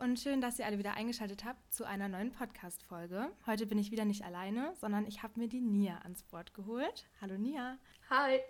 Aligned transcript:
und 0.00 0.18
schön, 0.20 0.40
dass 0.40 0.58
ihr 0.58 0.66
alle 0.66 0.78
wieder 0.78 0.94
eingeschaltet 0.94 1.44
habt 1.44 1.72
zu 1.72 1.84
einer 1.84 2.08
neuen 2.08 2.30
Podcast-Folge. 2.30 3.30
Heute 3.46 3.66
bin 3.66 3.78
ich 3.78 3.90
wieder 3.90 4.04
nicht 4.04 4.24
alleine, 4.24 4.72
sondern 4.80 5.06
ich 5.06 5.22
habe 5.22 5.40
mir 5.40 5.48
die 5.48 5.60
Nia 5.60 5.98
ans 6.02 6.22
Board 6.22 6.54
geholt. 6.54 7.06
Hallo 7.20 7.36
Nia. 7.36 7.78
Hi. 8.08 8.40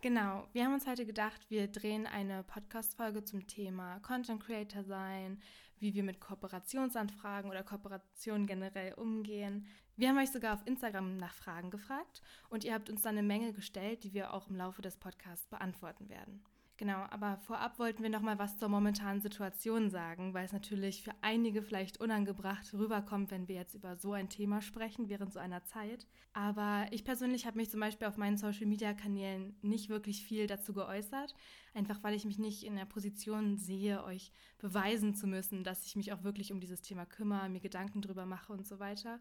Genau, 0.00 0.46
wir 0.52 0.64
haben 0.64 0.74
uns 0.74 0.86
heute 0.86 1.06
gedacht, 1.06 1.50
wir 1.50 1.66
drehen 1.68 2.06
eine 2.06 2.42
Podcast-Folge 2.44 3.24
zum 3.24 3.46
Thema 3.46 4.00
Content 4.00 4.40
Creator 4.40 4.84
sein, 4.84 5.40
wie 5.80 5.94
wir 5.94 6.02
mit 6.02 6.20
Kooperationsanfragen 6.20 7.50
oder 7.50 7.62
Kooperationen 7.62 8.46
generell 8.46 8.94
umgehen. 8.94 9.66
Wir 9.96 10.08
haben 10.08 10.18
euch 10.18 10.30
sogar 10.30 10.54
auf 10.54 10.66
Instagram 10.66 11.16
nach 11.16 11.34
Fragen 11.34 11.70
gefragt 11.70 12.22
und 12.48 12.64
ihr 12.64 12.74
habt 12.74 12.90
uns 12.90 13.02
dann 13.02 13.18
eine 13.18 13.26
Menge 13.26 13.52
gestellt, 13.52 14.04
die 14.04 14.14
wir 14.14 14.32
auch 14.32 14.48
im 14.48 14.56
Laufe 14.56 14.82
des 14.82 14.96
Podcasts 14.96 15.46
beantworten 15.48 16.08
werden. 16.08 16.44
Genau, 16.78 17.04
aber 17.10 17.38
vorab 17.38 17.80
wollten 17.80 18.04
wir 18.04 18.08
noch 18.08 18.20
mal 18.20 18.38
was 18.38 18.56
zur 18.56 18.68
momentanen 18.68 19.20
Situation 19.20 19.90
sagen, 19.90 20.32
weil 20.32 20.44
es 20.44 20.52
natürlich 20.52 21.02
für 21.02 21.10
einige 21.22 21.60
vielleicht 21.60 21.98
unangebracht 21.98 22.72
rüberkommt, 22.72 23.32
wenn 23.32 23.48
wir 23.48 23.56
jetzt 23.56 23.74
über 23.74 23.96
so 23.96 24.12
ein 24.12 24.28
Thema 24.28 24.62
sprechen 24.62 25.08
während 25.08 25.32
so 25.32 25.40
einer 25.40 25.64
Zeit. 25.64 26.06
Aber 26.34 26.86
ich 26.92 27.04
persönlich 27.04 27.46
habe 27.46 27.56
mich 27.56 27.68
zum 27.68 27.80
Beispiel 27.80 28.06
auf 28.06 28.16
meinen 28.16 28.36
Social-Media-Kanälen 28.36 29.56
nicht 29.60 29.88
wirklich 29.88 30.24
viel 30.24 30.46
dazu 30.46 30.72
geäußert, 30.72 31.34
einfach 31.74 32.00
weil 32.04 32.14
ich 32.14 32.24
mich 32.24 32.38
nicht 32.38 32.62
in 32.62 32.76
der 32.76 32.84
Position 32.84 33.56
sehe, 33.56 34.04
euch 34.04 34.30
beweisen 34.58 35.16
zu 35.16 35.26
müssen, 35.26 35.64
dass 35.64 35.84
ich 35.84 35.96
mich 35.96 36.12
auch 36.12 36.22
wirklich 36.22 36.52
um 36.52 36.60
dieses 36.60 36.80
Thema 36.80 37.06
kümmere, 37.06 37.48
mir 37.48 37.60
Gedanken 37.60 38.02
drüber 38.02 38.24
mache 38.24 38.52
und 38.52 38.68
so 38.68 38.78
weiter 38.78 39.18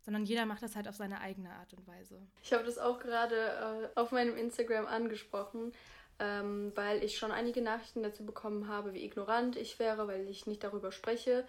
sondern 0.00 0.24
jeder 0.24 0.46
macht 0.46 0.62
das 0.62 0.76
halt 0.76 0.88
auf 0.88 0.94
seine 0.94 1.20
eigene 1.20 1.50
Art 1.50 1.74
und 1.74 1.86
Weise. 1.86 2.22
Ich 2.42 2.52
habe 2.52 2.64
das 2.64 2.78
auch 2.78 2.98
gerade 2.98 3.34
äh, 3.34 4.00
auf 4.00 4.12
meinem 4.12 4.36
Instagram 4.36 4.86
angesprochen 4.86 5.72
ähm, 6.18 6.72
weil 6.74 7.02
ich 7.02 7.18
schon 7.18 7.32
einige 7.32 7.62
Nachrichten 7.62 8.02
dazu 8.02 8.24
bekommen 8.24 8.68
habe, 8.68 8.94
wie 8.94 9.04
ignorant 9.04 9.56
ich 9.56 9.78
wäre, 9.78 10.08
weil 10.08 10.28
ich 10.28 10.46
nicht 10.46 10.64
darüber 10.64 10.92
spreche. 10.92 11.46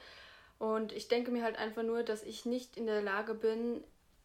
Und 0.57 0.91
ich 0.91 1.07
denke 1.07 1.31
mir 1.31 1.43
halt 1.43 1.57
einfach 1.57 1.83
nur, 1.83 2.03
dass 2.03 2.23
ich 2.23 2.45
nicht 2.45 2.77
in 2.77 2.85
der 2.85 3.01
Lage 3.01 3.33
bin, 3.33 3.83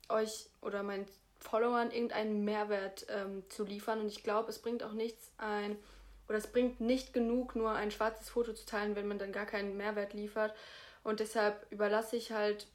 euch 0.09 0.47
oder 0.61 0.83
meinen 0.83 1.07
Followern 1.39 1.91
irgendeinen 1.91 2.45
Mehrwert 2.45 3.07
ähm, 3.09 3.45
zu 3.49 3.65
liefern. 3.65 4.01
Und 4.01 4.09
ich 4.09 4.23
glaube, 4.23 4.51
es 4.51 4.59
bringt 4.59 4.83
auch 4.83 4.93
nichts 4.93 5.31
ein, 5.39 5.77
oder 6.29 6.39
es 6.39 6.47
bringt 6.47 6.81
nicht 6.81 7.13
genug, 7.13 7.55
nur 7.55 7.73
ein 7.73 7.91
schwarzes 7.91 8.31
Foto 8.31 8.53
zu 8.55 8.65
teilen, 8.65 8.97
wenn 8.97 9.09
man 9.09 9.19
dann 9.19 9.33
gar 9.33 9.47
keinen 9.47 9.77
Mehrwert 9.77 10.15
liefert. 10.15 10.55
Und 11.03 11.21
deshalb 11.21 11.67
überlasse 11.71 12.17
ich 12.17 12.33
halt 12.33 12.67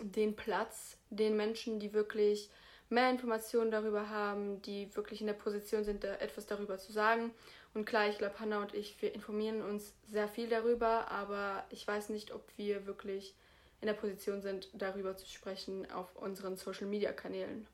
den 0.00 0.36
Platz 0.36 0.96
den 1.10 1.36
Menschen, 1.36 1.80
die 1.80 1.92
wirklich 1.92 2.50
mehr 2.88 3.10
Informationen 3.10 3.70
darüber 3.70 4.08
haben, 4.08 4.60
die 4.62 4.94
wirklich 4.94 5.20
in 5.20 5.26
der 5.26 5.34
Position 5.34 5.84
sind, 5.84 6.04
da 6.04 6.14
etwas 6.16 6.46
darüber 6.46 6.78
zu 6.78 6.92
sagen. 6.92 7.32
Und 7.74 7.86
klar, 7.86 8.08
ich 8.08 8.18
glaube, 8.18 8.38
Hannah 8.38 8.62
und 8.62 8.74
ich, 8.74 9.00
wir 9.02 9.14
informieren 9.14 9.62
uns 9.62 9.94
sehr 10.06 10.28
viel 10.28 10.48
darüber, 10.48 11.10
aber 11.10 11.64
ich 11.70 11.86
weiß 11.86 12.10
nicht, 12.10 12.32
ob 12.32 12.46
wir 12.56 12.86
wirklich 12.86 13.34
in 13.80 13.86
der 13.86 13.94
Position 13.94 14.40
sind, 14.40 14.68
darüber 14.72 15.16
zu 15.16 15.26
sprechen 15.26 15.90
auf 15.90 16.14
unseren 16.16 16.56
Social-Media-Kanälen. 16.56 17.66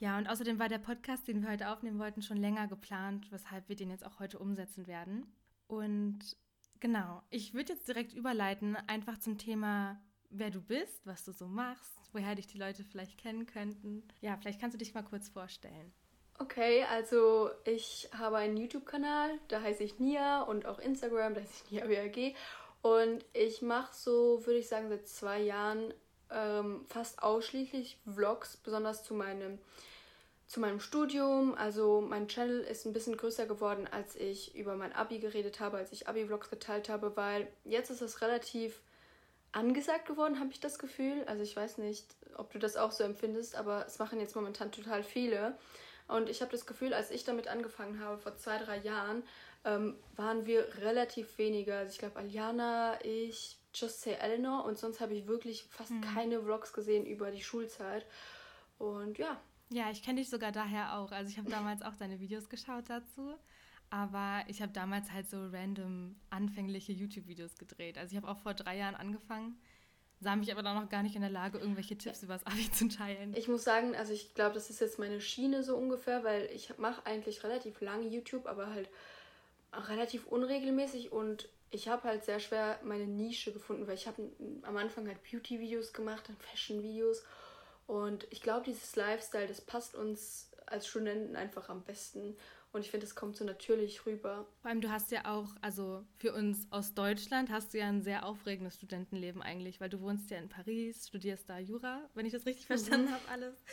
Ja, 0.00 0.16
und 0.18 0.28
außerdem 0.28 0.58
war 0.58 0.68
der 0.68 0.78
Podcast, 0.78 1.26
den 1.26 1.42
wir 1.42 1.50
heute 1.50 1.70
aufnehmen 1.70 1.98
wollten, 1.98 2.22
schon 2.22 2.36
länger 2.36 2.68
geplant, 2.68 3.32
weshalb 3.32 3.68
wir 3.68 3.74
den 3.74 3.90
jetzt 3.90 4.06
auch 4.06 4.20
heute 4.20 4.38
umsetzen 4.38 4.86
werden. 4.86 5.26
Und 5.66 6.36
genau, 6.78 7.22
ich 7.30 7.54
würde 7.54 7.72
jetzt 7.72 7.88
direkt 7.88 8.12
überleiten, 8.12 8.76
einfach 8.86 9.18
zum 9.18 9.38
Thema 9.38 10.00
wer 10.30 10.50
du 10.50 10.60
bist, 10.60 11.06
was 11.06 11.24
du 11.24 11.32
so 11.32 11.46
machst, 11.46 11.92
woher 12.12 12.34
dich 12.34 12.46
die 12.46 12.58
Leute 12.58 12.84
vielleicht 12.84 13.18
kennen 13.18 13.46
könnten. 13.46 14.02
Ja, 14.20 14.36
vielleicht 14.36 14.60
kannst 14.60 14.74
du 14.74 14.78
dich 14.78 14.94
mal 14.94 15.02
kurz 15.02 15.28
vorstellen. 15.28 15.92
Okay, 16.38 16.84
also 16.84 17.50
ich 17.64 18.08
habe 18.16 18.36
einen 18.36 18.56
YouTube-Kanal, 18.56 19.30
da 19.48 19.60
heiße 19.60 19.82
ich 19.82 19.98
Nia 19.98 20.42
und 20.42 20.66
auch 20.66 20.78
Instagram, 20.78 21.34
da 21.34 21.40
heiße 21.40 21.64
ich 21.64 21.70
Nia 21.72 21.86
BAG. 21.86 22.36
Und 22.80 23.24
ich 23.32 23.60
mache 23.60 23.92
so, 23.92 24.46
würde 24.46 24.60
ich 24.60 24.68
sagen, 24.68 24.88
seit 24.88 25.08
zwei 25.08 25.40
Jahren 25.40 25.92
ähm, 26.30 26.84
fast 26.88 27.22
ausschließlich 27.22 27.98
Vlogs, 28.06 28.56
besonders 28.56 29.02
zu 29.02 29.14
meinem, 29.14 29.58
zu 30.46 30.60
meinem 30.60 30.78
Studium. 30.78 31.56
Also 31.56 32.00
mein 32.00 32.28
Channel 32.28 32.60
ist 32.60 32.86
ein 32.86 32.92
bisschen 32.92 33.16
größer 33.16 33.46
geworden, 33.46 33.88
als 33.90 34.14
ich 34.14 34.54
über 34.54 34.76
mein 34.76 34.92
Abi 34.92 35.18
geredet 35.18 35.58
habe, 35.58 35.78
als 35.78 35.90
ich 35.90 36.06
Abi-Vlogs 36.06 36.50
geteilt 36.50 36.88
habe, 36.88 37.16
weil 37.16 37.48
jetzt 37.64 37.90
ist 37.90 38.00
es 38.00 38.20
relativ 38.22 38.80
angesagt 39.52 40.06
geworden, 40.06 40.40
habe 40.40 40.50
ich 40.50 40.60
das 40.60 40.78
Gefühl. 40.78 41.24
Also 41.26 41.42
ich 41.42 41.56
weiß 41.56 41.78
nicht, 41.78 42.06
ob 42.36 42.52
du 42.52 42.58
das 42.58 42.76
auch 42.76 42.92
so 42.92 43.04
empfindest, 43.04 43.56
aber 43.56 43.86
es 43.86 43.98
machen 43.98 44.20
jetzt 44.20 44.36
momentan 44.36 44.72
total 44.72 45.02
viele. 45.02 45.56
Und 46.06 46.28
ich 46.28 46.40
habe 46.40 46.50
das 46.50 46.66
Gefühl, 46.66 46.94
als 46.94 47.10
ich 47.10 47.24
damit 47.24 47.48
angefangen 47.48 48.00
habe, 48.00 48.18
vor 48.18 48.36
zwei, 48.36 48.58
drei 48.58 48.78
Jahren, 48.78 49.22
ähm, 49.64 49.96
waren 50.16 50.46
wir 50.46 50.66
relativ 50.78 51.36
weniger. 51.38 51.78
Also 51.78 51.92
ich 51.92 51.98
glaube, 51.98 52.18
Aliana, 52.18 53.04
ich, 53.04 53.58
Just 53.74 54.00
Say 54.02 54.14
Eleanor 54.14 54.64
und 54.64 54.78
sonst 54.78 55.00
habe 55.00 55.14
ich 55.14 55.26
wirklich 55.26 55.64
fast 55.64 55.90
mhm. 55.90 56.00
keine 56.00 56.40
Vlogs 56.40 56.72
gesehen 56.72 57.06
über 57.06 57.30
die 57.30 57.42
Schulzeit. 57.42 58.06
Und 58.78 59.18
ja. 59.18 59.40
Ja, 59.70 59.90
ich 59.90 60.02
kenne 60.02 60.20
dich 60.20 60.30
sogar 60.30 60.52
daher 60.52 60.96
auch. 60.96 61.12
Also 61.12 61.30
ich 61.30 61.38
habe 61.38 61.50
damals 61.50 61.82
auch 61.82 61.94
deine 61.96 62.20
Videos 62.20 62.48
geschaut 62.48 62.84
dazu. 62.88 63.34
Aber 63.90 64.44
ich 64.48 64.60
habe 64.60 64.72
damals 64.72 65.12
halt 65.12 65.30
so 65.30 65.46
random 65.46 66.16
anfängliche 66.30 66.92
YouTube-Videos 66.92 67.56
gedreht. 67.56 67.96
Also 67.96 68.12
ich 68.12 68.22
habe 68.22 68.30
auch 68.30 68.38
vor 68.38 68.54
drei 68.54 68.76
Jahren 68.76 68.94
angefangen, 68.94 69.58
sah 70.20 70.36
mich 70.36 70.52
aber 70.52 70.62
dann 70.62 70.76
noch 70.76 70.90
gar 70.90 71.02
nicht 71.02 71.14
in 71.14 71.22
der 71.22 71.30
Lage, 71.30 71.58
irgendwelche 71.58 71.96
Tipps 71.96 72.22
über 72.22 72.34
das 72.34 72.46
Abi 72.46 72.70
zu 72.70 72.88
teilen. 72.88 73.34
Ich 73.34 73.48
muss 73.48 73.64
sagen, 73.64 73.96
also 73.96 74.12
ich 74.12 74.34
glaube, 74.34 74.54
das 74.54 74.68
ist 74.68 74.80
jetzt 74.80 74.98
meine 74.98 75.20
Schiene 75.20 75.62
so 75.62 75.76
ungefähr, 75.76 76.24
weil 76.24 76.50
ich 76.52 76.76
mache 76.78 77.06
eigentlich 77.06 77.42
relativ 77.44 77.80
lange 77.80 78.08
YouTube, 78.08 78.46
aber 78.46 78.70
halt 78.70 78.90
relativ 79.72 80.26
unregelmäßig 80.26 81.12
und 81.12 81.48
ich 81.70 81.88
habe 81.88 82.04
halt 82.04 82.24
sehr 82.24 82.40
schwer 82.40 82.80
meine 82.82 83.06
Nische 83.06 83.52
gefunden, 83.52 83.86
weil 83.86 83.94
ich 83.94 84.06
habe 84.06 84.30
am 84.62 84.76
Anfang 84.76 85.06
halt 85.06 85.22
Beauty-Videos 85.22 85.92
gemacht, 85.92 86.28
dann 86.28 86.36
Fashion-Videos 86.36 87.24
und 87.86 88.26
ich 88.30 88.42
glaube, 88.42 88.64
dieses 88.64 88.96
Lifestyle, 88.96 89.46
das 89.46 89.60
passt 89.60 89.94
uns 89.94 90.50
als 90.66 90.86
Studenten 90.86 91.36
einfach 91.36 91.68
am 91.68 91.82
besten. 91.82 92.36
Und 92.72 92.82
ich 92.82 92.90
finde, 92.90 93.06
es 93.06 93.14
kommt 93.14 93.36
so 93.36 93.44
natürlich 93.44 94.04
rüber. 94.04 94.46
Vor 94.60 94.70
allem, 94.70 94.80
du 94.80 94.90
hast 94.90 95.10
ja 95.10 95.24
auch, 95.24 95.56
also 95.62 96.04
für 96.16 96.34
uns 96.34 96.66
aus 96.70 96.94
Deutschland 96.94 97.50
hast 97.50 97.72
du 97.72 97.78
ja 97.78 97.88
ein 97.88 98.02
sehr 98.02 98.26
aufregendes 98.26 98.76
Studentenleben 98.76 99.42
eigentlich, 99.42 99.80
weil 99.80 99.88
du 99.88 100.00
wohnst 100.00 100.30
ja 100.30 100.38
in 100.38 100.48
Paris, 100.48 101.08
studierst 101.08 101.48
da 101.48 101.58
Jura, 101.58 102.08
wenn 102.14 102.26
ich 102.26 102.32
das 102.32 102.44
richtig 102.44 102.66
verstanden 102.66 103.06
mhm. 103.06 103.12
habe, 103.12 103.28
alles. 103.28 103.64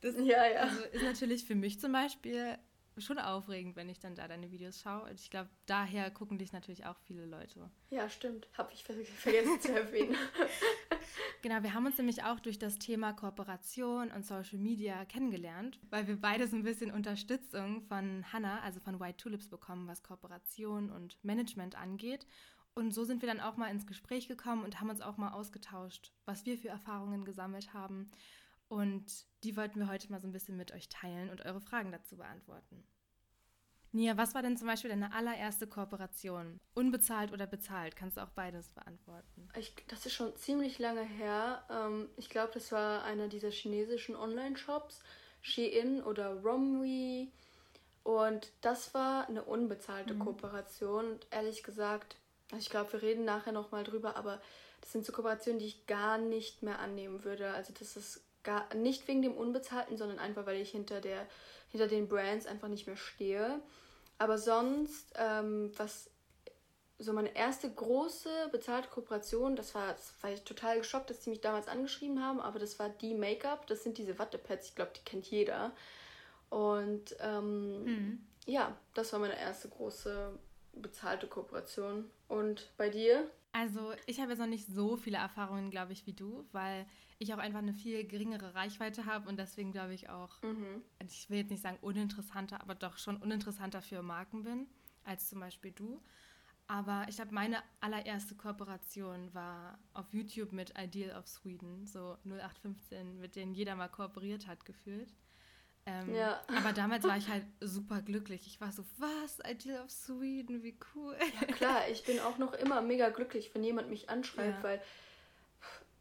Das 0.00 0.16
ja, 0.16 0.46
ja. 0.46 0.62
Also 0.62 0.82
ist 0.92 1.04
natürlich 1.04 1.44
für 1.44 1.54
mich 1.54 1.78
zum 1.78 1.92
Beispiel 1.92 2.58
schon 2.98 3.18
aufregend, 3.18 3.76
wenn 3.76 3.88
ich 3.88 4.00
dann 4.00 4.14
da 4.14 4.28
deine 4.28 4.50
Videos 4.50 4.80
schaue. 4.80 5.08
Und 5.08 5.20
ich 5.20 5.30
glaube, 5.30 5.50
daher 5.66 6.10
gucken 6.10 6.38
dich 6.38 6.52
natürlich 6.52 6.84
auch 6.86 6.98
viele 7.06 7.26
Leute. 7.26 7.70
Ja, 7.90 8.08
stimmt. 8.08 8.48
Habe 8.56 8.72
ich 8.72 8.84
vergessen 8.84 9.60
zu 9.60 9.72
erwähnen. 9.74 10.16
genau, 11.42 11.62
wir 11.62 11.74
haben 11.74 11.86
uns 11.86 11.98
nämlich 11.98 12.22
auch 12.24 12.40
durch 12.40 12.58
das 12.58 12.78
Thema 12.78 13.12
Kooperation 13.12 14.10
und 14.10 14.26
Social 14.26 14.58
Media 14.58 15.04
kennengelernt, 15.04 15.78
weil 15.90 16.06
wir 16.06 16.20
beide 16.20 16.46
so 16.48 16.56
ein 16.56 16.64
bisschen 16.64 16.90
Unterstützung 16.90 17.82
von 17.82 18.24
Hannah, 18.32 18.60
also 18.62 18.80
von 18.80 19.00
White 19.00 19.18
Tulips, 19.18 19.48
bekommen, 19.48 19.88
was 19.88 20.02
Kooperation 20.02 20.90
und 20.90 21.22
Management 21.24 21.76
angeht. 21.76 22.26
Und 22.74 22.92
so 22.92 23.04
sind 23.04 23.20
wir 23.20 23.28
dann 23.28 23.40
auch 23.40 23.56
mal 23.56 23.70
ins 23.70 23.86
Gespräch 23.86 24.28
gekommen 24.28 24.64
und 24.64 24.80
haben 24.80 24.88
uns 24.88 25.02
auch 25.02 25.18
mal 25.18 25.32
ausgetauscht, 25.32 26.12
was 26.24 26.46
wir 26.46 26.56
für 26.56 26.68
Erfahrungen 26.68 27.24
gesammelt 27.24 27.74
haben 27.74 28.10
und 28.72 29.04
die 29.44 29.54
wollten 29.58 29.80
wir 29.80 29.88
heute 29.88 30.10
mal 30.10 30.18
so 30.18 30.26
ein 30.26 30.32
bisschen 30.32 30.56
mit 30.56 30.72
euch 30.72 30.88
teilen 30.88 31.28
und 31.28 31.44
eure 31.44 31.60
Fragen 31.60 31.92
dazu 31.92 32.16
beantworten. 32.16 32.82
Nia, 33.92 34.16
was 34.16 34.34
war 34.34 34.40
denn 34.40 34.56
zum 34.56 34.66
Beispiel 34.66 34.88
deine 34.88 35.12
allererste 35.12 35.66
Kooperation? 35.66 36.58
Unbezahlt 36.72 37.34
oder 37.34 37.46
bezahlt? 37.46 37.96
Kannst 37.96 38.16
du 38.16 38.22
auch 38.22 38.30
beides 38.30 38.70
beantworten? 38.70 39.50
Ich, 39.58 39.74
das 39.88 40.06
ist 40.06 40.14
schon 40.14 40.34
ziemlich 40.36 40.78
lange 40.78 41.02
her. 41.02 41.62
Ähm, 41.70 42.08
ich 42.16 42.30
glaube, 42.30 42.52
das 42.54 42.72
war 42.72 43.04
einer 43.04 43.28
dieser 43.28 43.50
chinesischen 43.50 44.16
Online-Shops, 44.16 45.00
Shein 45.42 46.02
oder 46.02 46.40
Romwe. 46.40 47.28
Und 48.04 48.52
das 48.62 48.94
war 48.94 49.28
eine 49.28 49.42
unbezahlte 49.42 50.14
mhm. 50.14 50.20
Kooperation. 50.20 51.12
Und 51.12 51.26
ehrlich 51.30 51.62
gesagt, 51.62 52.16
ich 52.56 52.70
glaube, 52.70 52.94
wir 52.94 53.02
reden 53.02 53.26
nachher 53.26 53.52
nochmal 53.52 53.84
drüber, 53.84 54.16
aber 54.16 54.40
das 54.80 54.92
sind 54.92 55.04
so 55.04 55.12
Kooperationen, 55.12 55.58
die 55.58 55.66
ich 55.66 55.86
gar 55.86 56.16
nicht 56.16 56.62
mehr 56.62 56.78
annehmen 56.78 57.22
würde. 57.22 57.52
Also 57.52 57.74
das 57.78 57.98
ist 57.98 58.24
Gar, 58.42 58.74
nicht 58.74 59.06
wegen 59.08 59.22
dem 59.22 59.34
Unbezahlten, 59.34 59.96
sondern 59.96 60.18
einfach, 60.18 60.46
weil 60.46 60.60
ich 60.60 60.70
hinter, 60.70 61.00
der, 61.00 61.26
hinter 61.68 61.86
den 61.86 62.08
Brands 62.08 62.46
einfach 62.46 62.68
nicht 62.68 62.86
mehr 62.86 62.96
stehe. 62.96 63.60
Aber 64.18 64.38
sonst, 64.38 65.12
ähm, 65.16 65.72
was 65.76 66.10
so 66.98 67.12
meine 67.12 67.34
erste 67.34 67.70
große 67.70 68.48
bezahlte 68.52 68.88
Kooperation, 68.88 69.56
das 69.56 69.74
war, 69.74 69.88
das 69.88 70.14
war 70.20 70.30
ich 70.30 70.42
total 70.42 70.78
geschockt, 70.78 71.10
dass 71.10 71.20
die 71.20 71.30
mich 71.30 71.40
damals 71.40 71.68
angeschrieben 71.68 72.22
haben, 72.22 72.40
aber 72.40 72.58
das 72.58 72.78
war 72.78 72.88
die 72.88 73.14
Make-up, 73.14 73.66
das 73.66 73.82
sind 73.82 73.98
diese 73.98 74.18
Wattepads, 74.18 74.68
ich 74.68 74.74
glaube, 74.74 74.92
die 74.96 75.04
kennt 75.04 75.26
jeder. 75.26 75.72
Und 76.48 77.16
ähm, 77.20 77.84
mhm. 77.84 78.26
ja, 78.46 78.76
das 78.94 79.12
war 79.12 79.20
meine 79.20 79.38
erste 79.38 79.68
große 79.68 80.38
bezahlte 80.74 81.26
Kooperation. 81.26 82.10
Und 82.28 82.70
bei 82.76 82.88
dir? 82.88 83.30
Also 83.52 83.92
ich 84.06 84.20
habe 84.20 84.30
jetzt 84.30 84.38
noch 84.38 84.46
nicht 84.46 84.66
so 84.66 84.96
viele 84.96 85.18
Erfahrungen, 85.18 85.70
glaube 85.70 85.92
ich, 85.92 86.06
wie 86.06 86.14
du, 86.14 86.46
weil 86.52 86.86
ich 87.22 87.34
auch 87.34 87.38
einfach 87.38 87.60
eine 87.60 87.74
viel 87.74 88.04
geringere 88.04 88.54
Reichweite 88.54 89.06
habe 89.06 89.28
und 89.28 89.38
deswegen 89.38 89.72
glaube 89.72 89.94
ich 89.94 90.08
auch, 90.08 90.42
mhm. 90.42 90.82
ich 91.04 91.28
will 91.30 91.38
jetzt 91.38 91.50
nicht 91.50 91.62
sagen 91.62 91.78
uninteressanter, 91.80 92.60
aber 92.60 92.74
doch 92.74 92.98
schon 92.98 93.16
uninteressanter 93.16 93.82
für 93.82 94.02
Marken 94.02 94.42
bin 94.42 94.66
als 95.04 95.28
zum 95.28 95.40
Beispiel 95.40 95.72
du. 95.72 96.00
Aber 96.68 97.04
ich 97.08 97.16
glaube, 97.16 97.34
meine 97.34 97.62
allererste 97.80 98.34
Kooperation 98.34 99.34
war 99.34 99.78
auf 99.94 100.12
YouTube 100.14 100.52
mit 100.52 100.72
Ideal 100.78 101.18
of 101.18 101.28
Sweden, 101.28 101.86
so 101.86 102.16
0815, 102.24 103.18
mit 103.20 103.36
denen 103.36 103.52
jeder 103.52 103.74
mal 103.74 103.88
kooperiert 103.88 104.46
hat, 104.46 104.64
gefühlt. 104.64 105.12
Ähm, 105.84 106.14
ja. 106.14 106.40
Aber 106.46 106.72
damals 106.72 107.04
war 107.04 107.16
ich 107.16 107.28
halt 107.28 107.44
super 107.60 108.00
glücklich. 108.00 108.46
Ich 108.46 108.60
war 108.60 108.72
so, 108.72 108.84
was? 108.98 109.40
Ideal 109.46 109.82
of 109.84 109.90
Sweden, 109.90 110.62
wie 110.62 110.78
cool. 110.94 111.16
Ja, 111.40 111.46
klar, 111.48 111.88
ich 111.90 112.04
bin 112.04 112.20
auch 112.20 112.38
noch 112.38 112.54
immer 112.54 112.80
mega 112.80 113.10
glücklich, 113.10 113.54
wenn 113.54 113.64
jemand 113.64 113.90
mich 113.90 114.08
anschreibt, 114.08 114.58
ja. 114.58 114.62
weil, 114.62 114.82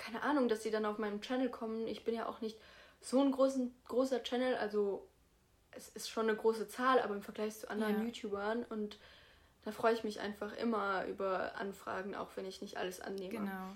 keine 0.02 0.24
Ahnung, 0.24 0.50
dass 0.50 0.64
sie 0.64 0.72
dann 0.72 0.86
auf 0.86 0.98
meinem 0.98 1.22
Channel 1.22 1.50
kommen. 1.50 1.88
Ich 1.88 2.04
bin 2.04 2.16
ja 2.16 2.26
auch 2.28 2.42
nicht 2.42 2.58
so 3.00 3.22
ein 3.22 3.32
großen, 3.32 3.74
großer 3.88 4.24
Channel, 4.24 4.56
also 4.56 5.08
es 5.72 5.90
ist 5.90 6.10
schon 6.10 6.28
eine 6.28 6.36
große 6.36 6.68
Zahl, 6.68 7.00
aber 7.00 7.16
im 7.16 7.22
Vergleich 7.22 7.56
zu 7.56 7.70
anderen 7.70 8.00
ja. 8.00 8.04
YouTubern 8.04 8.64
und 8.64 9.00
da 9.64 9.72
freue 9.72 9.94
ich 9.94 10.04
mich 10.04 10.20
einfach 10.20 10.54
immer 10.54 11.06
über 11.06 11.56
Anfragen, 11.56 12.16
auch 12.16 12.30
wenn 12.36 12.46
ich 12.46 12.62
nicht 12.62 12.78
alles 12.78 13.00
annehme. 13.00 13.30
Genau. 13.30 13.76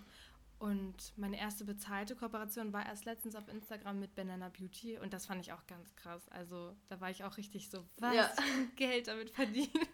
Und 0.57 1.13
meine 1.15 1.39
erste 1.39 1.63
bezahlte 1.63 2.15
Kooperation 2.15 2.73
war 2.73 2.85
erst 2.85 3.05
letztens 3.05 3.35
auf 3.35 3.47
Instagram 3.47 3.99
mit 3.99 4.15
Banana 4.15 4.49
Beauty 4.49 4.97
und 4.97 5.13
das 5.13 5.27
fand 5.27 5.41
ich 5.41 5.53
auch 5.53 5.67
ganz 5.67 5.95
krass. 5.95 6.27
Also 6.29 6.75
da 6.87 6.99
war 7.01 7.11
ich 7.11 7.23
auch 7.23 7.37
richtig 7.37 7.69
so, 7.69 7.85
was 7.99 8.15
ja. 8.15 8.31
Geld 8.75 9.07
damit 9.07 9.29
verdienen. 9.29 9.87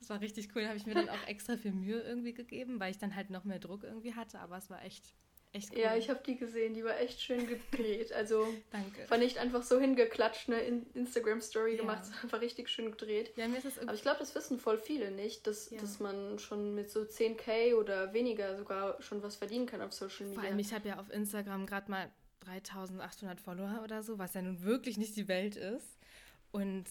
Das 0.00 0.10
war 0.10 0.20
richtig 0.20 0.48
cool. 0.54 0.62
Da 0.62 0.68
habe 0.68 0.78
ich 0.78 0.86
mir 0.86 0.94
dann 0.94 1.08
auch 1.08 1.26
extra 1.28 1.56
viel 1.56 1.72
Mühe 1.72 2.00
irgendwie 2.00 2.32
gegeben, 2.32 2.80
weil 2.80 2.90
ich 2.90 2.98
dann 2.98 3.14
halt 3.14 3.30
noch 3.30 3.44
mehr 3.44 3.60
Druck 3.60 3.84
irgendwie 3.84 4.14
hatte. 4.14 4.40
Aber 4.40 4.56
es 4.56 4.70
war 4.70 4.82
echt 4.82 5.14
Echt 5.52 5.72
cool. 5.72 5.78
Ja, 5.78 5.96
ich 5.96 6.10
habe 6.10 6.20
die 6.26 6.36
gesehen, 6.36 6.74
die 6.74 6.84
war 6.84 6.98
echt 7.00 7.20
schön 7.20 7.46
gedreht. 7.46 8.12
Also 8.12 8.46
Danke. 8.70 9.08
war 9.08 9.16
nicht 9.16 9.38
einfach 9.38 9.62
so 9.62 9.80
hingeklatscht, 9.80 10.48
eine 10.48 10.60
Instagram-Story 10.94 11.72
ja. 11.72 11.80
gemacht, 11.80 12.04
sondern 12.04 12.32
war 12.32 12.40
richtig 12.40 12.68
schön 12.68 12.90
gedreht. 12.90 13.32
Ja, 13.36 13.48
mir 13.48 13.56
ist 13.56 13.66
das 13.66 13.78
Aber 13.78 13.94
ich 13.94 14.02
glaube, 14.02 14.18
das 14.18 14.34
wissen 14.34 14.58
voll 14.58 14.78
viele 14.78 15.10
nicht, 15.10 15.46
dass, 15.46 15.70
ja. 15.70 15.80
dass 15.80 16.00
man 16.00 16.38
schon 16.38 16.74
mit 16.74 16.90
so 16.90 17.00
10k 17.00 17.74
oder 17.76 18.12
weniger 18.12 18.56
sogar 18.56 19.00
schon 19.00 19.22
was 19.22 19.36
verdienen 19.36 19.66
kann 19.66 19.80
auf 19.80 19.92
Social 19.92 20.26
Media. 20.26 20.40
Vor 20.40 20.50
allem, 20.50 20.58
ich 20.58 20.72
habe 20.74 20.88
ja 20.88 20.98
auf 20.98 21.10
Instagram 21.10 21.66
gerade 21.66 21.90
mal 21.90 22.10
3800 22.40 23.40
Follower 23.40 23.80
oder 23.82 24.02
so, 24.02 24.18
was 24.18 24.34
ja 24.34 24.42
nun 24.42 24.62
wirklich 24.62 24.98
nicht 24.98 25.16
die 25.16 25.28
Welt 25.28 25.56
ist. 25.56 25.96
Und 26.50 26.84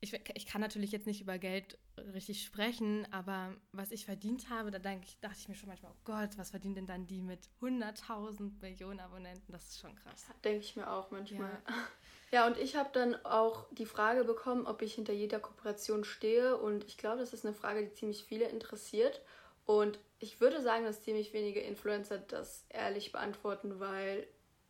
ich, 0.00 0.18
ich 0.34 0.46
kann 0.46 0.62
natürlich 0.62 0.92
jetzt 0.92 1.06
nicht 1.06 1.20
über 1.20 1.38
Geld 1.38 1.78
richtig 2.14 2.42
sprechen, 2.42 3.06
aber 3.12 3.54
was 3.72 3.90
ich 3.90 4.06
verdient 4.06 4.48
habe, 4.48 4.70
da 4.70 4.78
denke 4.78 5.06
ich, 5.06 5.18
dachte 5.20 5.36
ich 5.38 5.48
mir 5.48 5.54
schon 5.54 5.68
manchmal, 5.68 5.92
oh 5.92 6.00
Gott, 6.04 6.30
was 6.38 6.50
verdienen 6.50 6.74
denn 6.74 6.86
dann 6.86 7.06
die 7.06 7.20
mit 7.20 7.50
100.000 7.60 8.60
Millionen 8.62 9.00
Abonnenten? 9.00 9.52
Das 9.52 9.68
ist 9.68 9.80
schon 9.80 9.94
krass. 9.96 10.24
Denke 10.42 10.60
ich 10.60 10.74
mir 10.74 10.90
auch 10.90 11.10
manchmal. 11.10 11.50
Ja, 11.50 11.74
ja 12.32 12.46
und 12.46 12.56
ich 12.56 12.76
habe 12.76 12.88
dann 12.94 13.14
auch 13.26 13.66
die 13.72 13.84
Frage 13.84 14.24
bekommen, 14.24 14.66
ob 14.66 14.80
ich 14.80 14.94
hinter 14.94 15.12
jeder 15.12 15.38
Kooperation 15.38 16.04
stehe 16.04 16.56
und 16.56 16.84
ich 16.84 16.96
glaube, 16.96 17.18
das 17.18 17.34
ist 17.34 17.44
eine 17.44 17.54
Frage, 17.54 17.82
die 17.84 17.92
ziemlich 17.92 18.24
viele 18.24 18.46
interessiert 18.48 19.20
und 19.66 19.98
ich 20.18 20.40
würde 20.40 20.62
sagen, 20.62 20.84
dass 20.84 21.02
ziemlich 21.02 21.34
wenige 21.34 21.60
Influencer 21.60 22.18
das 22.18 22.64
ehrlich 22.70 23.12
beantworten, 23.12 23.80
weil 23.80 24.26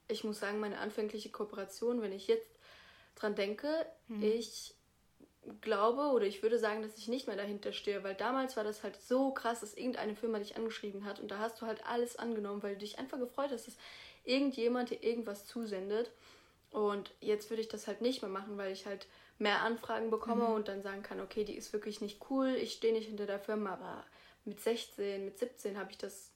ich 0.09 0.25
muss 0.25 0.41
sagen, 0.41 0.59
meine 0.59 0.79
anfängliche 0.79 1.31
Kooperation, 1.31 2.03
wenn 2.03 2.13
ich 2.13 2.27
jetzt 2.27 2.59
dran 3.15 3.37
denke, 3.37 3.87
hm. 4.09 4.23
ich 4.23 4.75
glaube 5.61 6.15
oder 6.15 6.27
ich 6.27 6.43
würde 6.43 6.59
sagen, 6.59 6.83
dass 6.83 6.97
ich 6.97 7.09
nicht 7.09 7.27
mehr 7.27 7.37
dahinter 7.37 7.73
stehe, 7.73 8.03
weil 8.05 8.15
damals 8.15 8.57
war 8.57 8.65
das 8.65 8.83
halt 8.83 9.01
so 9.01 9.31
krass, 9.33 9.61
dass 9.61 9.75
irgendeine 9.75 10.17
Firma 10.17 10.39
dich 10.39 10.57
angeschrieben 10.57 11.05
hat 11.05 11.21
und 11.21 11.31
da 11.31 11.39
hast 11.39 11.61
du 11.61 11.67
halt 11.67 11.85
alles 11.87 12.17
angenommen, 12.17 12.63
weil 12.63 12.75
du 12.75 12.81
dich 12.81 12.99
einfach 12.99 13.19
gefreut 13.19 13.51
hast, 13.53 13.67
dass 13.67 13.77
irgendjemand 14.25 14.91
dir 14.91 15.03
irgendwas 15.03 15.47
zusendet. 15.47 16.11
Und 16.71 17.11
jetzt 17.21 17.51
würde 17.51 17.63
ich 17.63 17.69
das 17.69 17.87
halt 17.87 18.01
nicht 18.01 18.23
mehr 18.23 18.31
machen, 18.31 18.57
weil 18.57 18.73
ich 18.73 18.87
halt 18.87 19.09
mehr 19.39 19.63
Anfragen 19.63 20.11
bekomme 20.11 20.49
mhm. 20.49 20.55
und 20.55 20.69
dann 20.69 20.83
sagen 20.83 21.03
kann, 21.03 21.21
okay, 21.21 21.45
die 21.45 21.57
ist 21.57 21.73
wirklich 21.73 22.01
nicht 22.01 22.21
cool, 22.31 22.55
ich 22.55 22.75
stehe 22.75 22.93
nicht 22.93 23.09
hinter 23.09 23.27
der 23.27 23.41
Firma, 23.41 23.73
aber 23.73 24.05
mit 24.45 24.61
16, 24.61 25.25
mit 25.25 25.39
17 25.39 25.79
habe 25.79 25.91
ich 25.91 25.99
das, 25.99 26.31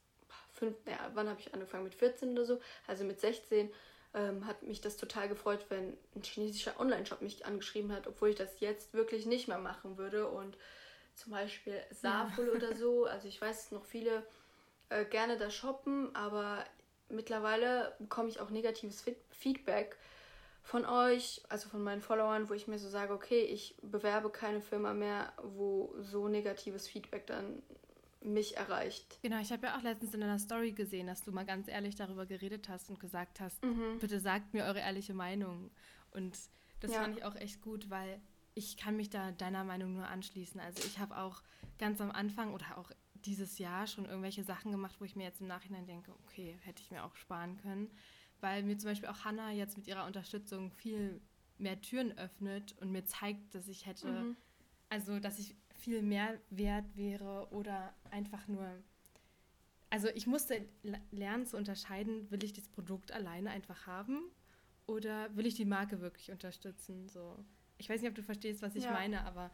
fünf, 0.52 0.76
naja, 0.87 1.10
wann 1.14 1.28
habe 1.28 1.40
ich 1.40 1.52
angefangen? 1.52 1.84
Mit 1.84 1.94
14 1.94 2.32
oder 2.32 2.44
so, 2.44 2.60
also 2.87 3.05
mit 3.05 3.20
16 3.20 3.70
ähm, 4.14 4.46
hat 4.46 4.62
mich 4.62 4.81
das 4.81 4.96
total 4.96 5.28
gefreut, 5.28 5.66
wenn 5.69 5.96
ein 6.14 6.22
chinesischer 6.22 6.78
Online-Shop 6.78 7.20
mich 7.20 7.44
angeschrieben 7.44 7.93
hat, 7.93 8.06
obwohl 8.06 8.31
ich 8.31 8.37
das 8.37 8.61
jetzt 8.61 8.94
wirklich 8.94 9.26
nicht 9.26 9.49
mehr 9.49 9.58
machen 9.58 9.99
würde. 9.99 10.28
Und 10.28 10.56
zum 11.14 11.32
Beispiel 11.32 11.81
Saful 11.90 12.46
ja. 12.46 12.52
oder 12.52 12.75
so, 12.75 13.05
also 13.06 13.28
ich 13.28 13.40
weiß, 13.40 13.72
noch 13.72 13.84
viele 13.84 14.25
äh, 14.88 15.05
gerne 15.05 15.37
da 15.37 15.50
shoppen, 15.50 16.14
aber 16.14 16.64
mittlerweile 17.08 17.94
bekomme 17.99 18.28
ich 18.28 18.40
auch 18.40 18.50
negatives 18.50 19.05
Feedback 19.31 19.96
von 20.62 20.87
euch, 20.87 21.43
also 21.50 21.69
von 21.69 21.82
meinen 21.82 22.00
Followern, 22.00 22.49
wo 22.49 22.55
ich 22.55 22.69
mir 22.69 22.78
so 22.78 22.88
sage, 22.88 23.12
okay, 23.12 23.43
ich 23.43 23.76
bewerbe 23.82 24.31
keine 24.31 24.62
Firma 24.62 24.94
mehr, 24.94 25.32
wo 25.43 25.94
so 26.00 26.28
negatives 26.28 26.88
Feedback 26.88 27.26
dann 27.26 27.62
mich 28.25 28.56
erreicht. 28.56 29.19
Genau, 29.23 29.41
ich 29.41 29.53
habe 29.53 29.67
ja 29.67 29.76
auch 29.76 29.82
letztens 29.82 30.15
in 30.15 30.23
einer 30.23 30.38
Story 30.38 30.73
gesehen, 30.73 31.06
dass 31.06 31.23
du 31.23 31.32
mal 31.32 31.44
ganz 31.44 31.69
ehrlich 31.69 31.94
darüber 31.94 32.26
geredet 32.26 32.69
hast 32.69 32.91
und 32.91 32.99
gesagt 32.99 33.41
hast, 33.41 33.62
mhm. 33.62 33.99
bitte 34.00 34.19
sagt 34.19 34.55
mir 34.55 34.65
eure 34.65 34.81
ehrliche 34.81 35.15
Meinung. 35.15 35.71
Und 36.11 36.38
das 36.81 36.93
ja. 36.93 37.03
fand 37.03 37.17
ich 37.17 37.25
auch 37.25 37.37
echt 37.37 37.61
gut, 37.61 37.91
weil 37.91 38.21
ich 38.55 38.76
kann 38.76 38.97
mich 38.97 39.11
da 39.11 39.32
deiner 39.32 39.65
Meinung 39.65 39.94
nur 39.94 40.06
anschließen. 40.06 40.61
Also 40.61 40.82
ich 40.87 40.99
habe 40.99 41.17
auch 41.17 41.43
ganz 41.79 42.00
am 42.00 42.11
Anfang 42.11 42.55
oder 42.55 42.79
auch 42.79 42.91
dieses 43.15 43.59
Jahr 43.59 43.87
schon 43.87 44.05
irgendwelche 44.05 44.44
Sachen 44.44 44.70
gemacht, 44.70 44.97
wo 45.00 45.05
ich 45.05 45.17
mir 45.17 45.25
jetzt 45.25 45.41
im 45.41 45.47
Nachhinein 45.47 45.87
denke, 45.87 46.12
okay, 46.25 46.56
hätte 46.62 46.82
ich 46.82 46.91
mir 46.91 47.05
auch 47.05 47.17
sparen 47.17 47.56
können. 47.59 47.91
Weil 48.41 48.62
mir 48.62 48.79
zum 48.79 48.91
Beispiel 48.91 49.09
auch 49.09 49.25
Hannah 49.25 49.50
jetzt 49.50 49.77
mit 49.77 49.87
ihrer 49.87 50.06
Unterstützung 50.06 50.70
viel 50.70 51.20
mehr 51.59 51.81
Türen 51.81 52.17
öffnet 52.19 52.75
und 52.81 52.91
mir 52.91 53.05
zeigt, 53.05 53.55
dass 53.55 53.69
ich 53.69 53.87
hätte, 53.87 54.11
mhm. 54.11 54.37
also 54.88 55.19
dass 55.19 55.38
ich 55.38 55.56
viel 55.84 56.02
mehr 56.02 56.40
wert 56.48 56.96
wäre 56.96 57.46
oder 57.50 57.92
einfach 58.10 58.48
nur. 58.48 58.66
Also 59.90 60.08
ich 60.14 60.26
musste 60.26 60.66
lernen 61.12 61.46
zu 61.46 61.56
unterscheiden, 61.56 62.31
will 62.31 62.42
ich 62.42 62.54
das 62.54 62.69
Produkt 62.69 63.12
alleine 63.12 63.50
einfach 63.50 63.86
haben 63.86 64.22
oder 64.86 65.34
will 65.36 65.46
ich 65.46 65.54
die 65.54 65.66
Marke 65.66 66.00
wirklich 66.00 66.31
unterstützen? 66.31 67.08
So. 67.08 67.36
Ich 67.76 67.88
weiß 67.88 68.00
nicht, 68.00 68.08
ob 68.08 68.14
du 68.14 68.22
verstehst, 68.22 68.62
was 68.62 68.75
ich 68.75 68.84
ja. 68.84 68.92
meine, 68.92 69.25
aber 69.25 69.50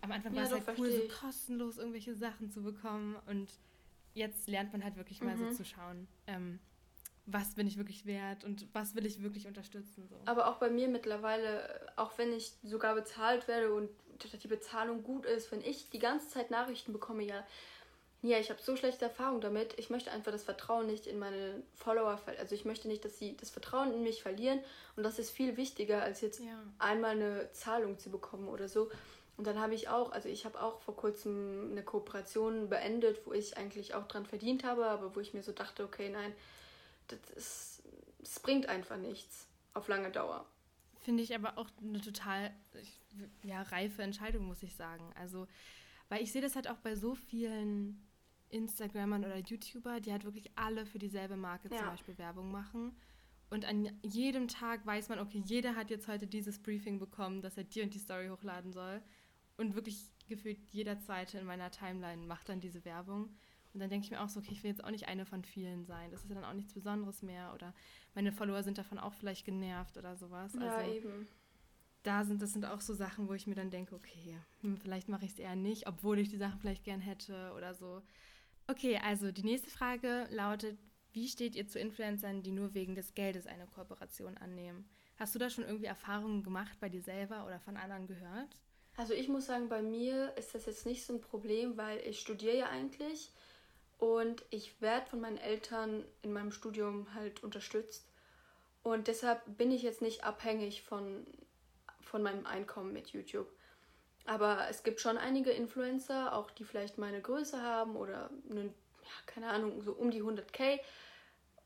am 0.00 0.10
Anfang 0.12 0.34
ja, 0.34 0.42
war 0.42 0.58
es 0.58 0.66
halt 0.66 0.78
cool, 0.78 0.90
so 0.90 1.08
kostenlos 1.20 1.78
irgendwelche 1.78 2.14
Sachen 2.14 2.50
zu 2.50 2.62
bekommen 2.62 3.16
und 3.26 3.48
jetzt 4.14 4.48
lernt 4.48 4.72
man 4.72 4.82
halt 4.82 4.96
wirklich 4.96 5.22
mal 5.22 5.36
mhm. 5.36 5.50
so 5.50 5.54
zu 5.54 5.64
schauen. 5.64 6.08
Ähm, 6.26 6.58
was 7.30 7.54
bin 7.54 7.66
ich 7.66 7.76
wirklich 7.76 8.06
wert 8.06 8.44
und 8.44 8.66
was 8.72 8.94
will 8.94 9.04
ich 9.04 9.22
wirklich 9.22 9.46
unterstützen. 9.46 10.08
So. 10.08 10.16
Aber 10.24 10.48
auch 10.48 10.58
bei 10.58 10.70
mir 10.70 10.88
mittlerweile, 10.88 11.86
auch 11.96 12.16
wenn 12.16 12.32
ich 12.32 12.54
sogar 12.62 12.94
bezahlt 12.94 13.46
werde 13.48 13.72
und 13.74 13.90
die 14.18 14.48
Bezahlung 14.48 15.02
gut 15.02 15.26
ist, 15.26 15.50
wenn 15.52 15.62
ich 15.62 15.90
die 15.90 15.98
ganze 15.98 16.28
Zeit 16.28 16.50
Nachrichten 16.50 16.92
bekomme, 16.92 17.22
ja, 17.22 17.44
ja, 18.20 18.38
ich 18.38 18.50
habe 18.50 18.60
so 18.60 18.74
schlechte 18.74 19.04
Erfahrungen 19.04 19.40
damit. 19.40 19.78
Ich 19.78 19.90
möchte 19.90 20.10
einfach 20.10 20.32
das 20.32 20.42
Vertrauen 20.42 20.88
nicht 20.88 21.06
in 21.06 21.20
meine 21.20 21.62
Follower 21.76 22.18
verlieren. 22.18 22.42
Also 22.42 22.56
ich 22.56 22.64
möchte 22.64 22.88
nicht, 22.88 23.04
dass 23.04 23.16
sie 23.16 23.36
das 23.36 23.50
Vertrauen 23.50 23.92
in 23.92 24.02
mich 24.02 24.22
verlieren. 24.22 24.58
Und 24.96 25.04
das 25.04 25.20
ist 25.20 25.30
viel 25.30 25.56
wichtiger, 25.56 26.02
als 26.02 26.20
jetzt 26.20 26.40
ja. 26.40 26.60
einmal 26.80 27.12
eine 27.12 27.52
Zahlung 27.52 27.96
zu 27.98 28.10
bekommen 28.10 28.48
oder 28.48 28.68
so. 28.68 28.90
Und 29.36 29.46
dann 29.46 29.60
habe 29.60 29.74
ich 29.74 29.88
auch, 29.88 30.10
also 30.10 30.28
ich 30.28 30.44
habe 30.44 30.60
auch 30.60 30.80
vor 30.80 30.96
kurzem 30.96 31.68
eine 31.70 31.84
Kooperation 31.84 32.68
beendet, 32.68 33.24
wo 33.24 33.32
ich 33.32 33.56
eigentlich 33.56 33.94
auch 33.94 34.08
dran 34.08 34.26
verdient 34.26 34.64
habe, 34.64 34.86
aber 34.86 35.14
wo 35.14 35.20
ich 35.20 35.32
mir 35.32 35.44
so 35.44 35.52
dachte, 35.52 35.84
okay, 35.84 36.08
nein, 36.08 36.32
das, 37.06 37.20
ist, 37.36 37.82
das 38.18 38.40
bringt 38.40 38.68
einfach 38.68 38.96
nichts 38.96 39.46
auf 39.74 39.86
lange 39.86 40.10
Dauer. 40.10 40.44
Finde 41.02 41.22
ich 41.22 41.36
aber 41.36 41.56
auch 41.56 41.68
eine 41.80 42.00
total 42.00 42.52
ja, 43.42 43.62
reife 43.62 44.02
Entscheidung, 44.02 44.46
muss 44.46 44.62
ich 44.62 44.74
sagen. 44.74 45.12
Also, 45.14 45.46
weil 46.08 46.22
ich 46.22 46.32
sehe 46.32 46.42
das 46.42 46.54
halt 46.54 46.68
auch 46.68 46.78
bei 46.78 46.94
so 46.94 47.14
vielen 47.14 48.06
Instagrammern 48.50 49.24
oder 49.24 49.38
YouTuber, 49.38 50.00
die 50.00 50.12
halt 50.12 50.24
wirklich 50.24 50.50
alle 50.56 50.86
für 50.86 50.98
dieselbe 50.98 51.36
Marke 51.36 51.68
ja. 51.70 51.78
zum 51.78 51.86
Beispiel 51.88 52.18
Werbung 52.18 52.50
machen. 52.50 52.96
Und 53.50 53.64
an 53.64 53.90
jedem 54.02 54.48
Tag 54.48 54.84
weiß 54.84 55.08
man, 55.08 55.18
okay, 55.18 55.42
jeder 55.44 55.74
hat 55.74 55.90
jetzt 55.90 56.08
heute 56.08 56.26
dieses 56.26 56.58
Briefing 56.58 56.98
bekommen, 56.98 57.40
dass 57.40 57.56
er 57.56 57.64
die 57.64 57.82
und 57.82 57.94
die 57.94 57.98
Story 57.98 58.28
hochladen 58.28 58.72
soll. 58.72 59.02
Und 59.56 59.74
wirklich 59.74 60.12
gefühlt 60.28 60.58
jeder 60.70 60.98
zweite 61.00 61.38
in 61.38 61.46
meiner 61.46 61.70
Timeline 61.70 62.26
macht 62.26 62.48
dann 62.48 62.60
diese 62.60 62.84
Werbung. 62.84 63.34
Und 63.74 63.80
dann 63.80 63.90
denke 63.90 64.04
ich 64.04 64.10
mir 64.10 64.20
auch 64.20 64.28
so, 64.28 64.40
okay, 64.40 64.52
ich 64.52 64.62
will 64.62 64.70
jetzt 64.70 64.84
auch 64.84 64.90
nicht 64.90 65.08
eine 65.08 65.24
von 65.24 65.44
vielen 65.44 65.84
sein. 65.84 66.10
Das 66.10 66.22
ist 66.22 66.28
ja 66.28 66.34
dann 66.34 66.44
auch 66.44 66.54
nichts 66.54 66.74
Besonderes 66.74 67.22
mehr. 67.22 67.52
Oder 67.54 67.74
meine 68.14 68.32
Follower 68.32 68.62
sind 68.62 68.78
davon 68.78 68.98
auch 68.98 69.14
vielleicht 69.14 69.44
genervt 69.44 69.96
oder 69.96 70.16
sowas. 70.16 70.54
Ja, 70.54 70.76
also, 70.76 70.92
eben. 70.92 71.28
Da 72.02 72.24
sind, 72.24 72.40
das 72.40 72.52
sind 72.52 72.64
auch 72.64 72.80
so 72.80 72.94
Sachen, 72.94 73.28
wo 73.28 73.34
ich 73.34 73.46
mir 73.46 73.54
dann 73.54 73.70
denke, 73.70 73.94
okay, 73.94 74.38
hm, 74.60 74.76
vielleicht 74.78 75.08
mache 75.08 75.24
ich 75.24 75.32
es 75.32 75.38
eher 75.38 75.56
nicht, 75.56 75.86
obwohl 75.86 76.18
ich 76.18 76.28
die 76.28 76.36
Sachen 76.36 76.60
vielleicht 76.60 76.84
gern 76.84 77.00
hätte 77.00 77.52
oder 77.56 77.74
so. 77.74 78.02
Okay, 78.66 78.98
also 79.02 79.32
die 79.32 79.44
nächste 79.44 79.70
Frage 79.70 80.26
lautet, 80.30 80.78
wie 81.12 81.26
steht 81.26 81.56
ihr 81.56 81.66
zu 81.66 81.78
Influencern, 81.78 82.42
die 82.42 82.52
nur 82.52 82.74
wegen 82.74 82.94
des 82.94 83.14
Geldes 83.14 83.46
eine 83.46 83.66
Kooperation 83.66 84.36
annehmen? 84.38 84.88
Hast 85.16 85.34
du 85.34 85.38
da 85.38 85.50
schon 85.50 85.64
irgendwie 85.64 85.86
Erfahrungen 85.86 86.42
gemacht 86.42 86.78
bei 86.80 86.88
dir 86.88 87.02
selber 87.02 87.44
oder 87.46 87.58
von 87.58 87.76
anderen 87.76 88.06
gehört? 88.06 88.56
Also 88.96 89.14
ich 89.14 89.28
muss 89.28 89.46
sagen, 89.46 89.68
bei 89.68 89.80
mir 89.80 90.36
ist 90.36 90.54
das 90.54 90.66
jetzt 90.66 90.86
nicht 90.86 91.04
so 91.04 91.14
ein 91.14 91.20
Problem, 91.20 91.76
weil 91.76 91.98
ich 92.06 92.20
studiere 92.20 92.58
ja 92.58 92.68
eigentlich 92.68 93.32
und 93.98 94.44
ich 94.50 94.80
werde 94.80 95.06
von 95.06 95.20
meinen 95.20 95.38
Eltern 95.38 96.04
in 96.22 96.32
meinem 96.32 96.52
Studium 96.52 97.12
halt 97.14 97.42
unterstützt. 97.42 98.06
Und 98.82 99.08
deshalb 99.08 99.56
bin 99.56 99.70
ich 99.70 99.82
jetzt 99.82 100.02
nicht 100.02 100.24
abhängig 100.24 100.82
von, 100.82 101.26
von 102.00 102.22
meinem 102.22 102.46
Einkommen 102.46 102.92
mit 102.92 103.08
YouTube. 103.08 103.48
Aber 104.24 104.66
es 104.68 104.82
gibt 104.82 105.00
schon 105.00 105.16
einige 105.16 105.50
Influencer, 105.50 106.34
auch 106.34 106.50
die 106.50 106.64
vielleicht 106.64 106.98
meine 106.98 107.20
Größe 107.20 107.62
haben 107.62 107.96
oder 107.96 108.30
einen, 108.50 108.74
ja, 109.02 109.10
keine 109.26 109.48
Ahnung, 109.48 109.80
so 109.82 109.92
um 109.92 110.10
die 110.10 110.22
100k. 110.22 110.80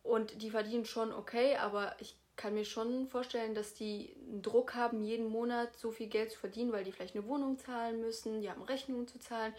Und 0.02 0.42
die 0.42 0.50
verdienen 0.50 0.84
schon 0.84 1.12
okay, 1.12 1.56
aber 1.56 1.96
ich 2.00 2.16
kann 2.36 2.54
mir 2.54 2.64
schon 2.64 3.08
vorstellen, 3.08 3.54
dass 3.54 3.74
die 3.74 4.14
einen 4.28 4.42
Druck 4.42 4.74
haben, 4.74 5.02
jeden 5.02 5.28
Monat 5.28 5.76
so 5.76 5.90
viel 5.90 6.08
Geld 6.08 6.30
zu 6.30 6.38
verdienen, 6.38 6.72
weil 6.72 6.84
die 6.84 6.92
vielleicht 6.92 7.14
eine 7.14 7.26
Wohnung 7.26 7.58
zahlen 7.58 8.00
müssen, 8.00 8.40
die 8.40 8.50
haben 8.50 8.62
Rechnungen 8.62 9.06
zu 9.06 9.18
zahlen. 9.18 9.54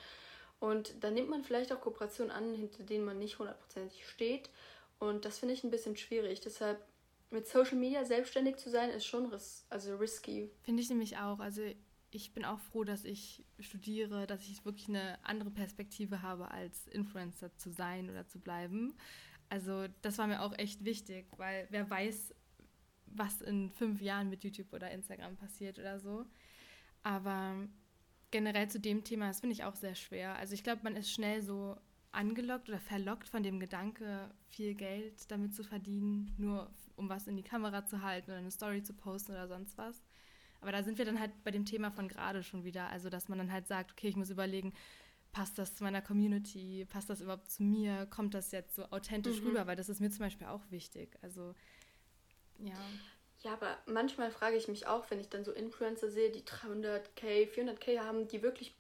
Und 0.60 1.04
dann 1.04 1.14
nimmt 1.14 1.30
man 1.30 1.44
vielleicht 1.44 1.74
auch 1.74 1.82
Kooperationen 1.82 2.32
an, 2.32 2.56
hinter 2.56 2.84
denen 2.84 3.06
man 3.06 3.20
nicht 3.20 3.38
hundertprozentig 3.38 4.08
steht. 4.08 4.50
Und 5.00 5.26
das 5.26 5.40
finde 5.40 5.54
ich 5.54 5.64
ein 5.64 5.72
bisschen 5.72 5.98
schwierig. 5.98 6.40
Deshalb 6.40 6.80
mit 7.34 7.48
Social 7.48 7.78
Media 7.78 8.06
selbstständig 8.06 8.58
zu 8.58 8.70
sein, 8.70 8.90
ist 8.90 9.06
schon 9.06 9.26
ris 9.26 9.66
also 9.70 9.96
risky. 9.96 10.52
Finde 10.62 10.82
ich 10.82 10.90
nämlich 10.90 11.18
auch. 11.18 11.40
Also 11.40 11.64
ich 12.12 12.34
bin 12.34 12.46
auch 12.46 12.60
froh, 12.60 12.84
dass 12.84 13.06
ich 13.06 13.44
studiere, 13.60 14.28
dass 14.28 14.48
ich 14.48 14.64
wirklich 14.66 14.88
eine 14.88 15.18
andere 15.26 15.50
Perspektive 15.50 16.22
habe, 16.22 16.52
als 16.52 16.88
Influencer 16.88 17.56
zu 17.58 17.72
sein 17.72 18.10
oder 18.10 18.28
zu 18.28 18.40
bleiben. 18.40 18.94
Also 19.50 19.88
das 20.02 20.18
war 20.18 20.28
mir 20.28 20.42
auch 20.42 20.58
echt 20.58 20.86
wichtig, 20.86 21.26
weil 21.38 21.68
wer 21.70 21.90
weiß, 21.90 22.34
was 23.08 23.42
in 23.42 23.72
fünf 23.72 24.02
Jahren 24.02 24.30
mit 24.30 24.44
YouTube 24.44 24.72
oder 24.72 24.92
Instagram 24.92 25.36
passiert 25.36 25.80
oder 25.80 26.00
so. 26.00 26.26
Aber 27.02 27.68
generell 28.32 28.70
zu 28.70 28.80
dem 28.80 29.04
Thema, 29.04 29.28
das 29.28 29.40
finde 29.40 29.54
ich 29.54 29.64
auch 29.64 29.76
sehr 29.76 29.96
schwer. 29.96 30.36
Also 30.36 30.54
ich 30.54 30.64
glaube, 30.64 30.82
man 30.84 30.96
ist 30.96 31.12
schnell 31.12 31.42
so 31.42 31.78
angelockt 32.12 32.70
oder 32.70 32.80
verlockt 32.80 33.28
von 33.28 33.44
dem 33.44 33.60
Gedanke, 33.60 34.30
viel 34.50 34.76
Geld 34.76 35.30
damit 35.32 35.54
zu 35.54 35.64
verdienen, 35.64 36.34
nur 36.38 36.72
um 36.96 37.10
was 37.10 37.28
in 37.28 37.36
die 37.36 37.44
Kamera 37.44 37.86
zu 37.86 38.02
halten 38.02 38.32
oder 38.32 38.40
eine 38.40 38.52
Story 38.52 38.84
zu 38.84 38.94
posten 38.94 39.32
oder 39.32 39.48
sonst 39.48 39.78
was. 39.78 40.04
Aber 40.62 40.72
da 40.72 40.84
sind 40.84 40.98
wir 40.98 41.06
dann 41.06 41.20
halt 41.20 41.32
bei 41.44 41.52
dem 41.52 41.66
Thema 41.66 41.92
von 41.92 42.08
gerade 42.08 42.42
schon 42.42 42.64
wieder. 42.64 42.88
Also, 42.90 43.10
dass 43.10 43.28
man 43.28 43.38
dann 43.38 43.52
halt 43.52 43.68
sagt, 43.68 43.92
okay, 43.92 44.08
ich 44.08 44.16
muss 44.16 44.30
überlegen, 44.30 44.74
passt 45.32 45.58
das 45.58 45.76
zu 45.76 45.84
meiner 45.84 46.02
Community, 46.02 46.86
passt 46.90 47.10
das 47.10 47.22
überhaupt 47.22 47.52
zu 47.52 47.64
mir, 47.64 48.06
kommt 48.06 48.34
das 48.34 48.52
jetzt 48.52 48.76
so 48.76 48.86
authentisch 48.86 49.42
mhm. 49.42 49.48
rüber, 49.48 49.68
weil 49.68 49.76
das 49.76 49.90
ist 49.90 50.00
mir 50.00 50.10
zum 50.10 50.20
Beispiel 50.20 50.48
auch 50.48 50.62
wichtig. 50.70 51.18
Also, 51.22 51.54
ja. 52.60 52.78
Ja, 53.42 53.54
aber 53.54 53.78
manchmal 53.88 54.32
frage 54.32 54.56
ich 54.56 54.70
mich 54.70 54.88
auch, 54.88 55.12
wenn 55.12 55.20
ich 55.20 55.28
dann 55.28 55.44
so 55.44 55.52
Influencer 55.52 56.10
sehe, 56.10 56.32
die 56.32 56.44
300k, 56.44 57.50
400k 57.52 58.00
haben, 58.00 58.30
die 58.30 58.42
wirklich 58.42 58.74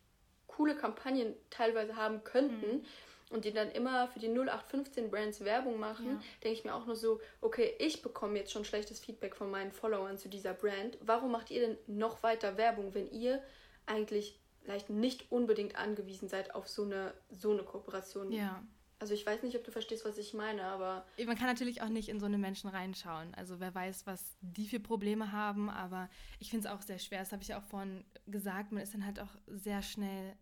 coole 0.47 0.77
Kampagnen 0.77 1.33
teilweise 1.49 1.97
haben 1.97 2.23
könnten. 2.23 2.77
Mhm 2.77 2.85
und 3.33 3.45
die 3.45 3.51
dann 3.51 3.71
immer 3.71 4.07
für 4.07 4.19
die 4.19 4.29
0815 4.29 5.09
Brands 5.09 5.43
Werbung 5.43 5.79
machen, 5.79 6.07
ja. 6.07 6.21
denke 6.43 6.57
ich 6.59 6.63
mir 6.63 6.75
auch 6.75 6.85
nur 6.85 6.95
so, 6.95 7.19
okay, 7.41 7.73
ich 7.79 8.01
bekomme 8.01 8.37
jetzt 8.37 8.51
schon 8.51 8.63
schlechtes 8.63 8.99
Feedback 8.99 9.35
von 9.35 9.49
meinen 9.49 9.71
Followern 9.71 10.17
zu 10.17 10.29
dieser 10.29 10.53
Brand. 10.53 10.97
Warum 11.01 11.31
macht 11.31 11.51
ihr 11.51 11.67
denn 11.67 11.77
noch 11.87 12.23
weiter 12.23 12.57
Werbung, 12.57 12.93
wenn 12.93 13.11
ihr 13.11 13.41
eigentlich 13.85 14.39
vielleicht 14.61 14.89
nicht 14.89 15.31
unbedingt 15.31 15.75
angewiesen 15.75 16.29
seid 16.29 16.55
auf 16.55 16.67
so 16.67 16.83
eine, 16.83 17.13
so 17.31 17.51
eine 17.51 17.63
Kooperation? 17.63 18.31
Ja. 18.31 18.63
Also 18.99 19.13
ich 19.13 19.25
weiß 19.25 19.43
nicht, 19.43 19.57
ob 19.57 19.65
du 19.65 19.71
verstehst, 19.71 20.05
was 20.05 20.17
ich 20.17 20.33
meine, 20.33 20.63
aber... 20.63 21.05
Man 21.25 21.35
kann 21.35 21.47
natürlich 21.47 21.81
auch 21.81 21.89
nicht 21.89 22.07
in 22.07 22.21
so 22.21 22.25
eine 22.25 22.37
Menschen 22.37 22.69
reinschauen. 22.69 23.33
Also 23.35 23.59
wer 23.59 23.75
weiß, 23.75 24.07
was 24.07 24.37
die 24.39 24.65
für 24.65 24.79
Probleme 24.79 25.33
haben, 25.33 25.69
aber 25.69 26.09
ich 26.39 26.51
finde 26.51 26.67
es 26.67 26.73
auch 26.73 26.81
sehr 26.81 26.99
schwer. 26.99 27.19
Das 27.19 27.33
habe 27.33 27.41
ich 27.41 27.49
ja 27.49 27.59
auch 27.59 27.65
vorhin 27.65 28.05
gesagt. 28.27 28.71
Man 28.71 28.81
ist 28.81 28.93
dann 28.93 29.05
halt 29.05 29.19
auch 29.19 29.35
sehr 29.47 29.81
schnell 29.81 30.37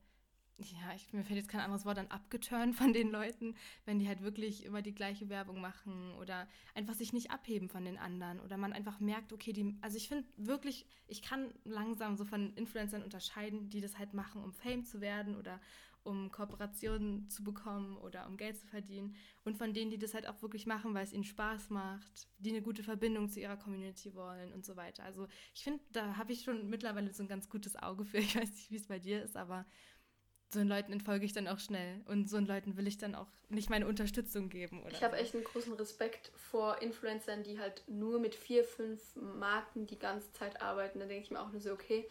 ja, 0.66 0.94
ich, 0.96 1.12
mir 1.14 1.24
fällt 1.24 1.40
jetzt 1.40 1.50
kein 1.50 1.62
anderes 1.62 1.86
Wort 1.86 1.98
an, 1.98 2.08
abgeturnt 2.08 2.76
von 2.76 2.94
den 2.94 3.12
Leuten, 3.12 3.56
wenn 3.86 4.00
die 4.00 4.08
halt 4.08 4.22
wirklich 4.22 4.66
immer 4.66 4.82
die 4.82 4.94
gleiche 4.94 5.30
Werbung 5.30 5.62
machen 5.62 6.14
oder 6.20 6.48
einfach 6.76 6.94
sich 6.94 7.14
nicht 7.14 7.32
abheben 7.32 7.70
von 7.70 7.86
den 7.86 7.98
anderen 7.98 8.40
oder 8.40 8.58
man 8.58 8.74
einfach 8.74 9.00
merkt, 9.00 9.34
okay, 9.34 9.54
die, 9.54 9.76
also 9.82 9.98
ich 9.98 10.08
finde 10.08 10.26
wirklich, 10.38 10.86
ich 11.08 11.22
kann 11.22 11.54
langsam 11.64 12.18
so 12.18 12.26
von 12.26 12.54
Influencern 12.54 13.04
unterscheiden, 13.04 13.70
die 13.70 13.82
das 13.82 13.98
halt 13.98 14.14
machen, 14.14 14.44
um 14.44 14.54
Fame 14.54 14.84
zu 14.84 15.02
werden 15.02 15.36
oder 15.36 15.60
um 16.04 16.32
Kooperationen 16.32 17.30
zu 17.30 17.44
bekommen 17.44 17.98
oder 17.98 18.28
um 18.28 18.38
Geld 18.38 18.58
zu 18.58 18.66
verdienen 18.68 19.16
und 19.44 19.58
von 19.58 19.74
denen, 19.74 19.92
die 19.92 20.00
das 20.00 20.14
halt 20.14 20.28
auch 20.28 20.42
wirklich 20.42 20.66
machen, 20.66 20.94
weil 20.94 21.04
es 21.04 21.14
ihnen 21.14 21.24
Spaß 21.24 21.70
macht, 21.70 22.28
die 22.40 22.50
eine 22.50 22.62
gute 22.62 22.84
Verbindung 22.84 23.30
zu 23.30 23.40
ihrer 23.40 23.58
Community 23.58 24.16
wollen 24.16 24.52
und 24.54 24.66
so 24.66 24.76
weiter. 24.76 25.04
Also 25.04 25.28
ich 25.54 25.64
finde, 25.64 25.84
da 25.92 26.18
habe 26.18 26.34
ich 26.34 26.44
schon 26.44 26.70
mittlerweile 26.70 27.14
so 27.14 27.24
ein 27.24 27.30
ganz 27.30 27.50
gutes 27.50 27.76
Auge 27.76 28.06
für. 28.06 28.18
Ich 28.18 28.36
weiß 28.36 28.50
nicht, 28.50 28.72
wie 28.72 28.78
es 28.78 28.88
bei 28.88 29.00
dir 29.00 29.24
ist, 29.24 29.38
aber 29.38 29.66
so 30.54 30.60
einen 30.60 30.70
Leuten 30.70 30.92
entfolge 30.92 31.26
ich 31.26 31.34
dann 31.34 31.48
auch 31.48 31.60
schnell. 31.60 32.02
Und 32.08 32.30
so 32.30 32.38
einen 32.38 32.48
Leuten 32.48 32.78
will 32.78 32.88
ich 32.88 32.98
dann 32.98 33.16
auch 33.16 33.28
nicht 33.50 33.70
meine 33.70 33.88
Unterstützung 33.88 34.50
geben. 34.50 34.82
Oder 34.84 34.92
ich 34.92 35.04
habe 35.04 35.18
echt 35.18 35.34
einen 35.34 35.44
großen 35.44 35.74
Respekt 35.74 36.32
vor 36.36 36.82
Influencern, 36.82 37.44
die 37.44 37.60
halt 37.60 37.84
nur 37.88 38.20
mit 38.20 38.36
vier, 38.36 38.64
fünf 38.64 39.02
Marken 39.16 39.88
die 39.88 40.00
ganze 40.00 40.32
Zeit 40.34 40.62
arbeiten. 40.62 41.00
Da 41.00 41.06
denke 41.06 41.24
ich 41.24 41.32
mir 41.32 41.42
auch 41.42 41.52
nur 41.52 41.62
so, 41.62 41.72
okay, 41.72 42.08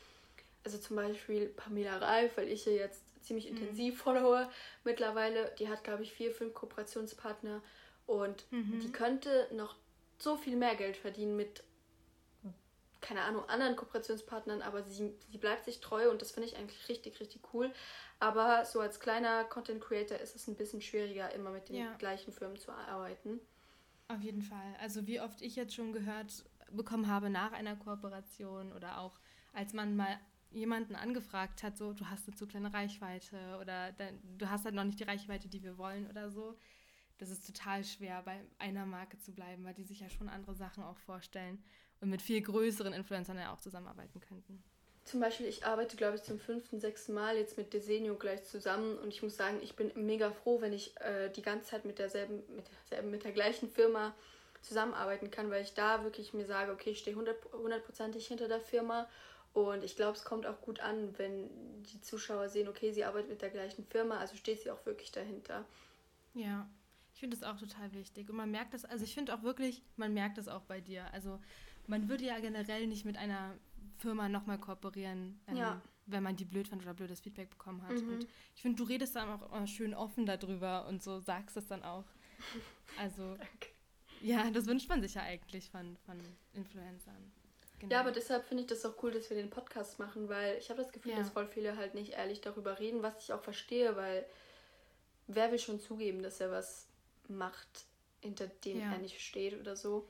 also 0.65 0.79
zum 0.79 0.97
Beispiel 0.97 1.47
Pamela 1.47 1.99
Reif, 1.99 2.37
weil 2.37 2.49
ich 2.49 2.65
ja 2.67 2.73
jetzt 2.73 3.03
ziemlich 3.23 3.51
mhm. 3.51 3.57
intensiv 3.57 3.95
mhm. 3.95 3.99
followe 3.99 4.51
mittlerweile, 4.85 5.53
die 5.59 5.69
hat, 5.69 5.85
glaube 5.85 6.03
ich, 6.03 6.13
vier, 6.13 6.33
fünf 6.33 6.55
Kooperationspartner 6.55 7.63
und 8.07 8.45
mhm. 8.51 8.81
die 8.81 8.93
könnte 8.93 9.49
noch 9.53 9.77
so 10.19 10.37
viel 10.37 10.57
mehr 10.57 10.75
Geld 10.75 10.97
verdienen 10.97 11.37
mit 11.37 11.63
keine 13.01 13.23
Ahnung, 13.23 13.49
anderen 13.49 13.77
Kooperationspartnern, 13.77 14.63
aber 14.63 14.83
sie, 14.85 15.15
sie 15.31 15.39
bleibt 15.39 15.65
sich 15.65 15.81
treu 15.81 16.11
und 16.11 16.21
das 16.21 16.33
finde 16.33 16.49
ich 16.49 16.57
eigentlich 16.57 16.89
richtig, 16.89 17.21
richtig 17.21 17.43
cool. 17.55 17.73
Aber 18.19 18.65
so 18.65 18.81
als 18.81 19.01
kleiner 19.01 19.45
Content 19.45 19.81
Creator 19.81 20.19
ist 20.19 20.37
es 20.37 20.47
ein 20.47 20.57
bisschen 20.57 20.83
schwieriger, 20.83 21.33
immer 21.35 21.51
mit 21.51 21.69
den 21.69 21.77
ja. 21.77 21.95
gleichen 21.95 22.33
Firmen 22.33 22.59
zu 22.59 22.73
arbeiten. 22.73 23.41
Auf 24.09 24.21
jeden 24.21 24.43
Fall. 24.43 24.77
Also 24.81 25.07
wie 25.07 25.21
oft 25.21 25.41
ich 25.41 25.57
jetzt 25.57 25.75
schon 25.75 25.93
gehört 25.93 26.45
bekommen 26.73 27.09
habe 27.09 27.31
nach 27.31 27.53
einer 27.53 27.77
Kooperation 27.77 28.73
oder 28.73 28.99
auch 28.99 29.19
als 29.53 29.73
man 29.73 29.97
mal 29.97 30.19
jemanden 30.51 30.95
angefragt 30.95 31.63
hat, 31.63 31.77
so 31.77 31.93
du 31.93 32.09
hast 32.11 32.29
eine 32.29 32.37
zu 32.37 32.47
kleine 32.47 32.73
Reichweite 32.73 33.59
oder 33.61 33.93
du 33.93 34.51
hast 34.51 34.65
halt 34.65 34.75
noch 34.75 34.85
nicht 34.85 35.01
die 35.01 35.05
Reichweite, 35.05 35.49
die 35.49 35.63
wir 35.63 35.79
wollen 35.79 36.09
oder 36.09 36.31
so. 36.31 36.57
Das 37.19 37.31
ist 37.31 37.47
total 37.47 37.85
schwer, 37.85 38.23
bei 38.23 38.41
einer 38.59 38.87
Marke 38.87 39.19
zu 39.19 39.33
bleiben, 39.33 39.65
weil 39.65 39.75
die 39.75 39.85
sich 39.85 40.01
ja 40.01 40.09
schon 40.09 40.29
andere 40.29 40.55
Sachen 40.55 40.83
auch 40.83 40.99
vorstellen 40.99 41.63
und 42.01 42.11
mit 42.11 42.23
viel 42.23 42.41
größeren 42.41 42.93
Influencern 42.93 43.39
ja 43.39 43.53
auch 43.53 43.61
zusammenarbeiten 43.61 44.21
könnten. 44.21 44.63
Zum 45.05 45.21
Beispiel, 45.21 45.47
ich 45.47 45.65
arbeite, 45.65 45.97
glaube 45.97 46.17
ich, 46.17 46.23
zum 46.23 46.39
fünften, 46.39 46.79
sechsten 46.79 47.15
Mal 47.15 47.37
jetzt 47.37 47.57
mit 47.57 47.73
Desenio 47.73 48.17
gleich 48.17 48.45
zusammen 48.45 48.99
und 48.99 49.09
ich 49.09 49.23
muss 49.23 49.37
sagen, 49.37 49.59
ich 49.63 49.75
bin 49.75 49.91
mega 49.95 50.31
froh, 50.31 50.61
wenn 50.61 50.73
ich 50.73 50.99
äh, 51.01 51.31
die 51.31 51.43
ganze 51.43 51.71
Zeit 51.71 51.85
mit 51.85 51.99
derselben, 51.99 52.43
mit 52.55 52.67
derselben, 52.71 53.11
mit 53.11 53.25
der 53.25 53.33
gleichen 53.33 53.69
Firma 53.69 54.15
zusammenarbeiten 54.63 55.31
kann, 55.31 55.51
weil 55.51 55.63
ich 55.63 55.75
da 55.75 56.05
wirklich 56.05 56.35
mir 56.35 56.47
sage, 56.47 56.73
okay, 56.73 56.91
ich 56.91 56.99
stehe 56.99 57.17
hundertprozentig 57.17 58.27
hinter 58.27 58.47
der 58.47 58.61
Firma 58.61 59.09
und 59.53 59.83
ich 59.83 59.97
glaube, 59.97 60.17
es 60.17 60.25
kommt 60.25 60.47
auch 60.47 60.61
gut 60.61 60.81
an, 60.81 61.19
wenn 61.19 61.83
die 61.83 62.01
Zuschauer 62.03 62.49
sehen, 62.49 62.69
okay, 62.69 62.93
sie 62.93 63.05
arbeitet 63.05 63.31
mit 63.31 63.43
der 63.43 63.51
gleichen 63.51 63.85
Firma, 63.87 64.19
also 64.19 64.37
steht 64.37 64.61
sie 64.61 64.71
auch 64.71 64.85
wirklich 64.87 65.11
dahinter. 65.11 65.65
Ja, 66.35 66.69
ich 67.15 67.21
finde 67.21 67.37
das 67.37 67.49
auch 67.49 67.59
total 67.59 67.93
wichtig 67.95 68.29
und 68.29 68.37
man 68.37 68.51
merkt 68.51 68.75
das, 68.75 68.85
also 68.85 69.03
ich 69.03 69.15
finde 69.15 69.35
auch 69.35 69.43
wirklich, 69.43 69.83
man 69.97 70.15
merkt 70.15 70.39
das 70.39 70.47
auch 70.47 70.63
bei 70.63 70.81
dir, 70.81 71.13
also 71.13 71.41
man 71.87 72.09
würde 72.09 72.25
ja 72.25 72.39
generell 72.41 72.87
nicht 72.87 73.05
mit 73.05 73.17
einer 73.17 73.55
Firma 73.99 74.29
nochmal 74.29 74.59
kooperieren, 74.59 75.41
ähm, 75.47 75.57
ja. 75.57 75.81
wenn 76.07 76.23
man 76.23 76.37
die 76.37 76.45
blöd 76.45 76.69
fand 76.69 76.83
oder 76.83 76.95
blödes 76.95 77.21
Feedback 77.21 77.51
bekommen 77.51 77.83
hat. 77.83 78.01
Mhm. 78.01 78.15
Und 78.15 78.27
ich 78.55 78.63
finde, 78.63 78.77
du 78.77 78.85
redest 78.85 79.17
dann 79.17 79.29
auch 79.29 79.53
immer 79.53 79.67
schön 79.67 79.95
offen 79.95 80.27
darüber 80.27 80.87
und 80.87 81.03
so 81.03 81.21
sagst 81.21 81.57
es 81.57 81.67
dann 81.67 81.83
auch. 81.83 82.05
Also, 82.99 83.37
ja, 84.23 84.51
das 84.51 84.67
wünscht 84.67 84.89
man 84.89 85.03
sich 85.03 85.15
ja 85.15 85.23
eigentlich 85.23 85.71
von, 85.71 85.97
von 86.07 86.19
Influencern. 86.55 87.33
Genau. 87.81 87.95
Ja, 87.95 88.01
aber 88.01 88.13
deshalb 88.13 88.47
finde 88.47 88.63
ich 88.63 88.69
das 88.69 88.85
auch 88.85 89.03
cool, 89.03 89.11
dass 89.11 89.31
wir 89.31 89.39
den 89.39 89.49
Podcast 89.49 89.99
machen, 89.99 90.29
weil 90.29 90.59
ich 90.59 90.69
habe 90.69 90.83
das 90.83 90.93
Gefühl, 90.93 91.13
ja. 91.13 91.19
dass 91.19 91.31
voll 91.31 91.47
viele 91.47 91.77
halt 91.77 91.95
nicht 91.95 92.13
ehrlich 92.13 92.43
darüber 92.43 92.79
reden, 92.79 93.03
was 93.03 93.25
ich 93.25 93.33
auch 93.33 93.43
verstehe, 93.43 93.97
weil 93.97 94.27
wer 95.27 95.51
will 95.51 95.59
schon 95.59 95.81
zugeben, 95.81 96.23
dass 96.23 96.41
er 96.41 96.51
was 96.51 96.89
macht, 97.29 97.87
hinter 98.21 98.49
dem 98.49 98.81
ja. 98.81 98.93
er 98.93 98.99
nicht 98.99 99.21
steht 99.21 99.59
oder 99.59 99.77
so. 99.77 100.07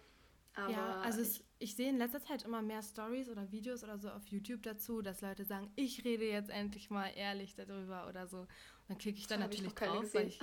Aber 0.65 0.73
ja, 0.73 1.01
also 1.01 1.21
es, 1.21 1.43
ich 1.59 1.75
sehe 1.75 1.91
in 1.91 1.99
letzter 1.99 2.23
Zeit 2.23 2.43
immer 2.43 2.63
mehr 2.63 2.83
Stories 2.83 3.29
oder 3.29 3.51
Videos 3.51 3.85
oder 3.85 3.99
so 3.99 4.11
auf 4.11 4.27
YouTube 4.29 4.63
dazu, 4.63 5.03
dass 5.03 5.21
Leute 5.21 5.45
sagen, 5.45 5.71
ich 5.77 6.05
rede 6.05 6.25
jetzt 6.25 6.51
endlich 6.51 6.91
mal 6.91 7.09
ehrlich 7.17 7.55
darüber 7.55 8.09
oder 8.09 8.27
so. 8.27 8.39
Und 8.41 8.49
dann 8.89 8.99
klicke 8.99 9.19
ich 9.19 9.27
dann 9.27 9.41
natürlich 9.41 9.73
ich 9.73 9.79
drauf. 9.79 10.05
Ich, 10.15 10.41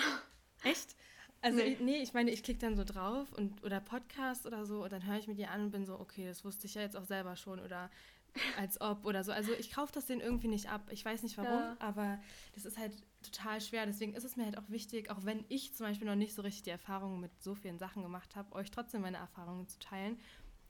echt? 0.64 0.96
Also 1.42 1.58
nee. 1.60 1.74
Ich, 1.74 1.80
nee, 1.80 2.02
ich 2.02 2.14
meine, 2.14 2.32
ich 2.32 2.44
klicke 2.44 2.60
dann 2.60 2.76
so 2.76 2.84
drauf 2.84 3.32
und 3.34 3.64
oder 3.64 3.80
Podcast 3.80 4.46
oder 4.46 4.66
so 4.66 4.84
und 4.84 4.92
dann 4.92 5.06
höre 5.06 5.18
ich 5.18 5.28
mir 5.28 5.36
die 5.36 5.46
an 5.46 5.62
und 5.62 5.72
bin 5.72 5.86
so, 5.86 6.00
okay, 6.00 6.26
das 6.26 6.44
wusste 6.44 6.66
ich 6.66 6.74
ja 6.74 6.82
jetzt 6.82 6.98
auch 6.98 7.06
selber 7.06 7.36
schon 7.36 7.60
oder 7.60 7.90
als 8.58 8.82
ob 8.82 9.06
oder 9.06 9.24
so. 9.24 9.32
Also 9.32 9.52
ich 9.54 9.72
kaufe 9.72 9.94
das 9.94 10.06
denen 10.06 10.22
irgendwie 10.22 10.48
nicht 10.48 10.70
ab. 10.70 10.82
Ich 10.92 11.06
weiß 11.06 11.24
nicht 11.24 11.38
warum, 11.38 11.52
ja. 11.52 11.78
aber 11.80 12.20
das 12.56 12.66
ist 12.66 12.78
halt 12.78 12.94
total 13.32 13.62
schwer. 13.62 13.86
Deswegen 13.86 14.14
ist 14.14 14.24
es 14.24 14.36
mir 14.36 14.46
halt 14.46 14.58
auch 14.58 14.70
wichtig, 14.70 15.10
auch 15.10 15.24
wenn 15.24 15.46
ich 15.50 15.74
zum 15.76 15.86
Beispiel 15.86 16.08
noch 16.08 16.16
nicht 16.16 16.34
so 16.34 16.42
richtig 16.42 16.64
die 16.64 16.70
Erfahrungen 16.70 17.20
mit 17.20 17.32
so 17.42 17.56
vielen 17.56 17.80
Sachen 17.80 18.04
gemacht 18.04 18.36
habe, 18.36 18.54
euch 18.54 18.72
trotzdem 18.72 19.02
meine 19.02 19.18
Erfahrungen 19.18 19.68
zu 19.68 19.80
teilen 19.80 20.18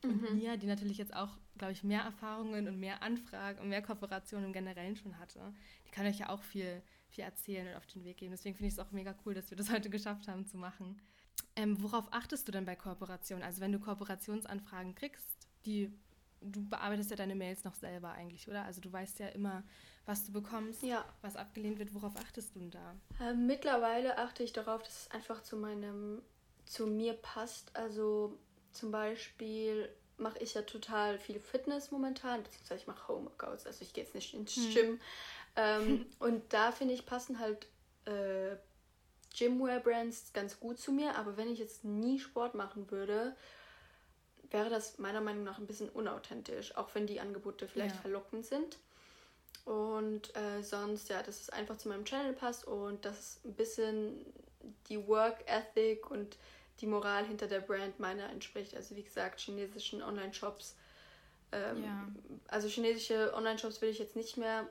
und 0.04 0.22
mhm. 0.22 0.38
Nia, 0.38 0.58
die 0.58 0.68
natürlich 0.68 0.98
jetzt 0.98 1.16
auch, 1.16 1.38
glaube 1.58 1.74
ich, 1.74 1.84
mehr 1.84 2.02
Erfahrungen 2.02 2.68
und 2.68 2.80
mehr 2.80 3.02
Anfragen 3.02 3.60
und 3.60 3.70
mehr 3.70 3.82
Kooperationen 3.82 4.48
im 4.48 4.54
Generellen 4.54 4.96
schon 4.96 5.18
hatte, 5.18 5.54
die 5.86 5.92
kann 5.92 6.06
euch 6.06 6.20
ja 6.20 6.30
auch 6.30 6.44
viel, 6.44 6.82
viel 7.10 7.24
erzählen 7.24 7.68
und 7.68 7.76
auf 7.76 7.88
den 7.88 8.04
Weg 8.04 8.18
geben. 8.18 8.32
Deswegen 8.32 8.56
finde 8.56 8.68
ich 8.68 8.74
es 8.74 8.80
auch 8.80 8.92
mega 8.92 9.16
cool, 9.26 9.34
dass 9.34 9.50
wir 9.50 9.58
das 9.58 9.70
heute 9.72 9.90
geschafft 9.90 10.28
haben 10.28 10.46
zu 10.46 10.58
machen. 10.58 11.02
Ähm, 11.56 11.82
worauf 11.82 12.14
achtest 12.14 12.48
du 12.48 12.52
denn 12.52 12.66
bei 12.66 12.76
Kooperationen? 12.76 13.44
Also 13.44 13.62
wenn 13.62 13.72
du 13.72 13.80
Kooperationsanfragen 13.80 14.94
kriegst, 14.94 15.48
die 15.66 15.92
du 16.42 16.64
bearbeitest 16.70 17.10
ja 17.10 17.16
deine 17.16 17.36
Mails 17.36 17.64
noch 17.64 17.74
selber 17.74 18.12
eigentlich, 18.12 18.48
oder? 18.48 18.64
Also 18.64 18.80
du 18.80 18.92
weißt 18.92 19.20
ja 19.20 19.30
immer, 19.30 19.64
was 20.08 20.26
du 20.26 20.32
bekommst, 20.32 20.82
ja. 20.84 21.06
was 21.22 21.36
abgelehnt 21.36 21.78
wird. 21.80 21.94
Worauf 21.94 22.16
achtest 22.16 22.56
du 22.56 22.60
denn 22.60 22.72
da? 22.72 22.96
Äh, 23.20 23.34
mittlerweile 23.34 24.18
achte 24.18 24.42
ich 24.42 24.54
darauf, 24.54 24.82
dass 24.82 25.04
es 25.04 25.12
einfach 25.12 25.44
zu 25.44 25.58
meinem, 25.58 26.22
zu 26.66 26.88
mir 26.88 27.14
passt. 27.14 27.76
Also 27.76 28.40
zum 28.72 28.90
Beispiel 28.90 29.90
mache 30.18 30.40
ich 30.40 30.54
ja 30.54 30.62
total 30.64 31.20
viel 31.20 31.40
Fitness 31.40 31.92
momentan, 31.92 32.42
beziehungsweise 32.42 32.82
ich 32.82 32.88
mache 32.88 33.08
Homeworkouts, 33.10 33.68
also 33.68 33.84
ich 33.84 33.94
gehe 33.94 34.04
jetzt 34.04 34.16
nicht 34.16 34.34
ins 34.34 34.56
hm. 34.56 34.74
Gym. 34.74 35.00
Ähm, 35.56 36.06
und 36.20 36.54
da 36.54 36.72
finde 36.72 36.94
ich, 36.94 37.06
passen 37.06 37.40
halt 37.40 37.68
äh, 38.06 38.56
Gymwear-Brands 39.38 40.32
ganz 40.34 40.60
gut 40.60 40.80
zu 40.80 40.92
mir, 40.92 41.16
aber 41.16 41.38
wenn 41.38 41.52
ich 41.52 41.60
jetzt 41.60 41.84
nie 41.84 42.18
Sport 42.18 42.56
machen 42.56 42.90
würde, 42.90 43.36
wäre 44.50 44.70
das 44.70 44.98
meiner 44.98 45.22
Meinung 45.22 45.44
nach 45.44 45.60
ein 45.60 45.68
bisschen 45.68 45.90
unauthentisch, 45.90 46.76
auch 46.78 46.96
wenn 46.96 47.06
die 47.06 47.20
Angebote 47.20 47.68
vielleicht 47.68 47.96
ja. 47.96 48.02
verlockend 48.02 48.46
sind. 48.46 48.80
Und 49.68 50.34
äh, 50.38 50.64
sonst, 50.64 51.10
ja, 51.10 51.22
dass 51.22 51.42
es 51.42 51.50
einfach 51.50 51.78
zu 51.78 51.90
meinem 51.90 52.06
Channel 52.06 52.32
passt 52.32 52.66
und 52.66 53.04
dass 53.04 53.42
ein 53.44 53.54
bisschen 53.54 54.26
die 54.88 55.06
Work 55.06 55.44
Ethic 55.46 56.10
und 56.10 56.38
die 56.80 56.88
Moral 56.88 57.26
hinter 57.26 57.48
der 57.48 57.60
Brand 57.60 58.00
meiner 58.00 58.30
entspricht. 58.30 58.78
Also 58.78 58.96
wie 58.96 59.04
gesagt, 59.04 59.42
chinesischen 59.42 60.02
Online-Shops. 60.02 60.78
Ähm, 61.52 61.84
ja. 61.84 62.08
Also 62.48 62.70
chinesische 62.70 63.34
Online-Shops 63.34 63.82
will 63.82 63.90
ich 63.90 64.00
jetzt 64.00 64.16
nicht 64.16 64.38
mehr 64.38 64.70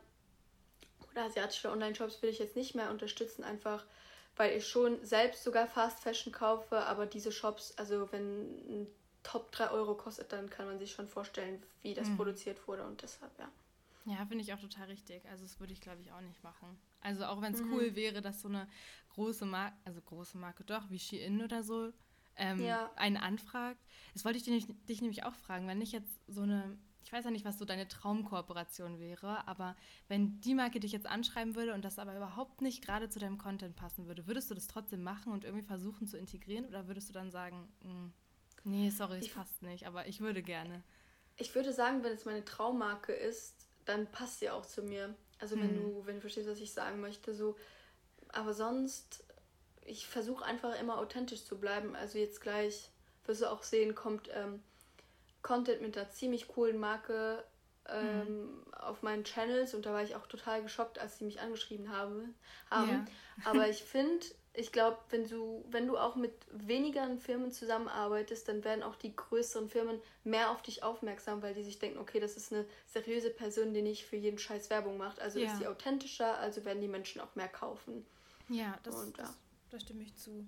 oder 1.13 1.25
asiatische 1.25 1.71
Online-Shops 1.71 2.23
will 2.23 2.31
ich 2.31 2.39
jetzt 2.39 2.57
nicht 2.57 2.75
mehr 2.75 2.91
unterstützen, 2.91 3.45
einfach 3.45 3.85
weil 4.37 4.57
ich 4.57 4.67
schon 4.67 5.05
selbst 5.05 5.45
sogar 5.45 5.67
Fast 5.67 6.01
Fashion 6.01 6.33
kaufe, 6.33 6.79
aber 6.79 7.05
diese 7.05 7.33
Shops, 7.33 7.75
also 7.77 8.11
wenn 8.13 8.23
ein 8.69 8.87
Top 9.23 9.53
3 9.53 9.73
Euro 9.73 9.95
kostet, 9.95 10.33
dann 10.33 10.49
kann 10.49 10.67
man 10.67 10.79
sich 10.79 10.93
schon 10.93 11.07
vorstellen, 11.09 11.63
wie 11.83 11.93
das 11.93 12.09
mhm. 12.09 12.17
produziert 12.17 12.67
wurde 12.67 12.85
und 12.85 13.03
deshalb, 13.03 13.39
ja. 13.39 13.51
Ja, 14.07 14.25
finde 14.25 14.43
ich 14.45 14.53
auch 14.53 14.61
total 14.61 14.87
richtig. 14.87 15.27
Also 15.29 15.45
das 15.45 15.59
würde 15.59 15.73
ich, 15.73 15.81
glaube 15.81 16.01
ich, 16.01 16.13
auch 16.13 16.21
nicht 16.21 16.43
machen. 16.45 16.79
Also 17.01 17.25
auch 17.25 17.43
wenn 17.43 17.53
es 17.53 17.63
mhm. 17.63 17.73
cool 17.73 17.97
wäre, 17.97 18.23
dass 18.23 18.41
so 18.41 18.49
eine 18.49 18.69
große 19.11 19.45
Marke, 19.45 19.77
also 19.85 20.01
große 20.01 20.39
Marke 20.39 20.65
doch, 20.65 20.89
wie 20.91 20.99
Shein 20.99 21.43
oder 21.43 21.65
so, 21.65 21.93
ähm, 22.37 22.65
ja. 22.65 22.91
einen 22.95 23.17
anfragt. 23.17 23.85
Das 24.15 24.25
wollte 24.25 24.39
ich 24.39 24.45
dich, 24.45 24.67
dich 24.89 25.01
nämlich 25.01 25.25
auch 25.25 25.35
fragen, 25.35 25.67
wenn 25.67 25.83
ich 25.83 25.91
jetzt 25.91 26.21
so 26.29 26.43
eine, 26.43 26.79
ich 27.03 27.13
weiß 27.13 27.25
ja 27.25 27.33
nicht, 27.33 27.45
was 27.45 27.59
so 27.59 27.65
deine 27.65 27.89
Traumkooperation 27.89 29.01
wäre, 29.01 29.47
aber 29.49 29.75
wenn 30.07 30.41
die 30.41 30.55
Marke 30.55 30.79
dich 30.79 30.93
jetzt 30.93 31.07
anschreiben 31.07 31.57
würde 31.57 31.75
und 31.75 31.85
das 31.85 31.99
aber 31.99 32.17
überhaupt 32.17 32.63
nicht 32.63 32.85
gerade 32.85 33.09
zu 33.09 33.19
deinem 33.19 33.39
Content 33.39 33.75
passen 33.75 34.07
würde, 34.07 34.29
würdest 34.29 34.51
du 34.51 34.55
das 34.55 34.69
trotzdem 34.69 35.03
machen 35.03 35.33
und 35.33 35.45
irgendwie 35.45 35.67
versuchen 35.67 36.07
zu 36.07 36.17
integrieren 36.17 36.65
oder 36.67 36.87
würdest 36.87 37.09
du 37.09 37.13
dann 37.13 37.33
sagen, 37.33 37.69
mh, 37.83 37.91
hm, 37.91 38.13
nee, 38.65 38.91
sorry, 38.91 39.19
es 39.19 39.33
passt 39.33 39.63
nicht, 39.63 39.87
aber 39.87 40.07
ich 40.07 40.21
würde 40.21 40.43
gerne? 40.43 40.85
Ich 41.39 41.55
würde 41.55 41.73
sagen, 41.73 42.03
wenn 42.03 42.13
es 42.13 42.25
meine 42.25 42.45
Traummarke 42.45 43.13
ist, 43.13 43.66
dann 43.87 44.07
passt 44.11 44.41
sie 44.41 44.51
auch 44.51 44.67
zu 44.67 44.83
mir. 44.83 45.15
Also 45.39 45.57
wenn 45.57 45.73
mhm. 45.73 45.81
du, 45.81 46.07
wenn 46.07 46.17
du 46.17 46.21
verstehst, 46.21 46.49
was 46.49 46.59
ich 46.59 46.73
sagen 46.73 47.01
möchte, 47.01 47.35
so. 47.35 47.57
Aber 48.29 48.53
sonst, 48.53 49.25
ich 49.85 50.07
versuche 50.07 50.45
einfach 50.45 50.79
immer 50.81 50.99
authentisch 50.99 51.45
zu 51.45 51.59
bleiben. 51.59 51.97
Also 51.97 52.19
jetzt 52.19 52.41
gleich 52.41 52.91
wirst 53.25 53.43
du 53.43 53.51
auch 53.51 53.63
sehen, 53.63 53.95
kommt 53.95 54.29
ähm, 54.35 54.63
Content 55.43 55.81
mit 55.81 55.97
einer 55.97 56.11
ziemlich 56.11 56.49
coolen 56.49 56.79
Marke 56.79 57.45
ähm, 57.89 58.65
mhm. 58.65 58.75
auf 58.75 59.03
meinen 59.03 59.25
Channels 59.25 59.75
und 59.75 59.87
da 59.87 59.93
war 59.93 60.03
ich 60.03 60.17
auch 60.17 60.27
total 60.27 60.63
geschockt, 60.63 60.99
als 60.99 61.19
sie 61.19 61.25
mich 61.25 61.41
angeschrieben 61.41 61.91
haben. 61.91 62.35
haben. 62.71 63.07
Ja. 63.45 63.51
Aber 63.51 63.69
ich 63.69 63.83
finde, 63.85 64.27
ich 64.57 64.73
glaube, 64.73 64.99
wenn 65.11 65.29
du, 65.29 65.65
wenn 65.71 65.87
du 65.87 65.99
auch 65.99 66.17
mit 66.17 66.33
wenigeren 66.51 67.19
Firmen 67.19 67.53
zusammenarbeitest, 67.53 68.49
dann 68.49 68.65
werden 68.65 68.83
auch 68.83 68.97
die 68.97 69.15
größeren 69.15 69.69
Firmen 69.69 70.01
mehr 70.25 70.51
auf 70.51 70.63
dich 70.63 70.83
aufmerksam, 70.83 71.43
weil 71.43 71.55
die 71.55 71.63
sich 71.63 71.79
denken, 71.79 71.99
okay, 71.99 72.21
das 72.21 72.37
ist 72.37 72.53
eine 72.53 72.65
seriöse 72.87 73.31
Person, 73.31 73.75
die 73.75 73.83
nicht 73.83 74.07
für 74.07 74.17
jeden 74.17 74.39
Scheiß 74.39 74.71
Werbung 74.71 74.97
macht. 74.97 75.21
Also 75.21 75.39
ja. 75.39 75.53
ist 75.53 75.59
sie 75.59 75.67
authentischer, 75.67 76.39
also 76.39 76.65
werden 76.65 76.81
die 76.81 76.89
Menschen 76.89 77.21
auch 77.21 77.35
mehr 77.35 77.49
kaufen. 77.49 78.07
Ja, 78.49 78.79
das, 78.83 78.95
Und, 78.95 79.19
das, 79.19 79.37
da 79.71 79.79
stimme 79.79 80.03
ich 80.03 80.15
zu. 80.17 80.47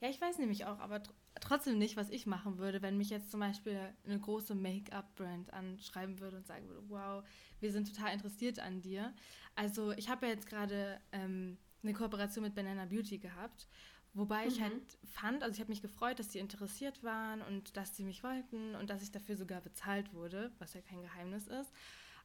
Ja, 0.00 0.08
ich 0.08 0.20
weiß 0.20 0.38
nämlich 0.38 0.64
auch, 0.64 0.78
aber 0.78 1.02
tr 1.02 1.12
trotzdem 1.40 1.78
nicht, 1.78 1.96
was 1.96 2.10
ich 2.10 2.26
machen 2.26 2.58
würde, 2.58 2.82
wenn 2.82 2.96
mich 2.96 3.08
jetzt 3.08 3.30
zum 3.30 3.40
Beispiel 3.40 3.78
eine 4.04 4.18
große 4.18 4.54
Make-up-Brand 4.54 5.52
anschreiben 5.52 6.18
würde 6.18 6.38
und 6.38 6.46
sagen 6.46 6.68
würde, 6.68 6.82
wow, 6.88 7.24
wir 7.60 7.70
sind 7.70 7.94
total 7.94 8.12
interessiert 8.12 8.58
an 8.58 8.80
dir. 8.80 9.14
Also 9.54 9.92
ich 9.92 10.08
habe 10.08 10.26
ja 10.26 10.32
jetzt 10.32 10.48
gerade 10.48 11.00
ähm, 11.12 11.56
eine 11.82 11.92
Kooperation 11.92 12.44
mit 12.44 12.54
Banana 12.54 12.84
Beauty 12.84 13.18
gehabt. 13.18 13.68
Wobei 14.12 14.42
mhm. 14.42 14.48
ich 14.48 14.60
halt 14.60 14.98
fand, 15.04 15.42
also 15.42 15.54
ich 15.54 15.60
habe 15.60 15.70
mich 15.70 15.82
gefreut, 15.82 16.18
dass 16.18 16.32
sie 16.32 16.38
interessiert 16.38 17.02
waren 17.04 17.42
und 17.42 17.76
dass 17.76 17.96
sie 17.96 18.04
mich 18.04 18.24
wollten 18.24 18.74
und 18.74 18.90
dass 18.90 19.02
ich 19.02 19.12
dafür 19.12 19.36
sogar 19.36 19.60
bezahlt 19.60 20.12
wurde, 20.12 20.52
was 20.58 20.74
ja 20.74 20.80
kein 20.80 21.02
Geheimnis 21.02 21.46
ist. 21.46 21.72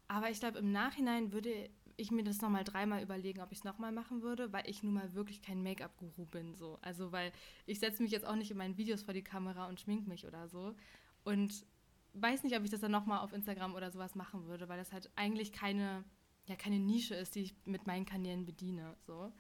Aber 0.08 0.30
ich 0.30 0.40
glaube, 0.40 0.60
im 0.60 0.72
Nachhinein 0.72 1.32
würde 1.32 1.70
ich 1.98 2.12
mir 2.12 2.24
das 2.24 2.42
nochmal 2.42 2.64
dreimal 2.64 3.02
überlegen, 3.02 3.42
ob 3.42 3.52
ich 3.52 3.60
es 3.60 3.64
nochmal 3.64 3.92
machen 3.92 4.22
würde, 4.22 4.52
weil 4.52 4.70
ich 4.70 4.84
nun 4.84 4.94
mal 4.94 5.14
wirklich 5.14 5.42
kein 5.42 5.64
Make-up-Guru 5.64 6.26
bin. 6.26 6.56
So. 6.56 6.78
Also, 6.82 7.12
weil 7.12 7.32
ich 7.66 7.80
setze 7.80 8.04
mich 8.04 8.12
jetzt 8.12 8.26
auch 8.26 8.36
nicht 8.36 8.52
in 8.52 8.58
meinen 8.58 8.78
Videos 8.78 9.04
vor 9.04 9.14
die 9.14 9.24
Kamera 9.24 9.68
und 9.68 9.80
schmink 9.80 10.08
mich 10.08 10.26
oder 10.28 10.48
so. 10.48 10.76
Und 11.24 11.66
weiß 12.14 12.44
nicht, 12.44 12.56
ob 12.58 12.64
ich 12.64 12.70
das 12.70 12.82
dann 12.82 12.92
nochmal 12.92 13.20
auf 13.20 13.34
Instagram 13.34 13.76
oder 13.76 13.92
sowas 13.92 14.16
machen 14.16 14.46
würde, 14.48 14.70
weil 14.70 14.78
das 14.78 14.92
halt 14.92 15.10
eigentlich 15.16 15.52
keine 15.52 16.04
ja 16.48 16.56
keine 16.56 16.80
Nische 16.80 17.16
ist, 17.16 17.36
die 17.36 17.44
ich 17.44 17.56
mit 17.66 17.88
meinen 17.88 18.06
Kanälen 18.06 18.46
bediene. 18.46 18.96
So. 19.06 19.32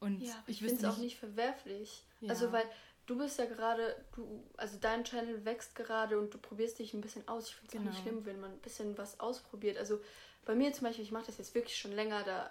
Und 0.00 0.20
ja, 0.20 0.34
ich, 0.46 0.62
ich 0.62 0.68
finde 0.68 0.86
es 0.86 0.94
auch 0.94 0.98
nicht 0.98 1.18
verwerflich. 1.18 2.04
Ja. 2.20 2.30
Also 2.30 2.52
weil 2.52 2.64
du 3.06 3.18
bist 3.18 3.38
ja 3.38 3.46
gerade, 3.46 3.96
du, 4.14 4.44
also 4.56 4.78
dein 4.80 5.04
Channel 5.04 5.44
wächst 5.44 5.74
gerade 5.74 6.18
und 6.18 6.32
du 6.32 6.38
probierst 6.38 6.78
dich 6.78 6.94
ein 6.94 7.00
bisschen 7.00 7.26
aus. 7.28 7.48
Ich 7.48 7.56
finde 7.56 7.66
es 7.66 7.72
genau. 7.72 7.84
auch 7.84 7.94
nicht 7.94 8.02
schlimm, 8.02 8.26
wenn 8.26 8.40
man 8.40 8.52
ein 8.52 8.60
bisschen 8.60 8.96
was 8.98 9.20
ausprobiert. 9.20 9.78
Also 9.78 10.00
bei 10.44 10.54
mir 10.54 10.72
zum 10.72 10.86
Beispiel, 10.86 11.04
ich 11.04 11.12
mache 11.12 11.26
das 11.26 11.38
jetzt 11.38 11.54
wirklich 11.54 11.76
schon 11.76 11.92
länger, 11.92 12.22
da, 12.24 12.50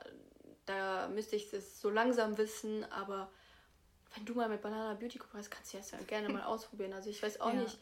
da 0.65 1.07
müsste 1.09 1.35
ich 1.35 1.49
das 1.49 1.79
so 1.79 1.89
langsam 1.89 2.37
wissen, 2.37 2.83
aber 2.85 3.31
wenn 4.15 4.25
du 4.25 4.33
mal 4.33 4.49
mit 4.49 4.61
Banana 4.61 4.93
Beauty 4.93 5.17
kooperierst, 5.17 5.51
kannst 5.51 5.73
du 5.73 5.77
das 5.77 5.91
ja 5.91 5.99
gerne 6.07 6.29
mal 6.29 6.43
ausprobieren. 6.43 6.93
Also 6.93 7.09
ich 7.09 7.21
weiß 7.21 7.41
auch 7.41 7.53
ja. 7.53 7.61
nicht, 7.61 7.77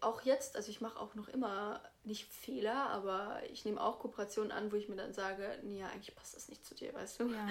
auch 0.00 0.22
jetzt, 0.22 0.56
also 0.56 0.70
ich 0.70 0.80
mache 0.80 0.98
auch 0.98 1.14
noch 1.14 1.28
immer 1.28 1.82
nicht 2.04 2.32
Fehler, 2.32 2.90
aber 2.90 3.40
ich 3.50 3.64
nehme 3.64 3.80
auch 3.80 3.98
Kooperationen 3.98 4.52
an, 4.52 4.72
wo 4.72 4.76
ich 4.76 4.88
mir 4.88 4.96
dann 4.96 5.12
sage, 5.12 5.58
nee, 5.62 5.82
eigentlich 5.82 6.14
passt 6.14 6.36
das 6.36 6.48
nicht 6.48 6.64
zu 6.64 6.74
dir, 6.74 6.92
weißt 6.94 7.20
du? 7.20 7.32
Ja. 7.32 7.48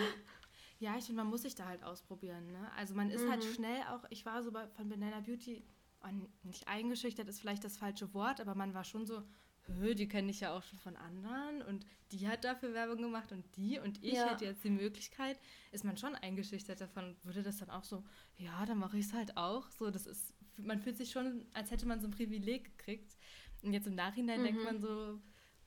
Ja, 0.79 0.97
ich 0.97 1.05
finde, 1.05 1.21
man 1.21 1.29
muss 1.29 1.43
sich 1.43 1.55
da 1.55 1.65
halt 1.65 1.83
ausprobieren. 1.83 2.51
Ne? 2.51 2.69
Also 2.75 2.95
man 2.95 3.09
ist 3.09 3.21
halt 3.29 3.39
mhm. 3.39 3.45
halt 3.45 3.55
schnell 3.55 3.81
auch, 3.83 4.03
ich 4.09 4.25
war 4.25 4.43
so 4.43 4.51
bei, 4.51 4.67
von 4.67 4.89
Banana 4.89 5.21
Beauty, 5.21 5.63
oh, 6.03 6.07
nicht 6.43 6.67
eingeschüchtert 6.67 7.29
ist 7.29 7.39
vielleicht 7.39 7.63
das 7.63 7.77
falsche 7.77 8.13
Wort, 8.13 8.41
aber 8.41 8.55
man 8.55 8.73
war 8.73 8.83
schon 8.83 9.05
so, 9.05 9.23
die 9.67 10.07
kenne 10.07 10.29
ich 10.29 10.41
ja 10.41 10.55
auch 10.55 10.63
schon 10.63 10.77
von 10.79 10.95
anderen 10.95 11.61
und 11.63 11.85
die 12.11 12.27
hat 12.27 12.43
dafür 12.43 12.73
Werbung 12.73 13.01
gemacht 13.01 13.31
und 13.31 13.43
die 13.55 13.79
und 13.79 14.03
ich 14.03 14.13
ja. 14.13 14.29
hätte 14.29 14.45
jetzt 14.45 14.63
die 14.63 14.69
Möglichkeit, 14.69 15.39
ist 15.71 15.83
man 15.83 15.97
schon 15.97 16.13
eingeschüchtert 16.13 16.81
davon, 16.81 17.15
würde 17.23 17.41
das 17.41 17.57
dann 17.57 17.69
auch 17.69 17.83
so, 17.83 18.03
ja, 18.37 18.65
dann 18.65 18.77
mache 18.77 18.97
ich 18.97 19.05
es 19.05 19.13
halt 19.13 19.37
auch. 19.37 19.71
So, 19.71 19.89
das 19.89 20.05
ist 20.05 20.33
man 20.57 20.79
fühlt 20.79 20.97
sich 20.97 21.11
schon, 21.11 21.45
als 21.53 21.71
hätte 21.71 21.87
man 21.87 21.99
so 21.99 22.07
ein 22.07 22.11
Privileg 22.11 22.77
gekriegt. 22.77 23.15
Und 23.63 23.73
jetzt 23.73 23.87
im 23.87 23.95
Nachhinein 23.95 24.41
mhm. 24.41 24.43
denkt 24.45 24.63
man 24.63 24.79
so, 24.79 25.19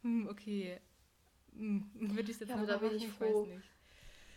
hm, 0.03 0.29
okay, 0.29 0.81
hm, 1.53 1.91
würde 1.95 2.31
ich 2.31 2.37
es 2.37 2.41
jetzt 2.41 2.51
ja, 2.51 2.57
noch 2.57 2.67
da 2.67 2.77
bin 2.79 2.95
ich 2.95 3.09
froh, 3.09 3.49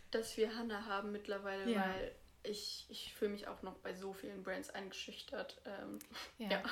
dass 0.09 0.35
wir 0.37 0.55
Hannah 0.55 0.85
haben 0.85 1.11
mittlerweile, 1.11 1.71
ja. 1.71 1.81
weil 1.81 2.15
ich, 2.43 2.85
ich 2.89 3.13
fühle 3.13 3.31
mich 3.31 3.47
auch 3.47 3.61
noch 3.61 3.77
bei 3.77 3.93
so 3.93 4.13
vielen 4.13 4.43
Brands 4.43 4.69
eingeschüchtert. 4.69 5.61
Ähm, 5.65 5.99
ja. 6.37 6.49
ja. 6.49 6.63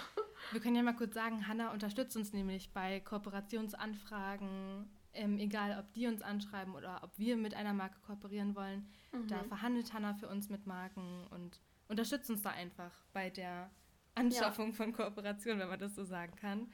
Wir 0.51 0.59
können 0.59 0.75
ja 0.75 0.83
mal 0.83 0.95
kurz 0.95 1.13
sagen, 1.13 1.47
Hannah 1.47 1.71
unterstützt 1.71 2.17
uns 2.17 2.33
nämlich 2.33 2.73
bei 2.73 2.99
Kooperationsanfragen, 3.01 4.89
ähm, 5.13 5.37
egal 5.37 5.77
ob 5.79 5.93
die 5.93 6.07
uns 6.07 6.21
anschreiben 6.21 6.75
oder 6.75 7.03
ob 7.03 7.17
wir 7.17 7.37
mit 7.37 7.53
einer 7.53 7.73
Marke 7.73 7.99
kooperieren 7.99 8.55
wollen. 8.55 8.89
Mhm. 9.11 9.27
Da 9.27 9.43
verhandelt 9.43 9.93
Hannah 9.93 10.15
für 10.15 10.27
uns 10.27 10.49
mit 10.49 10.65
Marken 10.65 11.27
und 11.29 11.59
unterstützt 11.89 12.29
uns 12.29 12.41
da 12.41 12.51
einfach 12.51 12.91
bei 13.11 13.29
der 13.29 13.69
Anschaffung 14.15 14.69
ja. 14.69 14.75
von 14.75 14.93
Kooperation, 14.93 15.59
wenn 15.59 15.67
man 15.67 15.79
das 15.79 15.95
so 15.95 16.05
sagen 16.05 16.35
kann. 16.39 16.71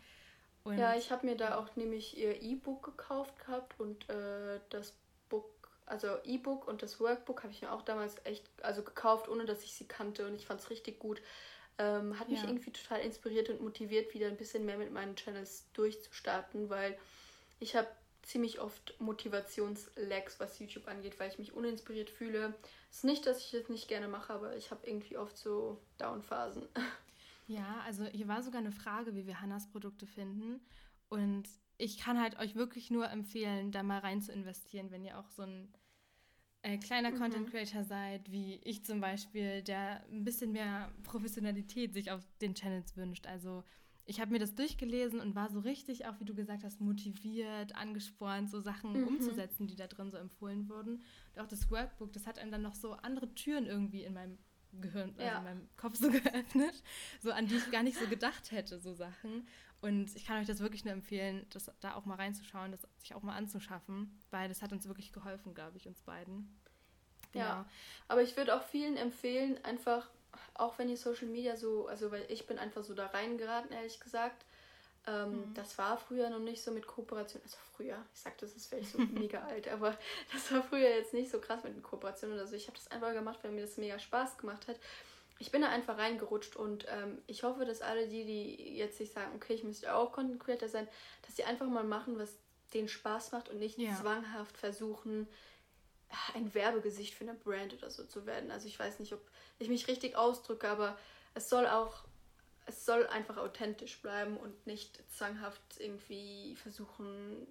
Und 0.64 0.78
ja, 0.78 0.96
ich 0.96 1.12
habe 1.12 1.26
mir 1.26 1.36
da 1.36 1.58
auch 1.58 1.76
nämlich 1.76 2.18
ihr 2.18 2.42
E-Book 2.42 2.84
gekauft 2.84 3.38
gehabt 3.40 3.80
und 3.80 4.10
äh, 4.10 4.60
das 4.70 4.94
Book, 5.30 5.70
also 5.86 6.18
E-Book 6.24 6.68
und 6.68 6.82
das 6.82 7.00
Workbook 7.00 7.44
habe 7.44 7.54
ich 7.54 7.62
mir 7.62 7.72
auch 7.72 7.84
damals 7.84 8.16
echt, 8.26 8.50
also 8.64 8.84
gekauft, 8.84 9.30
ohne 9.30 9.46
dass 9.46 9.64
ich 9.64 9.74
sie 9.74 9.88
kannte 9.88 10.28
und 10.28 10.36
ich 10.36 10.46
fand 10.46 10.60
es 10.60 10.70
richtig 10.70 11.00
gut. 11.00 11.22
Ähm, 11.78 12.20
hat 12.20 12.30
mich 12.30 12.42
ja. 12.42 12.48
irgendwie 12.48 12.72
total 12.72 13.02
inspiriert 13.02 13.50
und 13.50 13.62
motiviert, 13.62 14.14
wieder 14.14 14.28
ein 14.28 14.38
bisschen 14.38 14.66
mehr 14.66 14.78
mit 14.78 14.92
meinen 14.92 15.16
Channels 15.16 15.66
durchzustarten, 15.74 16.70
weil 16.70 16.98
ich 17.60 17.76
habe 17.76 17.88
ziemlich 18.26 18.60
oft 18.60 19.00
Motivationslags, 19.00 20.40
was 20.40 20.60
YouTube 20.60 20.88
angeht, 20.88 21.20
weil 21.20 21.30
ich 21.30 21.38
mich 21.38 21.54
uninspiriert 21.54 22.10
fühle. 22.10 22.54
Es 22.90 22.98
ist 22.98 23.04
nicht, 23.06 23.26
dass 23.26 23.40
ich 23.40 23.52
das 23.52 23.70
nicht 23.70 23.88
gerne 23.88 24.08
mache, 24.08 24.34
aber 24.34 24.56
ich 24.56 24.72
habe 24.72 24.86
irgendwie 24.88 25.18
oft 25.18 25.38
so 25.38 25.82
Downphasen. 25.98 26.68
Ja, 27.48 27.82
also 27.86 28.06
hier 28.06 28.28
war 28.28 28.42
sogar 28.42 28.60
eine 28.60 28.72
Frage, 28.72 29.14
wie 29.14 29.28
wir 29.28 29.40
Hannas 29.40 29.70
Produkte 29.70 30.08
finden. 30.08 30.60
Und 31.10 31.48
ich 31.78 32.00
kann 32.00 32.20
halt 32.20 32.40
euch 32.40 32.56
wirklich 32.56 32.90
nur 32.90 33.08
empfehlen, 33.10 33.72
da 33.72 33.84
mal 33.84 34.00
rein 34.00 34.22
zu 34.22 34.32
investieren, 34.32 34.90
wenn 34.90 35.06
ihr 35.06 35.20
auch 35.20 35.30
so 35.30 35.44
ein 35.44 35.72
äh, 36.64 36.80
kleiner 36.80 37.12
mhm. 37.12 37.20
Content 37.20 37.52
Creator 37.52 37.84
seid, 37.84 38.32
wie 38.32 38.56
ich 38.64 38.84
zum 38.84 39.00
Beispiel, 39.00 39.62
der 39.62 40.04
ein 40.10 40.24
bisschen 40.24 40.52
mehr 40.52 40.92
Professionalität 41.04 41.94
sich 41.94 42.10
auf 42.10 42.24
den 42.42 42.56
Channels 42.56 42.98
wünscht. 42.98 43.28
Also 43.28 43.64
ich 44.06 44.20
habe 44.20 44.32
mir 44.32 44.40
das 44.40 44.56
durchgelesen 44.56 45.20
und 45.20 45.36
war 45.36 45.50
so 45.50 45.60
richtig, 45.60 46.06
auch 46.06 46.20
wie 46.20 46.26
du 46.26 46.36
gesagt 46.36 46.64
hast, 46.64 46.80
motiviert, 46.80 47.76
angespornt, 47.76 48.50
so 48.50 48.60
Sachen 48.60 49.02
mhm. 49.02 49.08
umzusetzen, 49.08 49.68
die 49.68 49.76
da 49.76 49.88
drin 49.88 50.12
so 50.12 50.18
empfohlen 50.18 50.70
wurden. 50.70 51.04
Und 51.34 51.42
auch 51.42 51.48
das 51.48 51.72
Workbook, 51.72 52.14
das 52.14 52.28
hat 52.28 52.38
einem 52.38 52.52
dann 52.52 52.62
noch 52.62 52.76
so 52.76 52.94
andere 52.94 53.34
Türen 53.34 53.66
irgendwie 53.66 54.04
in 54.04 54.14
meinem 54.14 54.38
Gehirn, 54.82 55.12
also 55.18 55.22
ja. 55.22 55.38
in 55.40 55.44
meinem 55.44 55.70
Kopf 55.78 55.98
so 55.98 56.10
geöffnet, 56.12 56.84
so 57.22 57.32
an 57.32 57.48
die 57.48 57.56
ich 57.56 57.72
gar 57.72 57.84
nicht 57.84 57.98
so 57.98 58.08
gedacht 58.08 58.52
hätte, 58.52 58.80
so 58.80 58.94
Sachen. 58.94 59.48
Und 59.82 60.16
ich 60.16 60.26
kann 60.26 60.40
euch 60.40 60.48
das 60.48 60.60
wirklich 60.60 60.86
nur 60.86 60.94
empfehlen, 60.94 61.46
das 61.50 61.72
da 61.80 61.96
auch 61.96 62.06
mal 62.06 62.16
reinzuschauen, 62.16 62.72
das 62.72 62.88
sich 62.98 63.14
auch 63.16 63.24
mal 63.24 63.36
anzuschaffen, 63.36 64.20
weil 64.32 64.50
das 64.50 64.62
hat 64.62 64.72
uns 64.72 64.88
wirklich 64.88 65.14
geholfen, 65.14 65.54
glaube 65.54 65.78
ich, 65.78 65.88
uns 65.88 66.02
beiden. 66.02 66.60
Genau. 67.32 67.46
Ja, 67.46 67.70
aber 68.08 68.24
ich 68.24 68.38
würde 68.38 68.56
auch 68.56 68.64
vielen 68.64 68.98
empfehlen, 68.98 69.64
einfach, 69.64 70.10
auch 70.54 70.78
wenn 70.78 70.90
ihr 70.90 70.98
Social 70.98 71.28
Media 71.28 71.56
so, 71.56 71.88
also 71.88 72.12
weil 72.12 72.26
ich 72.30 72.48
bin 72.48 72.58
einfach 72.60 72.84
so 72.84 72.94
da 72.94 73.08
reingeraten, 73.08 73.72
ehrlich 73.72 74.00
gesagt. 74.00 74.46
Ähm, 75.08 75.32
mhm. 75.32 75.54
Das 75.54 75.78
war 75.78 75.98
früher 75.98 76.30
noch 76.30 76.40
nicht 76.40 76.64
so 76.64 76.72
mit 76.72 76.88
Kooperation, 76.88 77.42
also 77.44 77.58
früher, 77.76 77.98
ich 78.14 78.20
sag 78.20 78.38
das 78.40 78.56
ist 78.56 78.68
vielleicht 78.68 78.92
so 78.92 78.98
mega 79.14 79.40
alt, 79.44 79.68
aber 79.68 79.96
das 80.34 80.52
war 80.52 80.64
früher 80.64 80.90
jetzt 80.90 81.14
nicht 81.14 81.30
so 81.30 81.40
krass 81.40 81.64
mit 81.64 81.76
den 81.76 81.84
Kooperationen 81.84 82.36
oder 82.36 82.48
so. 82.48 82.56
Ich 82.56 82.68
habe 82.68 82.78
das 82.78 82.90
einfach 82.90 83.14
gemacht, 83.14 83.40
weil 83.44 83.52
mir 83.52 83.62
das 83.62 83.78
mega 83.78 84.00
Spaß 84.00 84.38
gemacht 84.38 84.68
hat. 84.68 84.80
Ich 85.38 85.52
bin 85.52 85.62
da 85.62 85.70
einfach 85.70 85.98
reingerutscht 85.98 86.56
und 86.56 86.86
ähm, 86.90 87.22
ich 87.28 87.44
hoffe, 87.44 87.66
dass 87.66 87.82
alle 87.82 88.08
die, 88.08 88.24
die 88.26 88.78
jetzt 88.78 88.98
sich 88.98 89.12
sagen, 89.12 89.32
okay, 89.36 89.54
ich 89.54 89.64
müsste 89.64 89.94
auch 89.94 90.12
Content 90.12 90.40
Creator 90.40 90.70
sein, 90.70 90.88
dass 91.24 91.36
sie 91.36 91.44
einfach 91.44 91.68
mal 91.68 91.84
machen, 91.84 92.18
was 92.18 92.38
denen 92.74 92.88
Spaß 92.88 93.32
macht 93.32 93.50
und 93.50 93.60
nicht 93.60 93.78
ja. 93.78 93.96
zwanghaft 93.96 94.58
versuchen, 94.58 95.28
ein 96.34 96.54
Werbegesicht 96.54 97.14
für 97.14 97.24
eine 97.24 97.34
Brand 97.34 97.74
oder 97.74 97.90
so 97.90 98.04
zu 98.06 98.26
werden. 98.26 98.52
Also 98.52 98.68
ich 98.68 98.80
weiß 98.80 99.00
nicht, 99.00 99.14
ob 99.14 99.22
ich 99.60 99.70
mich 99.70 99.88
richtig 99.88 100.16
ausdrücke, 100.16 100.68
aber 100.68 100.98
es 101.34 101.50
soll 101.50 101.68
auch, 101.68 102.06
es 102.66 102.86
soll 102.86 103.08
einfach 103.08 103.38
authentisch 103.38 104.02
bleiben 104.02 104.38
und 104.38 104.68
nicht 104.68 105.04
zwanghaft 105.12 105.62
irgendwie 105.80 106.56
versuchen, 106.56 107.48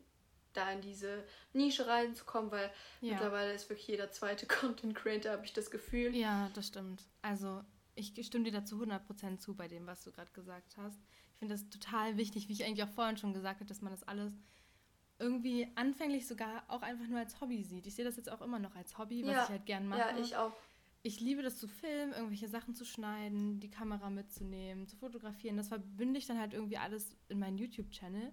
da 0.52 0.70
in 0.70 0.80
diese 0.80 1.24
Nische 1.52 1.86
reinzukommen, 1.86 2.50
weil 2.50 2.70
ja. 3.00 3.12
mittlerweile 3.12 3.52
ist 3.52 3.68
wirklich 3.68 3.88
jeder 3.88 4.10
zweite 4.10 4.46
Content 4.48 4.94
Creator, 4.94 5.32
habe 5.32 5.44
ich 5.44 5.52
das 5.52 5.70
Gefühl. 5.70 6.14
Ja, 6.14 6.50
das 6.54 6.68
stimmt. 6.68 7.02
Also 7.22 7.62
ich 7.96 8.14
stimme 8.26 8.44
dir 8.44 8.52
dazu 8.52 8.80
100% 8.82 9.38
zu 9.38 9.54
bei 9.54 9.68
dem, 9.68 9.86
was 9.86 10.02
du 10.02 10.12
gerade 10.12 10.32
gesagt 10.32 10.76
hast. 10.76 10.98
Ich 11.32 11.38
finde 11.38 11.54
das 11.54 11.68
total 11.68 12.16
wichtig, 12.16 12.48
wie 12.48 12.52
ich 12.52 12.64
eigentlich 12.64 12.84
auch 12.84 12.94
vorhin 12.94 13.16
schon 13.16 13.32
gesagt 13.32 13.60
habe, 13.60 13.68
dass 13.68 13.82
man 13.82 13.92
das 13.92 14.02
alles 14.04 14.32
irgendwie 15.18 15.68
anfänglich 15.76 16.26
sogar 16.26 16.64
auch 16.68 16.82
einfach 16.82 17.06
nur 17.06 17.18
als 17.18 17.40
Hobby 17.40 17.62
sieht. 17.62 17.86
Ich 17.86 17.94
sehe 17.94 18.04
das 18.04 18.16
jetzt 18.16 18.30
auch 18.30 18.42
immer 18.42 18.58
noch 18.58 18.74
als 18.74 18.98
Hobby, 18.98 19.22
was 19.24 19.32
ja. 19.32 19.42
ich 19.44 19.48
halt 19.50 19.66
gern 19.66 19.86
mache. 19.86 20.00
Ja, 20.00 20.18
ich 20.18 20.36
auch. 20.36 20.52
Ich 21.02 21.20
liebe 21.20 21.42
das 21.42 21.58
zu 21.58 21.68
filmen, 21.68 22.12
irgendwelche 22.12 22.48
Sachen 22.48 22.74
zu 22.74 22.84
schneiden, 22.84 23.60
die 23.60 23.70
Kamera 23.70 24.08
mitzunehmen, 24.08 24.86
zu 24.86 24.96
fotografieren. 24.96 25.56
Das 25.56 25.68
verbinde 25.68 26.18
ich 26.18 26.26
dann 26.26 26.38
halt 26.38 26.54
irgendwie 26.54 26.78
alles 26.78 27.14
in 27.28 27.38
meinen 27.38 27.58
YouTube-Channel 27.58 28.32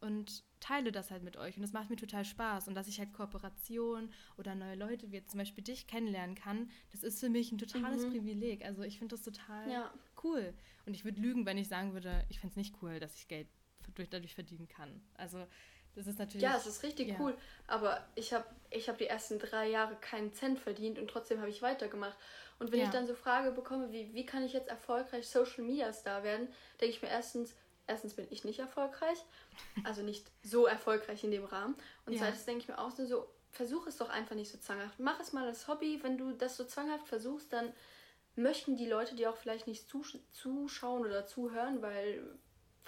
und 0.00 0.44
teile 0.60 0.92
das 0.92 1.10
halt 1.10 1.22
mit 1.22 1.36
euch. 1.36 1.56
Und 1.56 1.62
das 1.62 1.72
macht 1.72 1.90
mir 1.90 1.96
total 1.96 2.24
Spaß. 2.24 2.68
Und 2.68 2.74
dass 2.74 2.88
ich 2.88 2.98
halt 2.98 3.12
Kooperation 3.12 4.10
oder 4.36 4.54
neue 4.54 4.74
Leute, 4.74 5.10
wie 5.10 5.16
jetzt 5.16 5.30
zum 5.30 5.38
Beispiel 5.38 5.64
dich, 5.64 5.86
kennenlernen 5.86 6.34
kann, 6.34 6.70
das 6.90 7.02
ist 7.02 7.20
für 7.20 7.28
mich 7.28 7.52
ein 7.52 7.58
totales 7.58 8.04
mhm. 8.04 8.10
Privileg. 8.10 8.64
Also 8.64 8.82
ich 8.82 8.98
finde 8.98 9.14
das 9.14 9.24
total 9.24 9.70
ja. 9.70 9.92
cool. 10.22 10.54
Und 10.86 10.94
ich 10.94 11.04
würde 11.04 11.20
lügen, 11.20 11.46
wenn 11.46 11.58
ich 11.58 11.68
sagen 11.68 11.92
würde, 11.92 12.24
ich 12.28 12.40
finde 12.40 12.52
es 12.52 12.56
nicht 12.56 12.74
cool, 12.82 13.00
dass 13.00 13.14
ich 13.14 13.28
Geld 13.28 13.48
dadurch 14.10 14.34
verdienen 14.34 14.68
kann. 14.68 15.00
Also 15.14 15.46
das 15.94 16.06
ist 16.06 16.18
natürlich. 16.18 16.42
Ja, 16.42 16.56
es 16.56 16.66
ist 16.66 16.82
richtig 16.82 17.08
ja. 17.08 17.16
cool. 17.18 17.34
Aber 17.66 18.06
ich 18.14 18.32
habe 18.32 18.46
ich 18.70 18.88
hab 18.88 18.98
die 18.98 19.06
ersten 19.06 19.38
drei 19.38 19.68
Jahre 19.68 19.96
keinen 19.96 20.32
Cent 20.32 20.58
verdient 20.58 20.98
und 20.98 21.08
trotzdem 21.08 21.40
habe 21.40 21.50
ich 21.50 21.62
weitergemacht. 21.62 22.16
Und 22.58 22.72
wenn 22.72 22.80
ja. 22.80 22.86
ich 22.86 22.90
dann 22.90 23.06
so 23.06 23.14
Frage 23.14 23.52
bekomme, 23.52 23.92
wie, 23.92 24.12
wie 24.14 24.26
kann 24.26 24.42
ich 24.42 24.52
jetzt 24.52 24.68
erfolgreich 24.68 25.28
Social 25.28 25.64
Media 25.64 25.92
Star 25.92 26.22
werden, 26.22 26.48
denke 26.80 26.94
ich 26.94 27.02
mir 27.02 27.08
erstens, 27.08 27.54
erstens 27.86 28.14
bin 28.14 28.26
ich 28.30 28.44
nicht 28.44 28.58
erfolgreich. 28.58 29.18
Also 29.84 30.02
nicht 30.02 30.30
so 30.42 30.66
erfolgreich 30.66 31.24
in 31.24 31.30
dem 31.30 31.44
Rahmen. 31.44 31.76
Und 32.06 32.14
ja. 32.14 32.20
zweitens 32.20 32.44
denke 32.44 32.62
ich 32.62 32.68
mir 32.68 32.78
auch 32.78 32.90
so, 32.90 33.28
versuch 33.50 33.86
es 33.86 33.96
doch 33.96 34.08
einfach 34.08 34.34
nicht 34.34 34.50
so 34.50 34.58
zwanghaft. 34.58 34.98
Mach 34.98 35.20
es 35.20 35.32
mal 35.32 35.46
als 35.46 35.68
Hobby. 35.68 36.00
Wenn 36.02 36.18
du 36.18 36.32
das 36.32 36.56
so 36.56 36.64
zwanghaft 36.64 37.06
versuchst, 37.06 37.52
dann 37.52 37.72
möchten 38.36 38.76
die 38.76 38.86
Leute 38.86 39.14
dir 39.14 39.30
auch 39.30 39.36
vielleicht 39.36 39.66
nicht 39.66 39.88
zuschauen 39.88 41.04
oder 41.04 41.26
zuhören, 41.26 41.82
weil 41.82 42.38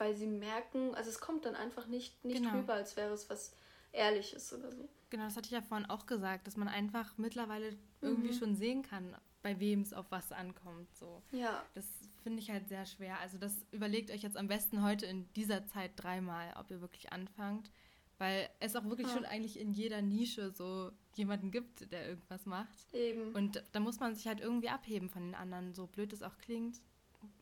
weil 0.01 0.17
sie 0.17 0.27
merken, 0.27 0.95
also 0.95 1.11
es 1.11 1.21
kommt 1.21 1.45
dann 1.45 1.55
einfach 1.55 1.87
nicht, 1.87 2.25
nicht 2.25 2.43
genau. 2.43 2.57
rüber, 2.57 2.73
als 2.73 2.97
wäre 2.97 3.13
es 3.13 3.29
was 3.29 3.55
Ehrliches 3.93 4.51
oder 4.53 4.73
so. 4.73 4.89
Genau, 5.11 5.25
das 5.25 5.37
hatte 5.37 5.47
ich 5.47 5.53
ja 5.53 5.61
vorhin 5.61 5.91
auch 5.91 6.07
gesagt, 6.07 6.47
dass 6.47 6.57
man 6.57 6.69
einfach 6.69 7.19
mittlerweile 7.19 7.73
mhm. 7.73 7.79
irgendwie 8.01 8.33
schon 8.33 8.57
sehen 8.57 8.83
kann, 8.83 9.15
bei 9.43 9.61
wem 9.61 9.83
es 9.83 9.93
auf 9.93 10.07
was 10.11 10.33
ankommt. 10.33 10.89
So. 10.97 11.23
Ja. 11.33 11.63
Das 11.75 11.85
finde 12.23 12.41
ich 12.41 12.51
halt 12.51 12.69
sehr 12.69 12.87
schwer. 12.87 13.19
Also 13.21 13.37
das 13.37 13.67
überlegt 13.73 14.11
euch 14.11 14.23
jetzt 14.23 14.39
am 14.39 14.49
besten 14.49 14.83
heute 14.83 15.05
in 15.05 15.31
dieser 15.35 15.67
Zeit 15.67 15.93
dreimal, 15.97 16.55
ob 16.59 16.71
ihr 16.71 16.81
wirklich 16.81 17.13
anfangt. 17.13 17.71
Weil 18.17 18.49
es 18.59 18.77
auch 18.77 18.85
wirklich 18.85 19.09
ja. 19.09 19.15
schon 19.15 19.25
eigentlich 19.27 19.59
in 19.59 19.73
jeder 19.73 20.01
Nische 20.01 20.51
so 20.51 20.93
jemanden 21.15 21.51
gibt, 21.51 21.93
der 21.93 22.09
irgendwas 22.09 22.47
macht. 22.47 22.95
Eben. 22.95 23.35
Und 23.35 23.63
da 23.73 23.81
muss 23.81 24.01
man 24.01 24.15
sich 24.15 24.27
halt 24.27 24.41
irgendwie 24.41 24.71
abheben 24.71 25.11
von 25.11 25.25
den 25.25 25.35
anderen, 25.35 25.75
so 25.75 25.87
blöd 25.87 26.13
es 26.15 26.23
auch 26.23 26.39
klingt 26.39 26.81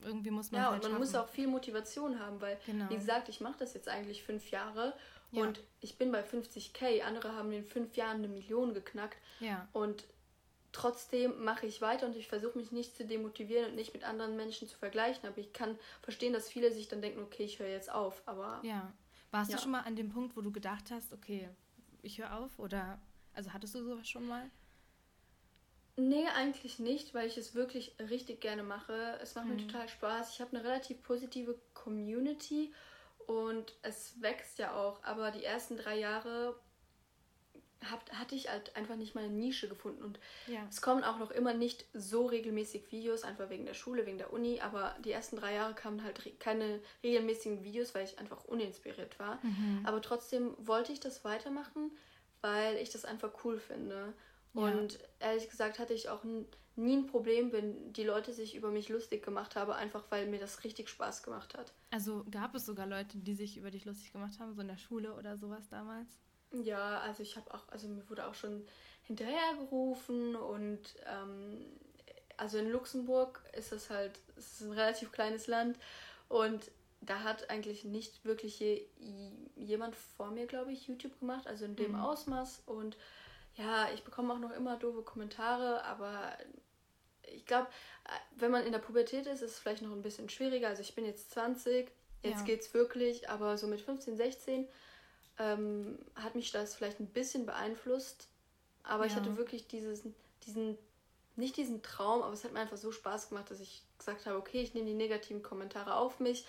irgendwie 0.02 0.30
muss 0.30 0.50
man. 0.50 0.60
Ja, 0.60 0.70
halt 0.70 0.76
und 0.76 0.82
man 0.82 0.90
schaffen. 0.92 1.00
muss 1.00 1.14
auch 1.14 1.28
viel 1.28 1.46
Motivation 1.46 2.18
haben, 2.18 2.40
weil, 2.40 2.58
genau. 2.66 2.88
wie 2.90 2.96
gesagt, 2.96 3.28
ich 3.28 3.40
mache 3.40 3.58
das 3.58 3.74
jetzt 3.74 3.88
eigentlich 3.88 4.22
fünf 4.22 4.50
Jahre 4.50 4.94
ja. 5.30 5.42
und 5.42 5.60
ich 5.80 5.98
bin 5.98 6.12
bei 6.12 6.22
50k. 6.22 7.02
Andere 7.02 7.34
haben 7.34 7.52
in 7.52 7.64
fünf 7.64 7.96
Jahren 7.96 8.18
eine 8.18 8.28
Million 8.28 8.74
geknackt. 8.74 9.18
Ja. 9.40 9.68
Und 9.72 10.04
trotzdem 10.72 11.44
mache 11.44 11.66
ich 11.66 11.80
weiter 11.80 12.06
und 12.06 12.16
ich 12.16 12.28
versuche 12.28 12.58
mich 12.58 12.72
nicht 12.72 12.96
zu 12.96 13.04
demotivieren 13.04 13.70
und 13.70 13.74
nicht 13.74 13.92
mit 13.92 14.04
anderen 14.04 14.36
Menschen 14.36 14.68
zu 14.68 14.76
vergleichen. 14.76 15.28
Aber 15.28 15.38
ich 15.38 15.52
kann 15.52 15.78
verstehen, 16.02 16.32
dass 16.32 16.48
viele 16.48 16.72
sich 16.72 16.88
dann 16.88 17.02
denken, 17.02 17.20
okay, 17.20 17.44
ich 17.44 17.58
höre 17.58 17.68
jetzt 17.68 17.90
auf. 17.90 18.22
Aber. 18.26 18.60
Ja. 18.62 18.92
Warst 19.30 19.50
ja. 19.50 19.56
du 19.56 19.62
schon 19.62 19.72
mal 19.72 19.82
an 19.82 19.96
dem 19.96 20.10
Punkt, 20.10 20.36
wo 20.36 20.40
du 20.40 20.50
gedacht 20.50 20.90
hast, 20.90 21.12
okay, 21.12 21.48
ich 22.02 22.18
höre 22.18 22.34
auf? 22.38 22.58
Oder 22.58 22.98
also 23.34 23.52
hattest 23.52 23.74
du 23.74 23.84
sowas 23.84 24.08
schon 24.08 24.26
mal? 24.26 24.50
Nee, 25.98 26.28
eigentlich 26.28 26.78
nicht, 26.78 27.12
weil 27.12 27.26
ich 27.26 27.36
es 27.36 27.56
wirklich 27.56 27.96
richtig 27.98 28.40
gerne 28.40 28.62
mache. 28.62 29.18
Es 29.20 29.34
macht 29.34 29.46
mhm. 29.46 29.56
mir 29.56 29.66
total 29.66 29.88
Spaß. 29.88 30.32
Ich 30.32 30.40
habe 30.40 30.56
eine 30.56 30.64
relativ 30.64 31.02
positive 31.02 31.58
Community 31.74 32.72
und 33.26 33.74
es 33.82 34.22
wächst 34.22 34.60
ja 34.60 34.76
auch. 34.76 35.02
Aber 35.02 35.32
die 35.32 35.42
ersten 35.42 35.76
drei 35.76 35.98
Jahre 35.98 36.54
hab, 37.90 38.08
hatte 38.12 38.36
ich 38.36 38.48
halt 38.48 38.76
einfach 38.76 38.94
nicht 38.94 39.16
meine 39.16 39.28
Nische 39.28 39.68
gefunden. 39.68 40.04
Und 40.04 40.20
ja. 40.46 40.64
es 40.70 40.80
kommen 40.80 41.02
auch 41.02 41.18
noch 41.18 41.32
immer 41.32 41.52
nicht 41.52 41.84
so 41.92 42.26
regelmäßig 42.26 42.92
Videos, 42.92 43.24
einfach 43.24 43.50
wegen 43.50 43.66
der 43.66 43.74
Schule, 43.74 44.06
wegen 44.06 44.18
der 44.18 44.32
Uni. 44.32 44.60
Aber 44.60 44.94
die 45.04 45.10
ersten 45.10 45.34
drei 45.34 45.54
Jahre 45.54 45.74
kamen 45.74 46.04
halt 46.04 46.24
re 46.24 46.30
keine 46.38 46.80
regelmäßigen 47.02 47.64
Videos, 47.64 47.92
weil 47.96 48.04
ich 48.04 48.20
einfach 48.20 48.44
uninspiriert 48.44 49.18
war. 49.18 49.40
Mhm. 49.42 49.82
Aber 49.84 50.00
trotzdem 50.00 50.54
wollte 50.58 50.92
ich 50.92 51.00
das 51.00 51.24
weitermachen, 51.24 51.90
weil 52.40 52.76
ich 52.76 52.90
das 52.90 53.04
einfach 53.04 53.32
cool 53.44 53.58
finde. 53.58 54.14
Und 54.54 54.98
ehrlich 55.20 55.48
gesagt 55.48 55.78
hatte 55.78 55.94
ich 55.94 56.08
auch 56.08 56.24
nie 56.78 56.96
ein 56.96 57.06
Problem, 57.06 57.52
wenn 57.52 57.92
die 57.92 58.04
Leute 58.04 58.32
sich 58.32 58.54
über 58.54 58.70
mich 58.70 58.88
lustig 58.88 59.24
gemacht 59.24 59.56
haben, 59.56 59.72
einfach 59.72 60.04
weil 60.10 60.26
mir 60.26 60.38
das 60.38 60.64
richtig 60.64 60.88
Spaß 60.88 61.22
gemacht 61.22 61.56
hat. 61.56 61.72
Also 61.90 62.24
gab 62.30 62.54
es 62.54 62.66
sogar 62.66 62.86
Leute, 62.86 63.18
die 63.18 63.34
sich 63.34 63.56
über 63.56 63.70
dich 63.70 63.84
lustig 63.84 64.12
gemacht 64.12 64.38
haben, 64.38 64.54
so 64.54 64.60
in 64.60 64.68
der 64.68 64.78
Schule 64.78 65.14
oder 65.14 65.36
sowas 65.36 65.68
damals? 65.68 66.08
Ja, 66.52 67.00
also 67.00 67.22
ich 67.22 67.36
habe 67.36 67.52
auch, 67.52 67.68
also 67.68 67.88
mir 67.88 68.08
wurde 68.08 68.26
auch 68.26 68.34
schon 68.34 68.64
hinterhergerufen 69.02 70.36
und 70.36 70.80
ähm, 71.06 71.66
also 72.36 72.58
in 72.58 72.70
Luxemburg 72.70 73.42
ist 73.52 73.72
es 73.72 73.90
halt, 73.90 74.20
es 74.36 74.52
ist 74.52 74.60
ein 74.62 74.72
relativ 74.72 75.12
kleines 75.12 75.46
Land 75.46 75.78
und 76.28 76.70
da 77.00 77.22
hat 77.22 77.50
eigentlich 77.50 77.84
nicht 77.84 78.24
wirklich 78.24 78.58
je, 78.60 78.86
jemand 79.56 79.94
vor 79.94 80.30
mir, 80.30 80.46
glaube 80.46 80.72
ich, 80.72 80.86
YouTube 80.88 81.18
gemacht, 81.18 81.46
also 81.46 81.64
in 81.64 81.76
dem 81.76 81.92
mhm. 81.92 82.00
Ausmaß 82.00 82.62
und 82.66 82.96
ja, 83.58 83.88
ich 83.92 84.04
bekomme 84.04 84.32
auch 84.32 84.38
noch 84.38 84.52
immer 84.52 84.76
doofe 84.76 85.02
Kommentare, 85.02 85.84
aber 85.84 86.32
ich 87.22 87.44
glaube, 87.44 87.66
wenn 88.36 88.50
man 88.50 88.64
in 88.64 88.72
der 88.72 88.78
Pubertät 88.78 89.26
ist, 89.26 89.42
ist 89.42 89.52
es 89.52 89.58
vielleicht 89.58 89.82
noch 89.82 89.92
ein 89.92 90.02
bisschen 90.02 90.28
schwieriger. 90.28 90.68
Also 90.68 90.82
ich 90.82 90.94
bin 90.94 91.04
jetzt 91.04 91.32
20, 91.32 91.90
jetzt 92.22 92.38
ja. 92.40 92.44
geht's 92.44 92.72
wirklich, 92.72 93.28
aber 93.28 93.58
so 93.58 93.66
mit 93.66 93.80
15, 93.80 94.16
16 94.16 94.68
ähm, 95.38 95.98
hat 96.14 96.36
mich 96.36 96.52
das 96.52 96.74
vielleicht 96.74 97.00
ein 97.00 97.08
bisschen 97.08 97.46
beeinflusst. 97.46 98.28
Aber 98.84 99.04
ja. 99.04 99.10
ich 99.10 99.16
hatte 99.16 99.36
wirklich 99.36 99.66
dieses, 99.66 100.04
diesen, 100.46 100.78
nicht 101.36 101.56
diesen 101.56 101.82
Traum, 101.82 102.22
aber 102.22 102.32
es 102.32 102.44
hat 102.44 102.52
mir 102.52 102.60
einfach 102.60 102.76
so 102.76 102.92
Spaß 102.92 103.28
gemacht, 103.28 103.50
dass 103.50 103.60
ich 103.60 103.82
gesagt 103.98 104.24
habe, 104.26 104.38
okay, 104.38 104.62
ich 104.62 104.72
nehme 104.74 104.86
die 104.86 104.94
negativen 104.94 105.42
Kommentare 105.42 105.96
auf 105.96 106.20
mich, 106.20 106.46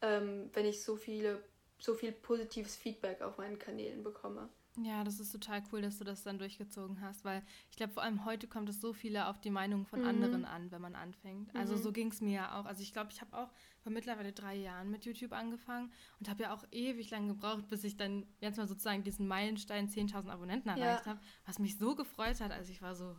ähm, 0.00 0.48
wenn 0.52 0.64
ich 0.64 0.82
so 0.82 0.94
viele, 0.94 1.42
so 1.80 1.94
viel 1.94 2.12
positives 2.12 2.76
Feedback 2.76 3.20
auf 3.20 3.38
meinen 3.38 3.58
Kanälen 3.58 4.04
bekomme. 4.04 4.48
Ja, 4.80 5.04
das 5.04 5.20
ist 5.20 5.30
total 5.30 5.62
cool, 5.70 5.82
dass 5.82 5.98
du 5.98 6.04
das 6.04 6.22
dann 6.22 6.38
durchgezogen 6.38 7.02
hast, 7.02 7.26
weil 7.26 7.42
ich 7.70 7.76
glaube, 7.76 7.92
vor 7.92 8.02
allem 8.02 8.24
heute 8.24 8.46
kommt 8.46 8.70
es 8.70 8.80
so 8.80 8.94
viele 8.94 9.26
auf 9.26 9.38
die 9.38 9.50
Meinung 9.50 9.84
von 9.84 10.00
mhm. 10.00 10.06
anderen 10.06 10.44
an, 10.46 10.70
wenn 10.70 10.80
man 10.80 10.94
anfängt. 10.94 11.54
Also 11.54 11.76
mhm. 11.76 11.82
so 11.82 11.92
ging 11.92 12.10
es 12.10 12.22
mir 12.22 12.32
ja 12.32 12.58
auch. 12.58 12.64
Also 12.64 12.82
ich 12.82 12.94
glaube, 12.94 13.10
ich 13.12 13.20
habe 13.20 13.36
auch 13.36 13.50
vor 13.82 13.92
mittlerweile 13.92 14.32
drei 14.32 14.56
Jahren 14.56 14.90
mit 14.90 15.04
YouTube 15.04 15.32
angefangen 15.32 15.92
und 16.20 16.30
habe 16.30 16.44
ja 16.44 16.54
auch 16.54 16.64
ewig 16.70 17.10
lang 17.10 17.28
gebraucht, 17.28 17.68
bis 17.68 17.84
ich 17.84 17.98
dann 17.98 18.26
jetzt 18.40 18.56
mal 18.56 18.66
sozusagen 18.66 19.04
diesen 19.04 19.28
Meilenstein 19.28 19.88
10.000 19.88 20.30
Abonnenten 20.30 20.70
erreicht 20.70 21.04
ja. 21.04 21.12
habe, 21.12 21.20
was 21.44 21.58
mich 21.58 21.76
so 21.76 21.94
gefreut 21.94 22.40
hat. 22.40 22.50
Also 22.50 22.72
ich 22.72 22.80
war 22.80 22.94
so, 22.94 23.14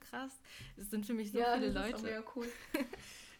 krass, 0.00 0.38
es 0.76 0.90
sind 0.90 1.06
für 1.06 1.14
mich 1.14 1.32
so 1.32 1.38
ja, 1.38 1.54
viele 1.54 1.72
das 1.72 1.90
Leute. 1.90 2.06
Ist 2.06 2.18
auch 2.18 2.36
cool. 2.36 2.48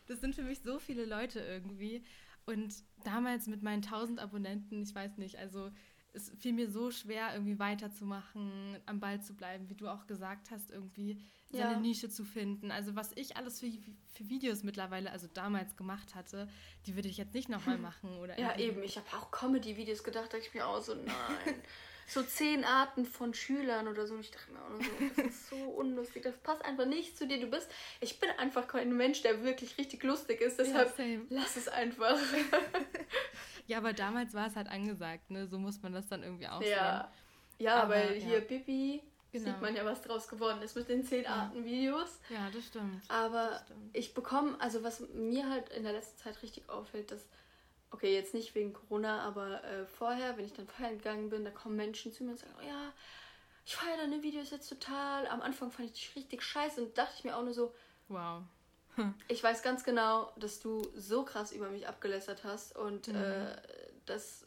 das 0.07 0.21
sind 0.21 0.35
für 0.35 0.43
mich 0.43 0.61
so 0.61 0.79
viele 0.79 1.05
Leute 1.05 1.41
irgendwie. 1.41 2.03
Und 2.47 2.83
damals 3.05 3.47
mit 3.47 3.63
meinen 3.63 3.85
1000 3.85 4.21
Abonnenten, 4.21 4.81
ich 4.81 4.95
weiß 4.95 5.19
nicht, 5.19 5.37
also 5.37 5.71
es 6.13 6.31
fiel 6.39 6.53
mir 6.53 6.71
so 6.71 6.91
schwer, 6.91 7.33
irgendwie 7.33 7.59
weiterzumachen, 7.59 8.79
am 8.87 9.01
Ball 9.01 9.21
zu 9.21 9.35
bleiben, 9.35 9.69
wie 9.69 9.75
du 9.75 9.89
auch 9.89 10.07
gesagt 10.07 10.51
hast, 10.51 10.71
irgendwie 10.71 11.21
seine 11.51 11.73
ja. 11.73 11.79
Nische 11.81 12.09
zu 12.09 12.25
finden. 12.25 12.71
Also 12.71 12.95
was 12.95 13.13
ich 13.15 13.37
alles 13.37 13.61
für, 13.61 13.71
für 14.13 14.29
Videos 14.29 14.63
mittlerweile, 14.63 15.11
also 15.11 15.27
damals 15.33 15.77
gemacht 15.77 16.15
hatte, 16.15 16.49
die 16.87 16.95
würde 16.95 17.09
ich 17.09 17.17
jetzt 17.17 17.35
nicht 17.35 17.49
nochmal 17.49 17.79
machen. 17.79 18.19
Oder 18.19 18.39
ja, 18.39 18.57
eben. 18.59 18.83
Ich 18.83 18.97
habe 18.97 19.07
auch 19.17 19.31
Comedy-Videos 19.31 20.03
gedacht, 20.03 20.33
da 20.33 20.39
ich 20.39 20.53
mir 20.55 20.67
auch 20.67 20.83
so, 20.83 20.95
nein. 20.95 21.07
so 22.09 22.23
zehn 22.23 22.65
Arten 22.65 23.05
von 23.05 23.35
Schülern 23.35 23.87
oder 23.87 24.07
so. 24.07 24.15
Und 24.15 24.21
ich 24.21 24.31
dachte 24.31 24.51
mir 24.51 24.63
auch 24.63 24.71
nur 24.71 24.83
so, 24.83 24.91
das 25.17 25.27
ist 25.27 25.51
so 25.51 25.57
unlustig. 25.77 26.23
Das 26.23 26.37
passt 26.39 26.65
einfach 26.65 26.87
nicht 26.87 27.17
zu 27.17 27.27
dir. 27.27 27.39
Du 27.39 27.47
bist, 27.47 27.71
ich 28.01 28.19
bin 28.19 28.31
einfach 28.39 28.67
kein 28.67 28.97
Mensch, 28.97 29.21
der 29.23 29.45
wirklich 29.45 29.77
richtig 29.77 30.03
lustig 30.03 30.41
ist. 30.41 30.59
Deshalb 30.59 30.99
ja, 30.99 31.19
lass 31.29 31.57
es 31.57 31.69
einfach. 31.69 32.19
ja, 33.67 33.79
aber 33.79 33.93
damals 33.93 34.33
war 34.33 34.47
es 34.47 34.57
halt 34.57 34.69
angesagt, 34.69 35.31
ne? 35.31 35.47
So 35.47 35.59
muss 35.59 35.83
man 35.83 35.93
das 35.93 36.09
dann 36.09 36.23
irgendwie 36.23 36.49
auch 36.49 36.63
Ja, 36.63 37.13
ja 37.59 37.83
aber, 37.83 37.95
weil 37.95 38.15
hier 38.15 38.39
ja. 38.39 38.45
Bibi 38.45 39.03
genau. 39.31 39.45
sieht 39.45 39.61
man 39.61 39.77
ja, 39.77 39.85
was 39.85 40.01
draus 40.01 40.29
geworden 40.29 40.63
ist 40.63 40.77
mit 40.77 40.89
den 40.89 41.05
zehn 41.05 41.27
Arten 41.27 41.63
Videos. 41.63 42.21
Ja, 42.31 42.49
das 42.51 42.65
stimmt. 42.65 43.03
Aber 43.09 43.51
das 43.51 43.63
stimmt. 43.67 43.91
ich 43.93 44.15
bekomme, 44.15 44.59
also 44.61 44.83
was 44.83 45.01
mir 45.13 45.49
halt 45.51 45.69
in 45.69 45.83
der 45.83 45.93
letzten 45.93 46.17
Zeit 46.19 46.43
richtig 46.43 46.71
auffällt, 46.71 47.11
dass 47.11 47.29
okay, 47.91 48.15
jetzt 48.15 48.35
nicht 48.35 48.55
wegen 48.55 48.73
Corona, 48.73 49.23
aber 49.23 49.65
äh, 49.65 49.87
vorher, 49.87 50.37
wenn 50.37 50.45
ich 50.45 50.53
dann 50.53 50.67
feiern 50.67 50.99
gegangen 50.99 51.31
bin, 51.31 51.45
da 51.45 51.51
kommen 51.51 51.77
Menschen 51.77 52.13
zu 52.13 52.25
mir 52.25 52.33
und 52.33 52.39
sagen, 52.39 52.55
oh 52.61 52.67
ja, 52.67 52.93
ich 53.65 53.77
feiere 53.77 53.99
deine 53.99 54.23
Videos 54.23 54.51
jetzt 54.51 54.69
total. 54.69 55.27
Am 55.27 55.43
Anfang 55.43 55.71
fand 55.71 55.89
ich 55.89 55.95
dich 55.95 56.17
richtig 56.17 56.43
scheiße 56.43 56.83
und 56.83 56.97
dachte 56.97 57.15
ich 57.19 57.25
mir 57.25 57.37
auch 57.37 57.43
nur 57.43 57.55
so, 57.55 57.75
wow. 58.09 58.43
ich 59.29 59.43
weiß 59.43 59.63
ganz 59.63 59.85
genau, 59.85 60.33
dass 60.37 60.61
du 60.61 60.83
so 60.95 61.25
krass 61.25 61.53
über 61.53 61.69
mich 61.69 61.87
abgelästert 61.87 62.45
hast 62.45 62.77
und 62.77 63.09
mhm. 63.09 63.17
äh, 63.17 63.57
das, 64.07 64.47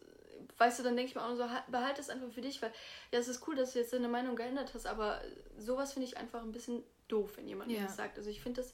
weißt 0.57 0.79
du, 0.79 0.83
dann 0.83 0.95
denke 0.95 1.09
ich 1.09 1.15
mir 1.15 1.23
auch 1.23 1.29
nur 1.29 1.37
so, 1.37 1.47
behalte 1.67 2.01
es 2.01 2.09
einfach 2.09 2.31
für 2.31 2.41
dich, 2.41 2.61
weil 2.61 2.71
ja, 3.11 3.19
es 3.19 3.27
ist 3.27 3.47
cool, 3.47 3.55
dass 3.55 3.73
du 3.73 3.79
jetzt 3.79 3.93
deine 3.93 4.07
Meinung 4.07 4.35
geändert 4.35 4.73
hast, 4.73 4.85
aber 4.85 5.21
sowas 5.57 5.93
finde 5.93 6.07
ich 6.07 6.17
einfach 6.17 6.41
ein 6.41 6.51
bisschen 6.51 6.83
doof, 7.07 7.37
wenn 7.37 7.47
jemand 7.47 7.71
ja. 7.71 7.79
mir 7.79 7.87
das 7.87 7.95
sagt. 7.95 8.17
Also 8.17 8.29
ich 8.29 8.41
finde 8.41 8.61
das, 8.61 8.73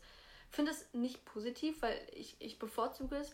find 0.50 0.68
das 0.68 0.86
nicht 0.94 1.26
positiv, 1.26 1.82
weil 1.82 2.00
ich, 2.14 2.36
ich 2.40 2.60
bevorzuge 2.60 3.18
es 3.18 3.34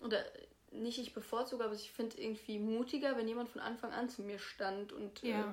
oder 0.00 0.24
nicht 0.72 0.98
ich 0.98 1.14
bevorzuge, 1.14 1.64
aber 1.64 1.74
ich 1.74 1.90
finde 1.90 2.20
irgendwie 2.20 2.58
mutiger, 2.58 3.16
wenn 3.16 3.28
jemand 3.28 3.48
von 3.48 3.60
Anfang 3.60 3.92
an 3.92 4.08
zu 4.08 4.22
mir 4.22 4.38
stand 4.38 4.92
und 4.92 5.22
ja. 5.22 5.40
äh, 5.40 5.52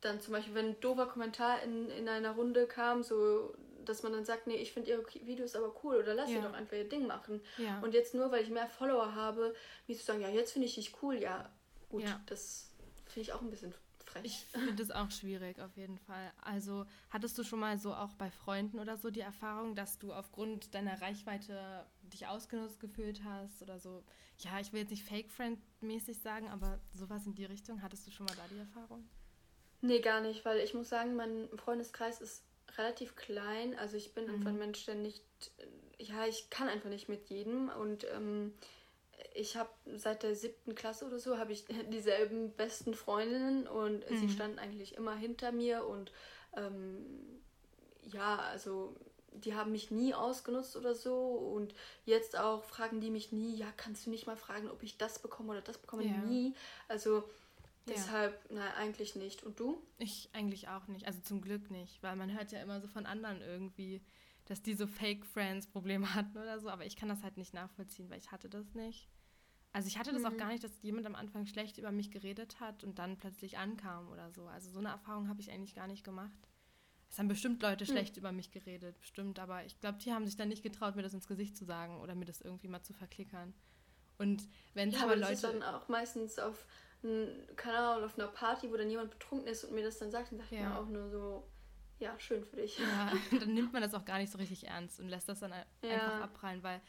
dann 0.00 0.20
zum 0.20 0.32
Beispiel, 0.32 0.54
wenn 0.54 0.70
ein 0.70 0.80
doofer 0.80 1.06
Kommentar 1.06 1.62
in, 1.62 1.88
in 1.90 2.08
einer 2.08 2.32
Runde 2.32 2.66
kam, 2.66 3.02
so 3.02 3.54
dass 3.84 4.02
man 4.02 4.12
dann 4.12 4.24
sagt, 4.24 4.46
nee, 4.46 4.56
ich 4.56 4.72
finde 4.72 4.90
ihre 4.90 5.04
Videos 5.26 5.54
aber 5.54 5.74
cool 5.82 5.96
oder 5.96 6.14
lass 6.14 6.30
ja. 6.30 6.36
sie 6.36 6.42
doch 6.42 6.54
einfach 6.54 6.76
ihr 6.76 6.88
Ding 6.88 7.06
machen. 7.06 7.40
Ja. 7.58 7.80
Und 7.80 7.94
jetzt 7.94 8.14
nur, 8.14 8.30
weil 8.30 8.42
ich 8.42 8.50
mehr 8.50 8.66
Follower 8.66 9.14
habe, 9.14 9.54
wie 9.86 9.94
zu 9.94 10.04
sagen, 10.04 10.20
ja, 10.20 10.28
jetzt 10.28 10.52
finde 10.52 10.66
ich 10.66 10.74
dich 10.74 10.94
cool, 11.02 11.16
ja, 11.16 11.50
gut, 11.90 12.02
ja. 12.02 12.20
das 12.26 12.70
finde 13.06 13.20
ich 13.20 13.32
auch 13.32 13.42
ein 13.42 13.50
bisschen 13.50 13.74
frech. 14.14 14.24
Ich 14.24 14.46
finde 14.46 14.74
das 14.74 14.90
auch 14.90 15.10
schwierig, 15.10 15.60
auf 15.60 15.76
jeden 15.76 15.98
Fall. 15.98 16.32
Also, 16.42 16.86
hattest 17.10 17.36
du 17.38 17.44
schon 17.44 17.60
mal 17.60 17.78
so 17.78 17.94
auch 17.94 18.14
bei 18.14 18.30
Freunden 18.30 18.78
oder 18.78 18.96
so 18.96 19.10
die 19.10 19.20
Erfahrung, 19.20 19.74
dass 19.74 19.98
du 19.98 20.12
aufgrund 20.12 20.74
deiner 20.74 21.00
Reichweite 21.00 21.86
dich 22.02 22.26
ausgenutzt 22.26 22.80
gefühlt 22.80 23.22
hast 23.24 23.62
oder 23.62 23.78
so? 23.78 24.02
Ja, 24.38 24.60
ich 24.60 24.72
will 24.72 24.80
jetzt 24.80 24.90
nicht 24.90 25.04
Fake-Friend-mäßig 25.04 26.18
sagen, 26.18 26.48
aber 26.48 26.80
sowas 26.92 27.26
in 27.26 27.34
die 27.34 27.44
Richtung. 27.44 27.82
Hattest 27.82 28.06
du 28.06 28.10
schon 28.10 28.26
mal 28.26 28.34
da 28.36 28.42
die 28.50 28.58
Erfahrung? 28.58 29.08
Nee, 29.80 30.00
gar 30.00 30.20
nicht, 30.20 30.44
weil 30.44 30.60
ich 30.60 30.74
muss 30.74 30.88
sagen, 30.88 31.14
mein 31.14 31.48
Freundeskreis 31.56 32.20
ist 32.20 32.42
relativ 32.78 33.16
klein. 33.16 33.78
Also 33.78 33.96
ich 33.96 34.14
bin 34.14 34.26
mhm. 34.26 34.34
einfach 34.34 34.50
ein 34.50 34.58
Mensch, 34.58 34.84
der 34.86 34.94
nicht, 34.94 35.22
ja, 35.98 36.26
ich 36.26 36.50
kann 36.50 36.68
einfach 36.68 36.88
nicht 36.88 37.08
mit 37.08 37.28
jedem 37.28 37.68
und 37.68 38.06
ähm, 38.14 38.54
ich 39.34 39.56
habe 39.56 39.68
seit 39.96 40.22
der 40.22 40.34
siebten 40.36 40.74
Klasse 40.74 41.04
oder 41.06 41.18
so 41.18 41.38
habe 41.38 41.52
ich 41.52 41.66
dieselben 41.92 42.52
besten 42.52 42.94
Freundinnen 42.94 43.66
und 43.66 44.08
mhm. 44.08 44.16
sie 44.16 44.30
standen 44.30 44.58
eigentlich 44.58 44.94
immer 44.94 45.14
hinter 45.14 45.52
mir 45.52 45.84
und 45.86 46.12
ähm, 46.56 47.04
ja, 48.04 48.36
also 48.38 48.96
die 49.32 49.54
haben 49.54 49.72
mich 49.72 49.90
nie 49.90 50.14
ausgenutzt 50.14 50.76
oder 50.76 50.94
so 50.94 51.16
und 51.16 51.74
jetzt 52.04 52.38
auch 52.38 52.62
fragen 52.62 53.00
die 53.00 53.10
mich 53.10 53.32
nie, 53.32 53.56
ja, 53.56 53.66
kannst 53.76 54.06
du 54.06 54.10
nicht 54.10 54.26
mal 54.28 54.36
fragen, 54.36 54.70
ob 54.70 54.82
ich 54.84 54.96
das 54.96 55.18
bekomme 55.18 55.50
oder 55.50 55.62
das 55.62 55.78
bekomme? 55.78 56.04
Ja. 56.04 56.18
Nie. 56.18 56.54
Also 56.86 57.28
deshalb, 57.88 58.38
ja. 58.50 58.56
nein, 58.56 58.72
eigentlich 58.76 59.16
nicht. 59.16 59.42
Und 59.42 59.58
du? 59.58 59.82
Ich 59.98 60.30
eigentlich 60.32 60.68
auch 60.68 60.86
nicht. 60.86 61.06
Also 61.06 61.20
zum 61.20 61.40
Glück 61.40 61.72
nicht, 61.72 62.00
weil 62.04 62.14
man 62.14 62.32
hört 62.32 62.52
ja 62.52 62.62
immer 62.62 62.80
so 62.80 62.86
von 62.86 63.06
anderen 63.06 63.40
irgendwie, 63.40 64.00
dass 64.44 64.62
die 64.62 64.74
so 64.74 64.86
Fake 64.86 65.26
Friends 65.26 65.66
Probleme 65.66 66.06
hatten 66.14 66.38
oder 66.38 66.60
so, 66.60 66.68
aber 66.68 66.86
ich 66.86 66.94
kann 66.94 67.08
das 67.08 67.24
halt 67.24 67.36
nicht 67.36 67.54
nachvollziehen, 67.54 68.08
weil 68.10 68.20
ich 68.20 68.30
hatte 68.30 68.48
das 68.48 68.72
nicht. 68.74 69.08
Also 69.74 69.88
ich 69.88 69.98
hatte 69.98 70.12
das 70.12 70.22
mhm. 70.22 70.28
auch 70.28 70.36
gar 70.36 70.48
nicht, 70.48 70.62
dass 70.62 70.70
jemand 70.82 71.04
am 71.04 71.16
Anfang 71.16 71.46
schlecht 71.46 71.78
über 71.78 71.90
mich 71.90 72.12
geredet 72.12 72.60
hat 72.60 72.84
und 72.84 73.00
dann 73.00 73.16
plötzlich 73.16 73.58
ankam 73.58 74.08
oder 74.08 74.30
so. 74.30 74.46
Also 74.46 74.70
so 74.70 74.78
eine 74.78 74.90
Erfahrung 74.90 75.28
habe 75.28 75.40
ich 75.40 75.50
eigentlich 75.50 75.74
gar 75.74 75.88
nicht 75.88 76.04
gemacht. 76.04 76.48
Es 77.10 77.18
haben 77.18 77.26
bestimmt 77.26 77.60
Leute 77.60 77.84
hm. 77.84 77.92
schlecht 77.92 78.16
über 78.16 78.30
mich 78.30 78.52
geredet, 78.52 78.96
bestimmt, 79.00 79.40
aber 79.40 79.64
ich 79.64 79.78
glaube, 79.80 79.98
die 79.98 80.12
haben 80.12 80.26
sich 80.26 80.36
dann 80.36 80.48
nicht 80.48 80.62
getraut, 80.62 80.94
mir 80.94 81.02
das 81.02 81.12
ins 81.12 81.26
Gesicht 81.26 81.56
zu 81.56 81.64
sagen 81.64 82.00
oder 82.00 82.14
mir 82.14 82.24
das 82.24 82.40
irgendwie 82.40 82.68
mal 82.68 82.82
zu 82.82 82.92
verklickern. 82.92 83.52
Und 84.16 84.48
wenn 84.74 84.90
ja, 84.90 85.02
aber 85.02 85.16
Leute. 85.16 85.32
Das 85.32 85.42
ist 85.42 85.52
dann 85.52 85.62
auch 85.64 85.88
meistens 85.88 86.38
auf, 86.38 86.66
keine 87.56 87.78
Ahnung, 87.78 88.04
auf 88.04 88.16
einer 88.16 88.28
Party, 88.28 88.70
wo 88.70 88.76
dann 88.76 88.88
jemand 88.88 89.10
betrunken 89.10 89.48
ist 89.48 89.64
und 89.64 89.74
mir 89.74 89.82
das 89.82 89.98
dann 89.98 90.12
sagt, 90.12 90.30
dann 90.30 90.38
sagt 90.38 90.52
ja. 90.52 90.68
man 90.68 90.78
auch 90.78 90.88
nur 90.88 91.08
so, 91.08 91.48
ja, 91.98 92.16
schön 92.20 92.44
für 92.44 92.56
dich. 92.56 92.78
Ja, 92.78 93.12
dann 93.40 93.54
nimmt 93.54 93.72
man 93.72 93.82
das 93.82 93.92
auch 93.92 94.04
gar 94.04 94.18
nicht 94.18 94.30
so 94.30 94.38
richtig 94.38 94.68
ernst 94.68 95.00
und 95.00 95.08
lässt 95.08 95.28
das 95.28 95.40
dann 95.40 95.50
ja. 95.50 95.90
einfach 95.90 96.20
abprallen, 96.20 96.62
weil 96.62 96.80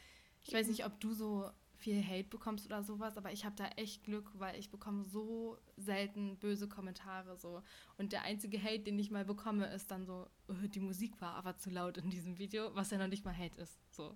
ich 0.44 0.54
weiß 0.54 0.68
nicht, 0.68 0.86
ob 0.86 1.00
du 1.00 1.12
so 1.12 1.50
viel 1.76 2.02
Hate 2.02 2.28
bekommst 2.28 2.66
oder 2.66 2.82
sowas, 2.82 3.16
aber 3.16 3.32
ich 3.32 3.44
habe 3.44 3.56
da 3.56 3.68
echt 3.76 4.04
Glück, 4.04 4.30
weil 4.34 4.58
ich 4.58 4.70
bekomme 4.70 5.04
so 5.04 5.58
selten 5.76 6.36
böse 6.38 6.68
Kommentare 6.68 7.36
so. 7.36 7.62
Und 7.98 8.12
der 8.12 8.22
einzige 8.22 8.62
Hate, 8.62 8.80
den 8.80 8.98
ich 8.98 9.10
mal 9.10 9.24
bekomme, 9.24 9.66
ist 9.66 9.90
dann 9.90 10.06
so, 10.06 10.26
oh, 10.48 10.54
die 10.66 10.80
Musik 10.80 11.20
war 11.20 11.34
aber 11.34 11.56
zu 11.58 11.70
laut 11.70 11.98
in 11.98 12.10
diesem 12.10 12.38
Video, 12.38 12.74
was 12.74 12.90
ja 12.90 12.98
noch 12.98 13.08
nicht 13.08 13.24
mal 13.24 13.36
Hate 13.36 13.60
ist. 13.60 13.78
So. 13.94 14.14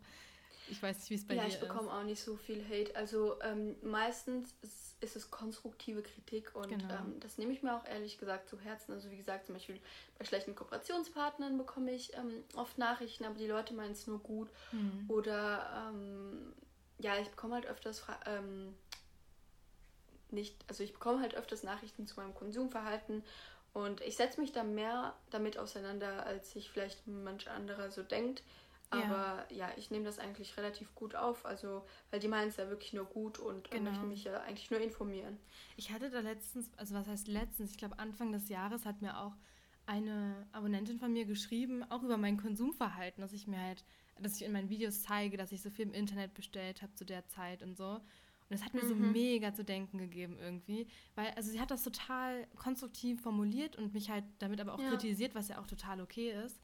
Ich 0.71 0.83
weiß 0.83 0.99
nicht, 0.99 1.11
wie 1.11 1.15
es 1.15 1.27
bei 1.27 1.35
ja, 1.35 1.43
dir 1.43 1.49
ist. 1.49 1.55
Ja, 1.55 1.63
ich 1.63 1.69
bekomme 1.69 1.93
auch 1.93 2.05
nicht 2.05 2.23
so 2.23 2.37
viel 2.37 2.65
Hate. 2.65 2.95
Also 2.95 3.41
ähm, 3.43 3.77
meistens 3.83 4.55
ist, 4.63 5.03
ist, 5.03 5.17
es 5.17 5.31
konstruktive 5.31 6.03
Kritik 6.03 6.55
und 6.55 6.69
genau. 6.69 6.95
ähm, 6.95 7.19
das 7.21 7.39
nehme 7.39 7.53
ich 7.53 7.63
mir 7.63 7.75
auch 7.75 7.85
ehrlich 7.85 8.19
gesagt 8.19 8.49
zu 8.49 8.59
Herzen. 8.59 8.93
Also 8.93 9.11
wie 9.11 9.17
gesagt, 9.17 9.47
zum 9.47 9.55
Beispiel 9.55 9.81
bei 10.19 10.25
schlechten 10.25 10.55
Kooperationspartnern 10.55 11.59
bekomme 11.59 11.93
ich 11.93 12.15
ähm, 12.15 12.45
oft 12.55 12.79
Nachrichten, 12.79 13.25
aber 13.25 13.37
die 13.37 13.49
Leute 13.49 13.75
meinen 13.75 13.93
es 13.93 14.07
nur 14.07 14.21
gut. 14.21 14.49
Mhm. 14.73 15.07
Oder 15.09 15.91
ähm, 15.91 16.53
ja, 17.01 17.19
ich 17.19 17.29
bekomme 17.31 17.55
halt 17.55 17.67
öfters 17.67 18.05
ähm, 18.27 18.75
nicht, 20.31 20.57
also 20.69 20.83
ich 20.83 20.93
bekomme 20.93 21.21
halt 21.21 21.35
öfters 21.35 21.63
Nachrichten 21.63 22.07
zu 22.07 22.17
meinem 22.21 22.35
Konsumverhalten 22.35 23.23
und 23.73 24.01
ich 24.01 24.17
setze 24.17 24.41
mich 24.41 24.53
da 24.53 24.65
mehr 24.65 25.15
damit 25.31 25.59
auseinander, 25.59 26.27
als 26.27 26.53
sich 26.53 26.71
vielleicht 26.71 27.07
manch 27.07 27.49
anderer 27.49 27.91
so 27.91 28.03
denkt. 28.03 28.43
Aber 28.93 29.47
ja, 29.51 29.69
ja 29.69 29.73
ich 29.77 29.93
nehme 29.93 30.05
das 30.05 30.19
eigentlich 30.19 30.57
relativ 30.57 30.93
gut 30.97 31.15
auf, 31.15 31.47
also 31.47 31.87
weil 32.11 32.19
die 32.19 32.27
meinen 32.27 32.49
es 32.49 32.57
ja 32.57 32.69
wirklich 32.69 32.93
nur 32.93 33.05
gut 33.05 33.39
und 33.39 33.71
genau. 33.71 33.91
möchten 33.91 34.09
mich 34.09 34.25
ja 34.25 34.41
eigentlich 34.41 34.71
nur 34.71 34.81
informieren. 34.81 35.39
Ich 35.77 35.93
hatte 35.93 36.11
da 36.11 36.21
letztens, 36.21 36.71
also 36.77 36.97
was 36.97 37.07
heißt 37.07 37.29
letztens, 37.29 37.71
ich 37.71 37.79
glaube 37.79 37.99
Anfang 38.01 38.33
des 38.33 38.49
Jahres 38.49 38.85
hat 38.85 39.01
mir 39.01 39.21
auch 39.21 39.35
eine 39.87 40.47
Abonnentin 40.53 40.99
von 40.99 41.13
mir 41.13 41.25
geschrieben, 41.25 41.85
auch 41.89 42.03
über 42.03 42.17
mein 42.17 42.37
Konsumverhalten, 42.37 43.21
dass 43.21 43.33
ich 43.33 43.47
mir 43.47 43.61
halt 43.61 43.85
dass 44.23 44.37
ich 44.37 44.43
in 44.43 44.53
meinen 44.53 44.69
Videos 44.69 45.03
zeige, 45.03 45.37
dass 45.37 45.53
ich 45.53 45.63
so 45.63 45.71
viel 45.71 45.87
im 45.87 45.95
Internet 45.95 46.35
bestellt 46.35 46.83
habe 46.83 46.95
zu 46.95 47.05
der 47.05 47.27
Zeit 47.29 47.63
und 47.63 47.77
so. 47.77 48.01
Und 48.51 48.59
das 48.59 48.65
hat 48.65 48.75
mir 48.75 48.83
mhm. 48.83 48.89
so 48.89 48.95
mega 48.97 49.55
zu 49.55 49.65
denken 49.65 49.99
gegeben 49.99 50.37
irgendwie, 50.41 50.89
weil 51.15 51.31
also 51.37 51.51
sie 51.51 51.61
hat 51.61 51.71
das 51.71 51.85
total 51.85 52.49
konstruktiv 52.57 53.21
formuliert 53.21 53.77
und 53.77 53.95
mich 53.95 54.11
halt 54.11 54.25
damit 54.41 54.61
aber 54.61 54.75
auch 54.75 54.81
ja. 54.81 54.89
kritisiert, 54.89 55.37
was 55.37 55.49
ja 55.49 55.61
auch 55.61 55.69
total 55.69 56.01
okay 56.01 56.33
ist, 56.45 56.61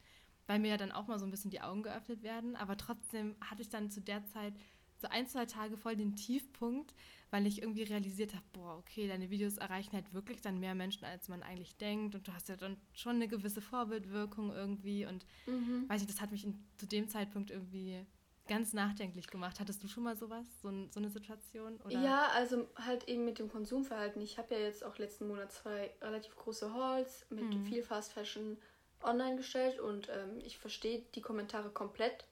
weil 0.49 0.59
mir 0.59 0.71
ja 0.71 0.77
dann 0.77 0.90
auch 0.90 1.07
mal 1.07 1.19
so 1.19 1.25
ein 1.25 1.31
bisschen 1.31 1.53
die 1.53 1.61
Augen 1.61 1.85
geöffnet 1.85 2.25
werden, 2.25 2.57
aber 2.57 2.77
trotzdem 2.77 3.37
hatte 3.40 3.62
ich 3.62 3.69
dann 3.69 3.88
zu 3.88 4.01
der 4.01 4.25
Zeit 4.27 4.55
so 4.99 5.09
ein, 5.09 5.27
zwei 5.27 5.47
Tage 5.47 5.77
voll 5.77 5.97
den 5.97 6.17
Tiefpunkt, 6.17 6.95
weil 7.31 7.47
ich 7.47 7.63
irgendwie 7.63 7.83
realisiert 7.83 8.35
habe, 8.35 8.45
boah, 8.53 8.77
okay, 8.79 9.09
deine 9.09 9.31
Videos 9.31 9.59
erreichen 9.59 9.93
halt 9.93 10.13
wirklich 10.13 10.41
dann 10.41 10.61
mehr 10.61 10.75
Menschen, 10.75 11.05
als 11.05 11.29
man 11.29 11.43
eigentlich 11.43 11.77
denkt 11.77 12.15
und 12.15 12.27
du 12.27 12.33
hast 12.33 12.49
ja 12.49 12.57
dann 12.57 12.77
schon 12.95 13.17
eine 13.17 13.29
gewisse 13.29 13.61
Vorbildwirkung 13.61 14.53
irgendwie 14.53 15.07
und 15.07 15.27
mhm. 15.47 15.89
weiß 15.89 16.03
ich, 16.03 16.07
das 16.07 16.21
hat 16.21 16.33
mich 16.33 16.45
in, 16.45 16.65
zu 16.77 16.87
dem 16.87 17.09
Zeitpunkt 17.09 17.51
irgendwie 17.51 18.05
ganz 18.47 18.73
nachdenklich 18.73 19.27
gemacht. 19.27 19.61
Hattest 19.61 19.83
du 19.83 19.89
schon 19.89 20.05
mal 20.05 20.17
sowas, 20.17 20.47
so, 20.63 20.71
so 20.91 21.01
eine 21.01 21.11
Situation? 21.11 21.79
Oder? 21.85 22.01
Ja, 22.01 22.29
also 22.29 22.69
halt 22.77 23.09
eben 23.09 23.25
mit 23.25 23.39
dem 23.39 23.51
Konsumverhalten. 23.51 24.23
Ich 24.23 24.39
habe 24.39 24.55
ja 24.55 24.61
jetzt 24.61 24.85
auch 24.85 24.99
letzten 24.99 25.29
Monat 25.29 25.53
zwei 25.53 25.93
relativ 26.01 26.37
große 26.37 26.73
Halls 26.73 27.27
mit 27.31 27.45
mhm. 27.45 27.65
viel 27.67 27.83
Fast 27.83 28.13
Fashion 28.13 28.57
online 29.03 29.37
gestellt 29.37 29.79
und 29.79 30.09
ähm, 30.09 30.39
ich 30.45 30.59
verstehe 30.59 31.05
die 31.15 31.21
Kommentare 31.21 31.71
komplett. 31.71 32.25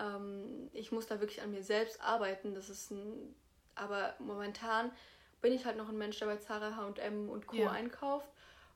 Ähm, 0.00 0.70
ich 0.72 0.92
muss 0.92 1.06
da 1.06 1.20
wirklich 1.20 1.42
an 1.42 1.50
mir 1.50 1.62
selbst 1.62 2.00
arbeiten. 2.00 2.54
Das 2.54 2.68
ist 2.68 2.90
ein 2.90 3.34
aber 3.76 4.14
momentan 4.18 4.90
bin 5.40 5.52
ich 5.52 5.64
halt 5.64 5.76
noch 5.76 5.88
ein 5.88 5.98
Mensch, 5.98 6.18
der 6.18 6.26
bei 6.26 6.38
Zara, 6.38 6.74
H&M 6.76 7.28
und 7.28 7.46
Co. 7.46 7.56
Ja. 7.56 7.70
einkauft. 7.70 8.28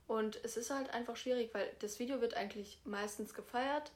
Und 0.07 0.39
es 0.43 0.57
ist 0.57 0.69
halt 0.69 0.91
einfach 0.91 1.15
schwierig, 1.15 1.53
weil 1.53 1.69
das 1.79 1.99
Video 1.99 2.21
wird 2.21 2.35
eigentlich 2.35 2.79
meistens 2.85 3.33
gefeiert. 3.33 3.91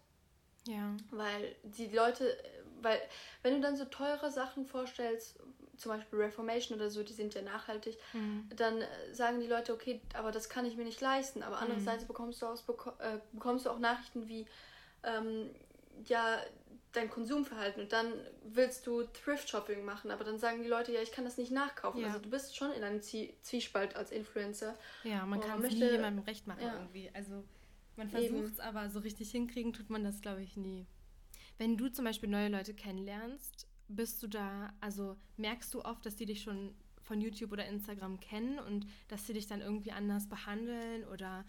Ja. 0.68 0.96
Weil 1.12 1.56
die 1.64 1.88
Leute, 1.88 2.36
weil 2.82 3.00
wenn 3.44 3.54
du 3.56 3.62
dann 3.62 3.78
so 3.78 3.86
teure 3.86 4.32
Sachen 4.32 4.66
vorstellst, 4.66 5.40
zum 5.78 5.92
Beispiel 5.92 6.20
Reformation 6.20 6.78
oder 6.78 6.90
so, 6.90 7.04
die 7.04 7.14
sind 7.14 7.34
ja 7.34 7.42
nachhaltig, 7.42 7.98
mhm. 8.14 8.50
dann 8.56 8.82
sagen 9.12 9.42
die 9.42 9.48
Leute, 9.48 9.74
okay, 9.74 10.02
aber 10.14 10.32
das 10.32 10.50
kann 10.50 10.66
ich 10.66 10.76
mir 10.78 10.86
nicht 10.86 11.02
leisten. 11.02 11.44
Aber 11.44 11.60
andererseits 11.60 12.04
mhm. 12.04 12.08
bekommst, 12.08 12.42
du 12.42 12.48
aus, 12.48 12.64
äh, 13.00 13.20
bekommst 13.34 13.66
du 13.66 13.70
auch 13.70 13.80
Nachrichten 13.80 14.28
wie, 14.28 14.48
ähm, 15.04 15.54
ja, 16.06 16.40
dein 16.96 17.10
Konsumverhalten 17.10 17.84
und 17.84 17.92
dann 17.92 18.12
willst 18.44 18.88
du 18.88 19.04
Thrift-Shopping 19.04 19.84
machen, 19.84 20.12
aber 20.12 20.24
dann 20.24 20.40
sagen 20.40 20.64
die 20.64 20.70
Leute, 20.70 20.92
ja, 20.92 21.02
ich 21.02 21.12
kann 21.12 21.26
das 21.26 21.38
nicht 21.38 21.52
nachkaufen. 21.52 22.02
Ja. 22.02 22.08
Also 22.08 22.20
du 22.20 22.30
bist 22.30 22.56
schon 22.56 22.72
in 22.72 22.84
einem 22.84 23.02
Zwiespalt 23.02 23.96
als 23.96 24.12
Influencer. 24.12 24.78
Ja, 25.04 25.26
man 25.26 25.42
kann 25.42 25.64
es 25.64 25.74
nie 25.74 25.92
jemandem 25.92 26.24
recht 26.26 26.48
machen 26.48 26.64
ja. 26.64 26.74
irgendwie. 26.74 27.10
Also 27.14 27.44
man 27.96 28.10
versucht 28.10 28.54
es, 28.54 28.60
aber 28.60 28.90
so 28.90 29.00
richtig 29.00 29.32
hinkriegen 29.32 29.74
tut 29.74 29.90
man 29.90 30.04
das, 30.04 30.22
glaube 30.22 30.42
ich, 30.42 30.58
nie. 30.58 30.86
Wenn 31.58 31.78
du 31.78 31.90
zum 31.90 32.06
Beispiel 32.06 32.30
neue 32.30 32.50
Leute 32.50 32.74
kennenlernst, 32.74 33.68
bist 33.88 34.22
du 34.24 34.28
da, 34.28 34.74
also 34.82 35.16
merkst 35.38 35.74
du 35.74 35.84
oft, 35.84 36.06
dass 36.06 36.16
die 36.16 36.26
dich 36.26 36.42
schon 36.42 36.76
von 37.02 37.22
YouTube 37.22 37.52
oder 37.52 37.66
Instagram 37.66 38.20
kennen 38.20 38.60
und 38.60 38.88
dass 39.08 39.28
sie 39.28 39.34
dich 39.34 39.48
dann 39.48 39.62
irgendwie 39.62 39.92
anders 39.92 40.28
behandeln 40.28 41.06
oder 41.06 41.46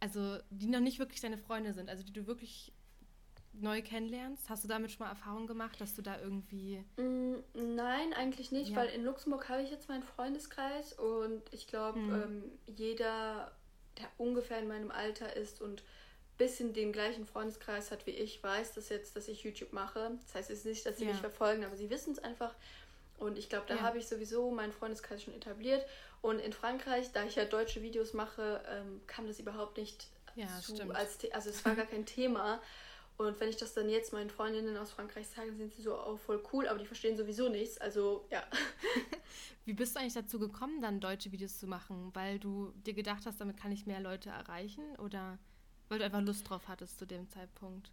also 0.00 0.38
die 0.48 0.66
noch 0.66 0.80
nicht 0.80 0.98
wirklich 0.98 1.20
deine 1.20 1.36
Freunde 1.36 1.74
sind, 1.74 1.90
also 1.90 2.02
die 2.02 2.14
du 2.14 2.26
wirklich 2.26 2.72
neu 3.62 3.82
kennenlernst? 3.82 4.48
Hast 4.48 4.64
du 4.64 4.68
damit 4.68 4.90
schon 4.92 5.06
mal 5.06 5.10
Erfahrung 5.10 5.46
gemacht, 5.46 5.80
dass 5.80 5.94
du 5.94 6.02
da 6.02 6.20
irgendwie. 6.20 6.84
Mm, 6.96 7.36
nein, 7.54 8.12
eigentlich 8.14 8.52
nicht, 8.52 8.70
ja. 8.70 8.76
weil 8.76 8.88
in 8.90 9.04
Luxemburg 9.04 9.48
habe 9.48 9.62
ich 9.62 9.70
jetzt 9.70 9.88
meinen 9.88 10.02
Freundeskreis 10.02 10.92
und 10.94 11.42
ich 11.52 11.66
glaube, 11.66 11.98
mhm. 11.98 12.22
ähm, 12.22 12.42
jeder, 12.66 13.52
der 13.98 14.08
ungefähr 14.18 14.58
in 14.58 14.68
meinem 14.68 14.90
Alter 14.90 15.36
ist 15.36 15.60
und 15.60 15.80
ein 15.80 16.38
bisschen 16.38 16.72
den 16.72 16.92
gleichen 16.92 17.26
Freundeskreis 17.26 17.90
hat 17.90 18.06
wie 18.06 18.12
ich, 18.12 18.42
weiß 18.42 18.72
das 18.74 18.88
jetzt, 18.88 19.16
dass 19.16 19.28
ich 19.28 19.42
YouTube 19.42 19.72
mache. 19.72 20.18
Das 20.22 20.34
heißt, 20.34 20.50
es 20.50 20.60
ist 20.60 20.66
nicht, 20.66 20.86
dass 20.86 20.98
sie 20.98 21.04
ja. 21.04 21.10
mich 21.10 21.20
verfolgen, 21.20 21.64
aber 21.64 21.76
sie 21.76 21.90
wissen 21.90 22.12
es 22.12 22.18
einfach. 22.18 22.54
Und 23.18 23.36
ich 23.36 23.50
glaube, 23.50 23.66
da 23.68 23.76
ja. 23.76 23.82
habe 23.82 23.98
ich 23.98 24.06
sowieso 24.08 24.50
meinen 24.50 24.72
Freundeskreis 24.72 25.22
schon 25.22 25.34
etabliert. 25.34 25.84
Und 26.22 26.38
in 26.38 26.52
Frankreich, 26.52 27.12
da 27.12 27.24
ich 27.24 27.36
ja 27.36 27.44
deutsche 27.44 27.82
Videos 27.82 28.14
mache, 28.14 28.62
ähm, 28.68 29.00
kam 29.06 29.26
das 29.26 29.38
überhaupt 29.38 29.76
nicht 29.76 30.08
ja, 30.34 30.48
zu, 30.60 30.74
als 30.94 31.18
also 31.32 31.50
es 31.50 31.64
war 31.64 31.74
gar 31.74 31.86
kein 31.86 32.06
Thema. 32.06 32.60
Und 33.20 33.38
wenn 33.38 33.50
ich 33.50 33.58
das 33.58 33.74
dann 33.74 33.90
jetzt 33.90 34.14
meinen 34.14 34.30
Freundinnen 34.30 34.78
aus 34.78 34.92
Frankreich 34.92 35.28
sage, 35.28 35.52
sind 35.52 35.74
sie 35.74 35.82
so 35.82 35.94
auch 35.94 36.14
oh, 36.14 36.16
voll 36.16 36.42
cool, 36.54 36.66
aber 36.66 36.78
die 36.78 36.86
verstehen 36.86 37.18
sowieso 37.18 37.50
nichts. 37.50 37.76
Also 37.76 38.24
ja. 38.30 38.42
Wie 39.66 39.74
bist 39.74 39.94
du 39.94 40.00
eigentlich 40.00 40.14
dazu 40.14 40.38
gekommen, 40.38 40.80
dann 40.80 41.00
deutsche 41.00 41.30
Videos 41.30 41.58
zu 41.58 41.66
machen? 41.66 42.12
Weil 42.14 42.38
du 42.38 42.72
dir 42.86 42.94
gedacht 42.94 43.26
hast, 43.26 43.38
damit 43.38 43.58
kann 43.58 43.72
ich 43.72 43.84
mehr 43.84 44.00
Leute 44.00 44.30
erreichen? 44.30 44.96
Oder 44.96 45.38
weil 45.90 45.98
du 45.98 46.06
einfach 46.06 46.22
Lust 46.22 46.48
drauf 46.48 46.66
hattest 46.66 46.98
zu 46.98 47.06
dem 47.06 47.28
Zeitpunkt? 47.28 47.90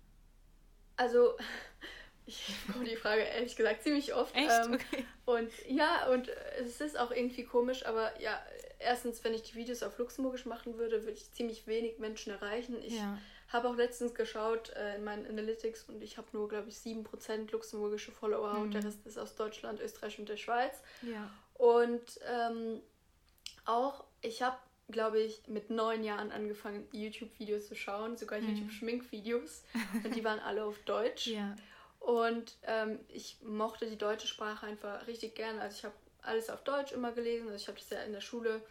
Also, 0.96 1.36
ich 2.26 2.50
bekomme 2.66 2.86
die 2.86 2.96
Frage 2.96 3.24
ehrlich 3.24 3.58
gesagt 3.58 3.84
ziemlich 3.84 4.13
oft. 4.13 4.34
Echt? 4.34 4.50
Ähm, 4.50 4.76
okay. 4.76 5.06
Und 5.26 5.52
ja, 5.68 6.08
und 6.08 6.30
es 6.58 6.80
ist 6.80 6.98
auch 6.98 7.12
irgendwie 7.12 7.44
komisch, 7.44 7.86
aber 7.86 8.18
ja, 8.22 8.42
erstens, 8.80 9.22
wenn 9.26 9.34
ich 9.34 9.44
die 9.44 9.56
Videos 9.56 9.84
auf 9.84 9.98
Luxemburgisch 9.98 10.46
machen 10.46 10.78
würde, 10.78 11.02
würde 11.02 11.18
ich 11.18 11.34
ziemlich 11.34 11.68
wenig 11.68 12.00
Menschen 12.00 12.32
erreichen. 12.32 12.82
Ich 12.82 12.96
ja 12.96 13.20
habe 13.50 13.70
auch 13.70 13.76
letztens 13.76 14.14
geschaut 14.14 14.70
äh, 14.72 14.96
in 14.98 15.04
meinen 15.04 15.26
Analytics 15.26 15.84
und 15.84 16.02
ich 16.04 16.18
habe 16.18 16.28
nur, 16.34 16.50
glaube 16.50 16.70
ich, 16.70 16.76
7% 16.76 17.52
luxemburgische 17.52 18.12
Follower 18.12 18.54
mhm. 18.54 18.62
und 18.62 18.74
der 18.74 18.84
Rest 18.84 19.06
ist 19.06 19.18
aus 19.18 19.36
Deutschland, 19.36 19.80
Österreich 19.80 20.20
und 20.20 20.28
der 20.28 20.38
Schweiz. 20.38 20.82
Ja. 21.02 21.30
Und 21.54 22.20
ähm, 22.30 22.82
auch, 23.66 24.04
ich 24.22 24.42
habe, 24.42 24.58
glaube 24.90 25.20
ich, 25.20 25.48
mit 25.48 25.70
neun 25.70 26.04
Jahren 26.04 26.32
angefangen, 26.32 26.88
YouTube-Videos 26.92 27.68
zu 27.68 27.76
schauen, 27.76 28.18
sogar 28.18 28.40
mhm. 28.40 28.50
YouTube-Schminkvideos. 28.50 29.64
und 30.04 30.16
die 30.16 30.24
waren 30.24 30.40
alle 30.40 30.66
auf 30.66 30.78
Deutsch. 30.80 31.28
Ja. 31.28 31.56
Und 32.00 32.58
ähm, 32.64 33.00
ich 33.08 33.38
mochte 33.42 33.90
die 33.90 33.98
deutsche 33.98 34.28
Sprache 34.28 34.66
einfach 34.66 35.08
richtig 35.08 35.36
gerne. 35.36 35.62
Also 35.62 35.78
ich 35.78 35.86
habe 35.86 35.96
alles 36.22 36.50
auf 36.50 36.64
Deutsch 36.64 36.92
immer 36.92 37.14
gelesen. 37.14 37.48
Also 37.48 37.56
ich 37.56 37.68
habe 37.68 37.80
das 37.80 37.90
ja 37.90 38.02
in 38.02 38.12
der 38.12 38.22
Schule 38.22 38.62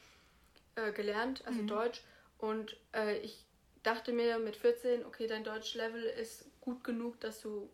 äh, 0.74 0.92
gelernt, 0.92 1.42
also 1.46 1.62
mhm. 1.62 1.66
Deutsch. 1.66 2.02
Und 2.38 2.76
äh, 2.94 3.18
ich 3.18 3.45
dachte 3.86 4.12
mir 4.12 4.38
mit 4.38 4.56
14, 4.56 5.04
okay, 5.04 5.26
dein 5.26 5.44
Deutsch-Level 5.44 6.02
ist 6.02 6.46
gut 6.60 6.82
genug, 6.82 7.20
dass 7.20 7.40
du 7.40 7.70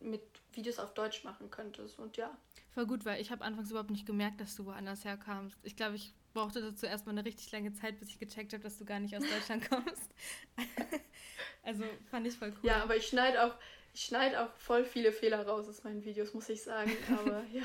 mit 0.00 0.22
Videos 0.52 0.78
auf 0.78 0.94
Deutsch 0.94 1.22
machen 1.24 1.50
könntest. 1.50 1.98
Und 1.98 2.16
ja. 2.16 2.36
Voll 2.74 2.86
gut, 2.86 3.04
weil 3.04 3.20
ich 3.20 3.30
habe 3.30 3.44
anfangs 3.44 3.70
überhaupt 3.70 3.90
nicht 3.90 4.06
gemerkt, 4.06 4.40
dass 4.40 4.56
du 4.56 4.66
woanders 4.66 5.04
herkamst. 5.04 5.56
Ich 5.62 5.76
glaube, 5.76 5.96
ich 5.96 6.12
brauchte 6.32 6.60
dazu 6.60 6.86
erstmal 6.86 7.14
eine 7.16 7.24
richtig 7.24 7.50
lange 7.52 7.72
Zeit, 7.72 8.00
bis 8.00 8.08
ich 8.08 8.18
gecheckt 8.18 8.52
habe, 8.52 8.62
dass 8.62 8.78
du 8.78 8.84
gar 8.84 8.98
nicht 8.98 9.16
aus 9.16 9.22
Deutschland 9.22 9.68
kommst. 9.70 10.10
also 11.62 11.84
fand 12.10 12.26
ich 12.26 12.34
voll 12.34 12.50
cool. 12.50 12.68
Ja, 12.68 12.82
aber 12.82 12.96
ich 12.96 13.06
schneide 13.06 13.44
auch, 13.44 13.54
ich 13.94 14.04
schneide 14.04 14.42
auch 14.42 14.52
voll 14.54 14.84
viele 14.84 15.12
Fehler 15.12 15.46
raus 15.46 15.68
aus 15.68 15.84
meinen 15.84 16.04
Videos, 16.04 16.34
muss 16.34 16.48
ich 16.48 16.62
sagen. 16.62 16.90
Aber 17.10 17.44
ja. 17.52 17.62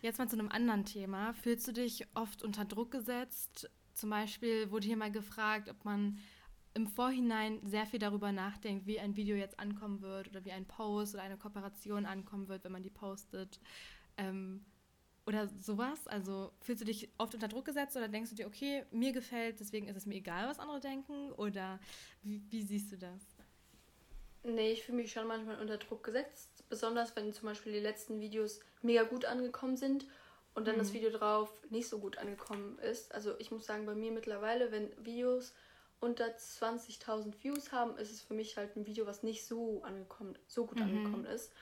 Jetzt 0.00 0.18
mal 0.18 0.28
zu 0.28 0.38
einem 0.38 0.48
anderen 0.48 0.84
Thema. 0.84 1.34
Fühlst 1.34 1.66
du 1.66 1.72
dich 1.72 2.06
oft 2.14 2.44
unter 2.44 2.64
Druck 2.64 2.92
gesetzt, 2.92 3.68
zum 3.96 4.10
Beispiel 4.10 4.70
wurde 4.70 4.86
hier 4.86 4.96
mal 4.96 5.10
gefragt, 5.10 5.68
ob 5.68 5.84
man 5.84 6.18
im 6.74 6.86
Vorhinein 6.86 7.60
sehr 7.64 7.86
viel 7.86 7.98
darüber 7.98 8.32
nachdenkt, 8.32 8.86
wie 8.86 9.00
ein 9.00 9.16
Video 9.16 9.34
jetzt 9.34 9.58
ankommen 9.58 10.02
wird 10.02 10.28
oder 10.28 10.44
wie 10.44 10.52
ein 10.52 10.66
Post 10.66 11.14
oder 11.14 11.22
eine 11.22 11.38
Kooperation 11.38 12.04
ankommen 12.04 12.48
wird, 12.48 12.64
wenn 12.64 12.72
man 12.72 12.82
die 12.82 12.90
postet. 12.90 13.58
Ähm, 14.18 14.64
oder 15.26 15.48
sowas? 15.48 16.06
Also 16.06 16.52
fühlst 16.60 16.82
du 16.82 16.84
dich 16.84 17.08
oft 17.16 17.34
unter 17.34 17.48
Druck 17.48 17.64
gesetzt 17.64 17.96
oder 17.96 18.08
denkst 18.08 18.30
du 18.30 18.36
dir, 18.36 18.46
okay, 18.46 18.84
mir 18.90 19.12
gefällt, 19.12 19.58
deswegen 19.58 19.88
ist 19.88 19.96
es 19.96 20.06
mir 20.06 20.16
egal, 20.16 20.48
was 20.48 20.58
andere 20.58 20.80
denken? 20.80 21.32
Oder 21.32 21.80
wie, 22.22 22.42
wie 22.50 22.62
siehst 22.62 22.92
du 22.92 22.98
das? 22.98 23.22
Nee, 24.44 24.72
ich 24.72 24.84
fühle 24.84 24.98
mich 24.98 25.10
schon 25.10 25.26
manchmal 25.26 25.58
unter 25.60 25.78
Druck 25.78 26.04
gesetzt, 26.04 26.64
besonders 26.68 27.16
wenn 27.16 27.32
zum 27.32 27.46
Beispiel 27.46 27.72
die 27.72 27.80
letzten 27.80 28.20
Videos 28.20 28.60
mega 28.82 29.02
gut 29.02 29.24
angekommen 29.24 29.76
sind 29.76 30.06
und 30.56 30.66
dann 30.66 30.76
mhm. 30.76 30.80
das 30.80 30.94
Video 30.94 31.10
drauf 31.10 31.50
nicht 31.70 31.88
so 31.88 31.98
gut 31.98 32.18
angekommen 32.18 32.78
ist. 32.78 33.14
Also 33.14 33.34
ich 33.38 33.50
muss 33.50 33.66
sagen, 33.66 33.86
bei 33.86 33.94
mir 33.94 34.10
mittlerweile, 34.10 34.72
wenn 34.72 34.90
Videos 35.04 35.54
unter 36.00 36.26
20.000 36.26 37.34
Views 37.42 37.72
haben, 37.72 37.96
ist 37.98 38.10
es 38.10 38.22
für 38.22 38.34
mich 38.34 38.56
halt 38.56 38.74
ein 38.74 38.86
Video, 38.86 39.06
was 39.06 39.22
nicht 39.22 39.46
so 39.46 39.82
angekommen, 39.82 40.36
so 40.46 40.66
gut 40.66 40.78
mhm. 40.78 40.84
angekommen 40.84 41.26
ist. 41.26 41.52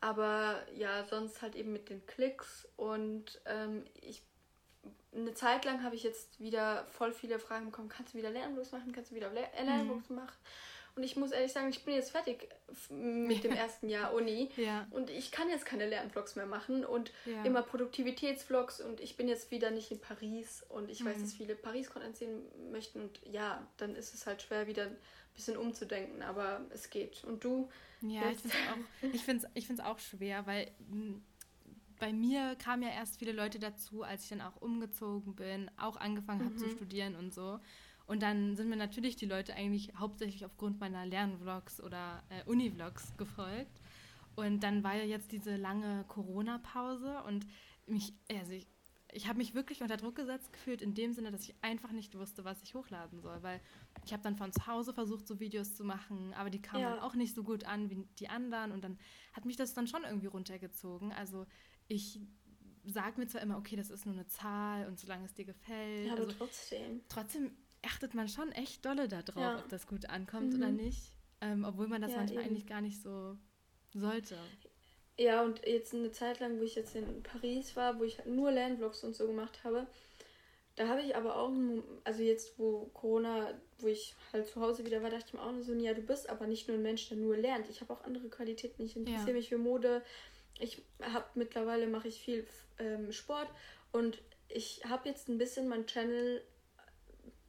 Aber 0.00 0.60
ja, 0.74 1.04
sonst 1.04 1.42
halt 1.42 1.54
eben 1.54 1.72
mit 1.72 1.88
den 1.88 2.04
Klicks 2.06 2.68
und 2.76 3.40
ähm, 3.46 3.84
ich 3.94 4.22
eine 5.14 5.34
Zeit 5.34 5.64
lang 5.64 5.82
habe 5.82 5.94
ich 5.94 6.02
jetzt 6.02 6.38
wieder 6.40 6.86
voll 6.86 7.12
viele 7.12 7.38
Fragen 7.38 7.66
bekommen, 7.66 7.88
kannst 7.88 8.14
du 8.14 8.18
wieder 8.18 8.30
Lernblogs 8.30 8.72
machen, 8.72 8.92
kannst 8.92 9.10
du 9.10 9.14
wieder 9.14 9.30
Lernblogs 9.30 10.10
mhm. 10.10 10.16
machen? 10.16 10.36
Und 10.98 11.04
ich 11.04 11.14
muss 11.14 11.30
ehrlich 11.30 11.52
sagen, 11.52 11.68
ich 11.68 11.84
bin 11.84 11.94
jetzt 11.94 12.10
fertig 12.10 12.48
mit 12.90 13.44
dem 13.44 13.52
ersten 13.52 13.88
Jahr 13.88 14.12
Uni. 14.12 14.50
Ja. 14.56 14.84
Und 14.90 15.10
ich 15.10 15.30
kann 15.30 15.48
jetzt 15.48 15.64
keine 15.64 15.86
Lernvlogs 15.88 16.34
mehr 16.34 16.44
machen 16.44 16.84
und 16.84 17.12
ja. 17.24 17.44
immer 17.44 17.62
Produktivitätsvlogs. 17.62 18.80
Und 18.80 18.98
ich 18.98 19.16
bin 19.16 19.28
jetzt 19.28 19.52
wieder 19.52 19.70
nicht 19.70 19.92
in 19.92 20.00
Paris. 20.00 20.66
Und 20.68 20.90
ich 20.90 20.98
mhm. 20.98 21.10
weiß, 21.10 21.20
dass 21.20 21.34
viele 21.34 21.54
Paris-Content 21.54 22.16
sehen 22.16 22.42
möchten. 22.72 23.00
Und 23.00 23.20
ja, 23.24 23.64
dann 23.76 23.94
ist 23.94 24.12
es 24.12 24.26
halt 24.26 24.42
schwer, 24.42 24.66
wieder 24.66 24.86
ein 24.86 24.96
bisschen 25.36 25.56
umzudenken. 25.56 26.20
Aber 26.22 26.62
es 26.70 26.90
geht. 26.90 27.22
Und 27.22 27.44
du? 27.44 27.70
Ja, 28.00 28.28
jetzt? 28.28 28.46
ich 29.12 29.22
finde 29.22 29.44
es 29.44 29.44
auch, 29.44 29.50
ich 29.54 29.66
find's 29.68 29.82
auch 29.84 30.00
schwer, 30.00 30.48
weil 30.48 30.68
hm, 30.90 31.22
bei 32.00 32.12
mir 32.12 32.56
kamen 32.56 32.82
ja 32.82 32.90
erst 32.90 33.20
viele 33.20 33.30
Leute 33.30 33.60
dazu, 33.60 34.02
als 34.02 34.24
ich 34.24 34.30
dann 34.30 34.40
auch 34.40 34.56
umgezogen 34.60 35.36
bin, 35.36 35.70
auch 35.76 35.96
angefangen 35.96 36.44
habe 36.44 36.56
zu 36.56 36.66
mhm. 36.66 36.72
studieren 36.72 37.14
und 37.14 37.32
so. 37.32 37.60
Und 38.08 38.22
dann 38.22 38.56
sind 38.56 38.70
mir 38.70 38.76
natürlich 38.76 39.16
die 39.16 39.26
Leute 39.26 39.54
eigentlich 39.54 39.92
hauptsächlich 39.94 40.46
aufgrund 40.46 40.80
meiner 40.80 41.04
Lernvlogs 41.04 41.78
oder 41.82 42.22
äh, 42.30 42.42
Uni-Vlogs 42.48 43.14
gefolgt. 43.18 43.82
Und 44.34 44.62
dann 44.62 44.82
war 44.82 44.96
ja 44.96 45.04
jetzt 45.04 45.30
diese 45.30 45.56
lange 45.56 46.04
Corona-Pause 46.08 47.22
und 47.26 47.46
mich, 47.86 48.14
also 48.30 48.52
ich, 48.52 48.66
ich 49.12 49.28
habe 49.28 49.36
mich 49.36 49.54
wirklich 49.54 49.82
unter 49.82 49.98
Druck 49.98 50.16
gesetzt 50.16 50.54
gefühlt, 50.54 50.80
in 50.80 50.94
dem 50.94 51.12
Sinne, 51.12 51.30
dass 51.30 51.42
ich 51.42 51.54
einfach 51.60 51.92
nicht 51.92 52.16
wusste, 52.16 52.46
was 52.46 52.62
ich 52.62 52.74
hochladen 52.74 53.20
soll. 53.20 53.42
Weil 53.42 53.60
ich 54.06 54.14
habe 54.14 54.22
dann 54.22 54.36
von 54.36 54.52
zu 54.52 54.66
Hause 54.66 54.94
versucht, 54.94 55.26
so 55.26 55.38
Videos 55.38 55.76
zu 55.76 55.84
machen, 55.84 56.32
aber 56.32 56.48
die 56.48 56.62
kamen 56.62 56.82
ja. 56.82 57.02
auch 57.02 57.14
nicht 57.14 57.34
so 57.34 57.42
gut 57.44 57.64
an 57.64 57.90
wie 57.90 58.06
die 58.18 58.30
anderen. 58.30 58.72
Und 58.72 58.84
dann 58.84 58.98
hat 59.34 59.44
mich 59.44 59.56
das 59.56 59.74
dann 59.74 59.86
schon 59.86 60.04
irgendwie 60.04 60.28
runtergezogen. 60.28 61.12
Also 61.12 61.46
ich 61.88 62.20
sage 62.86 63.20
mir 63.20 63.26
zwar 63.26 63.42
immer, 63.42 63.58
okay, 63.58 63.76
das 63.76 63.90
ist 63.90 64.06
nur 64.06 64.14
eine 64.14 64.26
Zahl 64.28 64.86
und 64.86 64.98
solange 64.98 65.26
es 65.26 65.34
dir 65.34 65.44
gefällt. 65.44 66.06
Ja, 66.06 66.14
aber 66.14 66.22
also, 66.22 66.36
trotzdem. 66.38 67.02
Trotzdem 67.10 67.50
achtet 67.82 68.14
man 68.14 68.28
schon 68.28 68.52
echt 68.52 68.84
dolle 68.84 69.08
darauf, 69.08 69.36
ja. 69.36 69.58
ob 69.58 69.68
das 69.68 69.86
gut 69.86 70.08
ankommt 70.08 70.54
mhm. 70.54 70.58
oder 70.58 70.70
nicht. 70.70 71.12
Ähm, 71.40 71.64
obwohl 71.64 71.86
man 71.86 72.02
das 72.02 72.12
ja, 72.12 72.18
manchmal 72.18 72.42
eben. 72.42 72.50
eigentlich 72.50 72.66
gar 72.66 72.80
nicht 72.80 73.00
so 73.02 73.36
sollte. 73.94 74.36
Ja, 75.16 75.42
und 75.42 75.64
jetzt 75.66 75.94
eine 75.94 76.12
Zeit 76.12 76.40
lang, 76.40 76.58
wo 76.58 76.62
ich 76.62 76.74
jetzt 76.74 76.94
in 76.94 77.22
Paris 77.22 77.74
war, 77.76 77.98
wo 77.98 78.04
ich 78.04 78.24
nur 78.24 78.52
Lernvlogs 78.52 79.02
und 79.04 79.16
so 79.16 79.26
gemacht 79.26 79.64
habe, 79.64 79.86
da 80.76 80.86
habe 80.86 81.02
ich 81.02 81.16
aber 81.16 81.36
auch, 81.36 81.50
also 82.04 82.22
jetzt, 82.22 82.56
wo 82.56 82.86
Corona, 82.94 83.52
wo 83.78 83.88
ich 83.88 84.14
halt 84.32 84.46
zu 84.46 84.60
Hause 84.60 84.86
wieder 84.86 85.02
war, 85.02 85.10
dachte 85.10 85.24
ich 85.26 85.32
mir 85.32 85.42
auch 85.42 85.50
nur 85.50 85.64
so, 85.64 85.74
ja, 85.74 85.92
du 85.92 86.02
bist 86.02 86.30
aber 86.30 86.46
nicht 86.46 86.68
nur 86.68 86.76
ein 86.76 86.82
Mensch, 86.84 87.08
der 87.08 87.16
nur 87.16 87.36
lernt. 87.36 87.68
Ich 87.68 87.80
habe 87.80 87.92
auch 87.92 88.04
andere 88.04 88.28
Qualitäten. 88.28 88.84
Ich 88.84 88.96
interessiere 88.96 89.30
ja. 89.30 89.34
mich 89.34 89.48
für 89.48 89.58
Mode. 89.58 90.02
Ich 90.60 90.80
habe 91.02 91.24
mittlerweile 91.34 91.88
mache 91.88 92.06
ich 92.06 92.20
viel 92.20 92.46
ähm, 92.78 93.10
Sport 93.10 93.48
und 93.90 94.22
ich 94.48 94.82
habe 94.88 95.08
jetzt 95.08 95.28
ein 95.28 95.38
bisschen 95.38 95.68
mein 95.68 95.86
Channel 95.86 96.42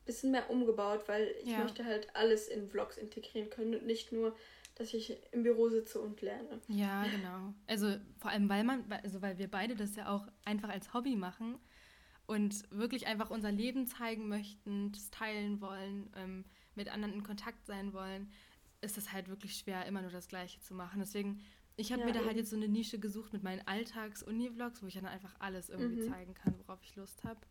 bisschen 0.10 0.32
mehr 0.32 0.50
umgebaut, 0.50 1.04
weil 1.08 1.34
ich 1.44 1.52
ja. 1.52 1.60
möchte 1.60 1.86
halt 1.86 2.08
alles 2.16 2.48
in 2.48 2.68
Vlogs 2.68 2.98
integrieren 2.98 3.50
können 3.50 3.76
und 3.76 3.86
nicht 3.86 4.12
nur 4.12 4.36
dass 4.80 4.94
ich 4.94 5.18
im 5.34 5.44
Büro 5.44 5.68
sitze 5.68 6.00
und 6.00 6.22
lerne. 6.22 6.62
Ja, 6.70 7.04
genau. 7.04 7.54
Also 7.68 7.98
vor 8.18 8.32
allem, 8.32 8.48
weil 8.48 8.64
man, 8.64 8.90
also 9.04 9.22
weil 9.22 9.38
wir 9.38 9.52
beide 9.52 9.76
das 9.76 9.98
ja 9.98 10.08
auch 10.08 10.26
einfach 10.46 10.70
als 10.70 10.94
Hobby 10.94 11.18
machen 11.18 11.60
und 12.28 12.64
wirklich 12.72 13.06
einfach 13.06 13.30
unser 13.30 13.52
Leben 13.52 13.88
zeigen 13.88 14.30
möchten, 14.30 14.94
das 14.94 15.12
teilen 15.12 15.60
wollen, 15.60 16.10
ähm, 16.16 16.46
mit 16.76 16.88
anderen 16.88 17.14
in 17.14 17.24
Kontakt 17.24 17.66
sein 17.66 17.92
wollen, 17.92 18.32
ist 18.80 18.98
es 18.98 19.12
halt 19.12 19.28
wirklich 19.28 19.58
schwer, 19.58 19.86
immer 19.86 20.02
nur 20.02 20.12
das 20.12 20.30
Gleiche 20.30 20.62
zu 20.62 20.74
machen. 20.74 21.02
Deswegen, 21.02 21.42
ich 21.76 21.92
habe 21.92 22.00
ja, 22.02 22.08
mir 22.08 22.14
da 22.14 22.20
halt 22.20 22.28
eben. 22.28 22.30
halt 22.30 22.38
jetzt 22.38 22.52
so 22.52 22.56
eine 22.56 22.70
Nische 22.70 23.00
gesucht 23.00 23.34
mit 23.34 23.44
meinen 23.44 23.68
Alltags-Uni-Vlogs, 23.68 24.82
wo 24.82 24.88
ich 24.88 24.94
dann 24.94 25.06
einfach 25.06 25.36
alles 25.40 25.68
irgendwie 25.68 26.04
mhm. 26.04 26.10
zeigen 26.10 26.34
kann, 26.36 26.56
worauf 26.60 26.80
ich 26.84 26.96
Lust 26.96 27.26
habe. 27.26 27.42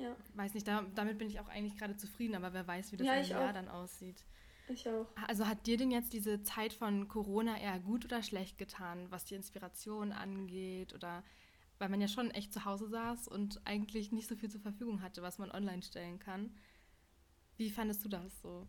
Ja. 0.00 0.16
Weiß 0.34 0.54
nicht, 0.54 0.66
da, 0.66 0.84
damit 0.94 1.18
bin 1.18 1.28
ich 1.28 1.40
auch 1.40 1.48
eigentlich 1.48 1.76
gerade 1.76 1.96
zufrieden, 1.96 2.34
aber 2.34 2.52
wer 2.52 2.66
weiß, 2.66 2.92
wie 2.92 2.96
das 2.96 3.06
ja, 3.06 3.14
im 3.14 3.26
Jahr 3.26 3.50
auch. 3.50 3.54
dann 3.54 3.68
aussieht. 3.68 4.24
Ich 4.68 4.88
auch. 4.88 5.06
Also 5.26 5.46
hat 5.46 5.66
dir 5.66 5.76
denn 5.76 5.90
jetzt 5.90 6.12
diese 6.12 6.42
Zeit 6.42 6.72
von 6.72 7.08
Corona 7.08 7.58
eher 7.60 7.78
gut 7.80 8.04
oder 8.04 8.22
schlecht 8.22 8.56
getan, 8.56 9.06
was 9.10 9.24
die 9.24 9.34
Inspiration 9.34 10.12
angeht? 10.12 10.94
Oder 10.94 11.24
weil 11.78 11.88
man 11.88 12.00
ja 12.00 12.08
schon 12.08 12.30
echt 12.30 12.52
zu 12.52 12.64
Hause 12.64 12.88
saß 12.88 13.26
und 13.28 13.60
eigentlich 13.64 14.12
nicht 14.12 14.28
so 14.28 14.36
viel 14.36 14.50
zur 14.50 14.60
Verfügung 14.60 15.02
hatte, 15.02 15.22
was 15.22 15.38
man 15.38 15.50
online 15.50 15.82
stellen 15.82 16.18
kann. 16.18 16.54
Wie 17.56 17.70
fandest 17.70 18.04
du 18.04 18.08
das 18.08 18.40
so? 18.42 18.66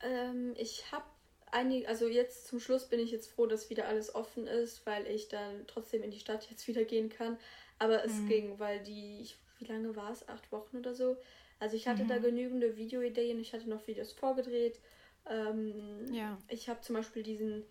Ähm, 0.00 0.54
ich 0.56 0.90
habe 0.90 1.04
einige, 1.52 1.88
also 1.88 2.08
jetzt 2.08 2.46
zum 2.46 2.58
Schluss 2.60 2.88
bin 2.88 3.00
ich 3.00 3.10
jetzt 3.10 3.30
froh, 3.30 3.46
dass 3.46 3.70
wieder 3.70 3.86
alles 3.86 4.14
offen 4.14 4.46
ist, 4.46 4.84
weil 4.86 5.06
ich 5.06 5.28
dann 5.28 5.66
trotzdem 5.66 6.02
in 6.02 6.10
die 6.10 6.18
Stadt 6.18 6.50
jetzt 6.50 6.66
wieder 6.68 6.84
gehen 6.84 7.08
kann. 7.10 7.38
Aber 7.78 8.04
es 8.04 8.14
mhm. 8.14 8.28
ging, 8.28 8.58
weil 8.58 8.82
die, 8.82 9.20
ich, 9.20 9.36
wie 9.58 9.64
lange 9.64 9.94
war 9.96 10.12
es? 10.12 10.28
Acht 10.28 10.50
Wochen 10.52 10.78
oder 10.78 10.94
so. 10.94 11.16
Also 11.58 11.76
ich 11.76 11.86
hatte 11.88 12.04
mhm. 12.04 12.08
da 12.08 12.18
genügende 12.18 12.76
Videoideen, 12.76 13.38
ich 13.38 13.52
hatte 13.52 13.68
noch 13.68 13.86
Videos 13.86 14.12
vorgedreht. 14.12 14.80
Ähm, 15.26 16.12
ja. 16.12 16.36
Ich 16.48 16.68
habe 16.68 16.80
zum 16.80 16.96
Beispiel 16.96 17.22
diesen 17.22 17.64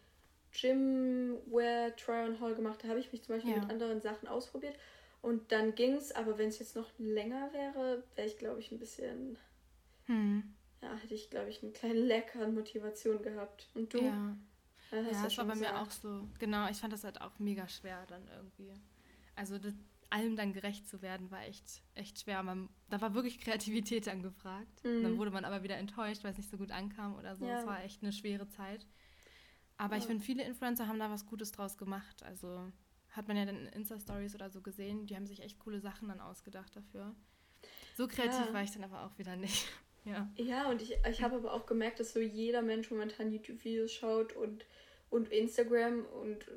Gymwear 0.52 1.96
Try-on 1.96 2.40
Haul 2.40 2.56
gemacht. 2.56 2.80
Da 2.84 2.88
habe 2.90 3.00
ich 3.00 3.12
mich 3.12 3.24
zum 3.24 3.36
Beispiel 3.36 3.54
ja. 3.54 3.60
mit 3.60 3.70
anderen 3.70 4.02
Sachen 4.02 4.28
ausprobiert. 4.28 4.76
Und 5.22 5.52
dann 5.52 5.74
ging 5.76 5.94
es, 5.94 6.12
aber 6.12 6.38
wenn 6.38 6.50
es 6.50 6.60
jetzt 6.60 6.76
noch 6.76 6.90
länger 6.98 7.52
wäre, 7.54 8.04
wäre 8.16 8.28
ich, 8.28 8.38
glaube 8.38 8.60
ich, 8.60 8.72
ein 8.72 8.80
bisschen. 8.80 9.38
Hm. 10.06 10.44
Ja, 10.82 10.96
hätte 10.96 11.14
ich, 11.14 11.30
glaube 11.30 11.50
ich, 11.50 11.64
einen 11.64 11.72
kleinen 11.72 12.06
Leck 12.06 12.36
an 12.36 12.54
Motivation 12.54 13.22
gehabt. 13.22 13.68
Und 13.74 13.94
du? 13.94 14.00
Ja, 14.00 14.36
ja 14.92 15.24
das 15.24 15.38
war 15.38 15.46
bei 15.46 15.56
mir 15.56 15.80
auch 15.80 15.90
so. 15.90 16.28
Genau, 16.40 16.70
ich 16.70 16.78
fand 16.78 16.92
das 16.92 17.06
halt 17.06 17.22
auch 17.22 17.40
mega 17.40 17.68
schwer 17.70 18.06
dann 18.08 18.28
irgendwie. 18.36 18.74
Also 19.36 19.58
das, 19.58 19.74
allem 20.14 20.36
dann 20.36 20.54
gerecht 20.54 20.88
zu 20.88 21.02
werden, 21.02 21.32
war 21.32 21.42
echt, 21.44 21.82
echt 21.96 22.20
schwer. 22.20 22.44
Man, 22.44 22.70
da 22.90 23.02
war 23.02 23.16
wirklich 23.16 23.40
Kreativität 23.40 24.06
dann 24.06 24.22
gefragt. 24.22 24.84
Mhm. 24.84 25.04
Dann 25.04 25.18
wurde 25.18 25.32
man 25.32 25.44
aber 25.44 25.64
wieder 25.64 25.78
enttäuscht, 25.78 26.24
weil 26.24 26.32
es 26.32 26.38
nicht 26.38 26.52
so 26.52 26.58
gut 26.58 26.72
ankam 26.72 27.16
oder 27.16 27.36
so. 27.36 27.46
Es 27.46 27.62
ja. 27.62 27.66
war 27.66 27.84
echt 27.84 28.04
eine 28.04 28.14
schwere 28.14 28.48
Zeit. 28.48 28.86
Aber 29.78 29.96
ja. 29.96 30.02
ich 30.02 30.06
finde, 30.06 30.24
viele 30.24 30.44
Influencer 30.44 30.88
haben 30.88 31.00
da 31.00 31.10
was 31.10 31.26
Gutes 31.26 31.52
draus 31.52 31.78
gemacht. 31.80 32.22
Also 32.24 32.72
hat 33.10 33.28
man 33.28 33.38
ja 33.38 33.46
dann 33.46 33.58
in 33.58 33.68
Insta-Stories 33.68 34.36
oder 34.36 34.52
so 34.52 34.62
gesehen, 34.62 35.08
die 35.08 35.16
haben 35.16 35.26
sich 35.26 35.42
echt 35.42 35.60
coole 35.60 35.80
Sachen 35.80 36.10
dann 36.10 36.22
ausgedacht 36.22 36.76
dafür. 36.76 37.16
So 37.96 38.08
kreativ 38.08 38.48
ja. 38.48 38.54
war 38.54 38.64
ich 38.64 38.72
dann 38.72 38.84
aber 38.84 39.06
auch 39.06 39.18
wieder 39.18 39.36
nicht. 39.36 39.68
ja. 40.06 40.32
Ja, 40.38 40.70
und 40.70 40.82
ich, 40.84 40.96
ich 41.10 41.24
habe 41.24 41.38
aber 41.38 41.54
auch 41.54 41.66
gemerkt, 41.66 42.00
dass 42.00 42.14
so 42.14 42.20
jeder 42.20 42.62
Mensch 42.62 42.92
momentan 42.92 43.32
YouTube-Videos 43.32 43.92
schaut 43.92 44.34
und, 44.34 44.66
und 45.10 45.30
Instagram 45.30 46.06
und 46.06 46.48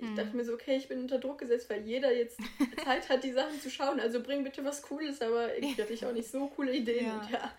ich 0.00 0.08
hm. 0.08 0.16
dachte 0.16 0.36
mir 0.36 0.44
so, 0.44 0.54
okay, 0.54 0.76
ich 0.76 0.88
bin 0.88 1.00
unter 1.00 1.18
Druck 1.18 1.38
gesetzt, 1.38 1.70
weil 1.70 1.82
jeder 1.86 2.14
jetzt 2.14 2.38
Zeit 2.84 3.08
hat, 3.08 3.24
die 3.24 3.32
Sachen 3.32 3.60
zu 3.60 3.70
schauen. 3.70 4.00
Also 4.00 4.22
bring 4.22 4.44
bitte 4.44 4.64
was 4.64 4.82
Cooles, 4.82 5.20
aber 5.20 5.54
irgendwie 5.54 5.80
hatte 5.80 5.92
ich 5.92 6.04
auch 6.04 6.12
nicht 6.12 6.30
so 6.30 6.46
coole 6.48 6.74
Ideen. 6.74 7.06
Ja, 7.06 7.28
ja. 7.30 7.52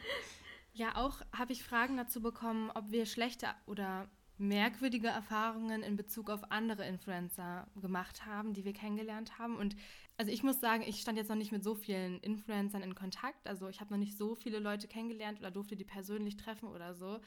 ja 0.74 0.96
auch 0.96 1.22
habe 1.34 1.54
ich 1.54 1.64
Fragen 1.64 1.98
dazu 1.98 2.22
bekommen, 2.22 2.72
ob 2.74 2.92
wir 2.92 3.06
schlechte 3.06 3.48
oder 3.66 4.10
merkwürdige 4.38 5.08
Erfahrungen 5.08 5.82
in 5.82 5.96
Bezug 5.96 6.30
auf 6.30 6.52
andere 6.52 6.86
Influencer 6.86 7.68
gemacht 7.80 8.26
haben, 8.26 8.54
die 8.54 8.66
wir 8.66 8.74
kennengelernt 8.74 9.40
haben. 9.40 9.56
Und 9.56 9.76
also 10.18 10.32
ich 10.32 10.44
muss 10.44 10.60
sagen, 10.60 10.84
ich 10.86 11.02
stand 11.02 11.18
jetzt 11.18 11.30
noch 11.30 11.36
nicht 11.36 11.52
mit 11.52 11.64
so 11.64 11.76
vielen 11.76 12.20
Influencern 12.20 12.82
in 12.82 12.96
Kontakt. 12.96 13.48
Also 13.48 13.70
ich 13.70 13.80
habe 13.80 13.94
noch 13.94 14.00
nicht 14.00 14.18
so 14.18 14.36
viele 14.36 14.60
Leute 14.60 14.88
kennengelernt 14.88 15.40
oder 15.40 15.52
durfte 15.52 15.76
die 15.76 15.86
persönlich 15.86 16.36
treffen 16.36 16.68
oder 16.68 16.96
so. 16.96 17.20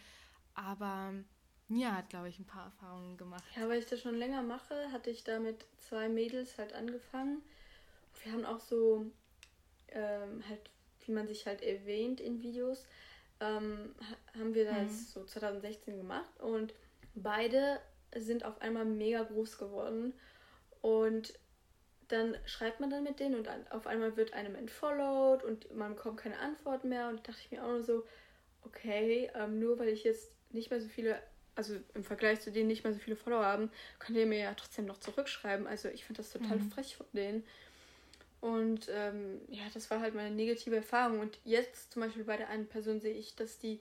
Aber 0.55 1.15
Nia 1.69 1.95
hat, 1.95 2.09
glaube 2.09 2.29
ich, 2.29 2.39
ein 2.39 2.47
paar 2.47 2.65
Erfahrungen 2.67 3.17
gemacht. 3.17 3.45
Ja, 3.57 3.69
weil 3.69 3.79
ich 3.79 3.87
das 3.87 4.01
schon 4.01 4.15
länger 4.15 4.43
mache, 4.43 4.91
hatte 4.91 5.11
ich 5.11 5.25
da 5.25 5.39
mit 5.39 5.67
zwei 5.77 6.09
Mädels 6.09 6.57
halt 6.59 6.73
angefangen. 6.73 7.43
Wir 8.23 8.33
haben 8.33 8.47
auch 8.47 8.61
so, 8.61 9.07
ähm, 9.89 10.43
halt, 10.49 10.71
wie 11.05 11.13
man 11.13 11.29
sich 11.29 11.47
halt 11.47 11.63
erwähnt 11.63 12.21
in 12.21 12.43
Videos, 12.43 12.87
ähm, 13.41 13.95
haben 14.37 14.55
wir 14.55 14.65
das 14.65 14.91
mhm. 14.91 15.07
so 15.13 15.25
2016 15.25 15.97
gemacht 15.97 16.41
und 16.41 16.75
beide 17.15 17.81
sind 18.17 18.45
auf 18.45 18.61
einmal 18.61 18.85
mega 18.85 19.23
groß 19.23 19.59
geworden 19.59 20.15
und 20.81 21.39
dann 22.09 22.37
schreibt 22.47 22.81
man 22.81 22.91
dann 22.91 23.05
mit 23.05 23.21
denen 23.21 23.35
und 23.35 23.49
auf 23.71 23.87
einmal 23.87 24.17
wird 24.17 24.33
einem 24.33 24.55
entfollowed 24.55 25.45
und 25.45 25.75
man 25.75 25.95
bekommt 25.95 26.19
keine 26.19 26.39
Antwort 26.39 26.85
mehr 26.85 27.09
und 27.09 27.29
dachte 27.29 27.41
ich 27.45 27.51
mir 27.51 27.63
auch 27.63 27.69
nur 27.69 27.85
so, 27.85 28.07
okay, 28.63 29.31
ähm, 29.35 29.61
nur 29.61 29.79
weil 29.79 29.89
ich 29.89 30.05
jetzt 30.05 30.33
nicht 30.51 30.71
mehr 30.71 30.81
so 30.81 30.89
viele 30.89 31.21
also 31.59 31.75
im 31.95 32.05
Vergleich 32.05 32.41
zu 32.41 32.53
denen 32.53 32.69
nicht 32.69 32.85
mehr 32.85 32.93
so 32.93 33.01
viele 33.01 33.17
Follower 33.17 33.45
haben, 33.45 33.73
könnt 33.99 34.17
ihr 34.17 34.27
mir 34.27 34.39
ja 34.39 34.55
trotzdem 34.55 34.85
noch 34.85 34.99
zurückschreiben. 34.99 35.67
Also 35.67 35.89
ich 35.89 36.05
finde 36.05 36.23
das 36.23 36.31
total 36.31 36.59
mhm. 36.59 36.71
frech 36.71 36.97
von 36.97 37.07
denen. 37.13 37.45
Und 38.41 38.89
ähm, 38.93 39.41
ja, 39.49 39.65
das 39.75 39.91
war 39.91 40.01
halt 40.01 40.15
meine 40.15 40.31
negative 40.31 40.77
Erfahrung. 40.77 41.19
Und 41.19 41.37
jetzt 41.45 41.93
zum 41.93 42.03
Beispiel 42.03 42.23
bei 42.23 42.37
der 42.37 42.49
einen 42.49 42.69
Person 42.69 43.01
sehe 43.01 43.13
ich, 43.13 43.35
dass 43.35 43.59
die 43.59 43.81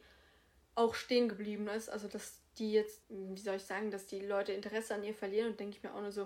auch 0.74 0.96
stehen 0.96 1.30
geblieben 1.30 1.68
ist. 1.68 1.88
Also 1.88 2.08
dass 2.08 2.40
die 2.58 2.74
jetzt, 2.74 3.04
wie 3.10 3.40
soll 3.40 3.58
ich 3.58 3.64
sagen, 3.64 3.92
dass 3.92 4.08
die 4.08 4.22
Leute 4.22 4.54
Interesse 4.54 4.96
an 4.96 5.04
ihr 5.04 5.14
verlieren 5.14 5.52
und 5.52 5.60
denke 5.60 5.78
ich 5.78 5.84
mir 5.84 5.94
auch 5.94 6.02
nur 6.02 6.12
so, 6.12 6.26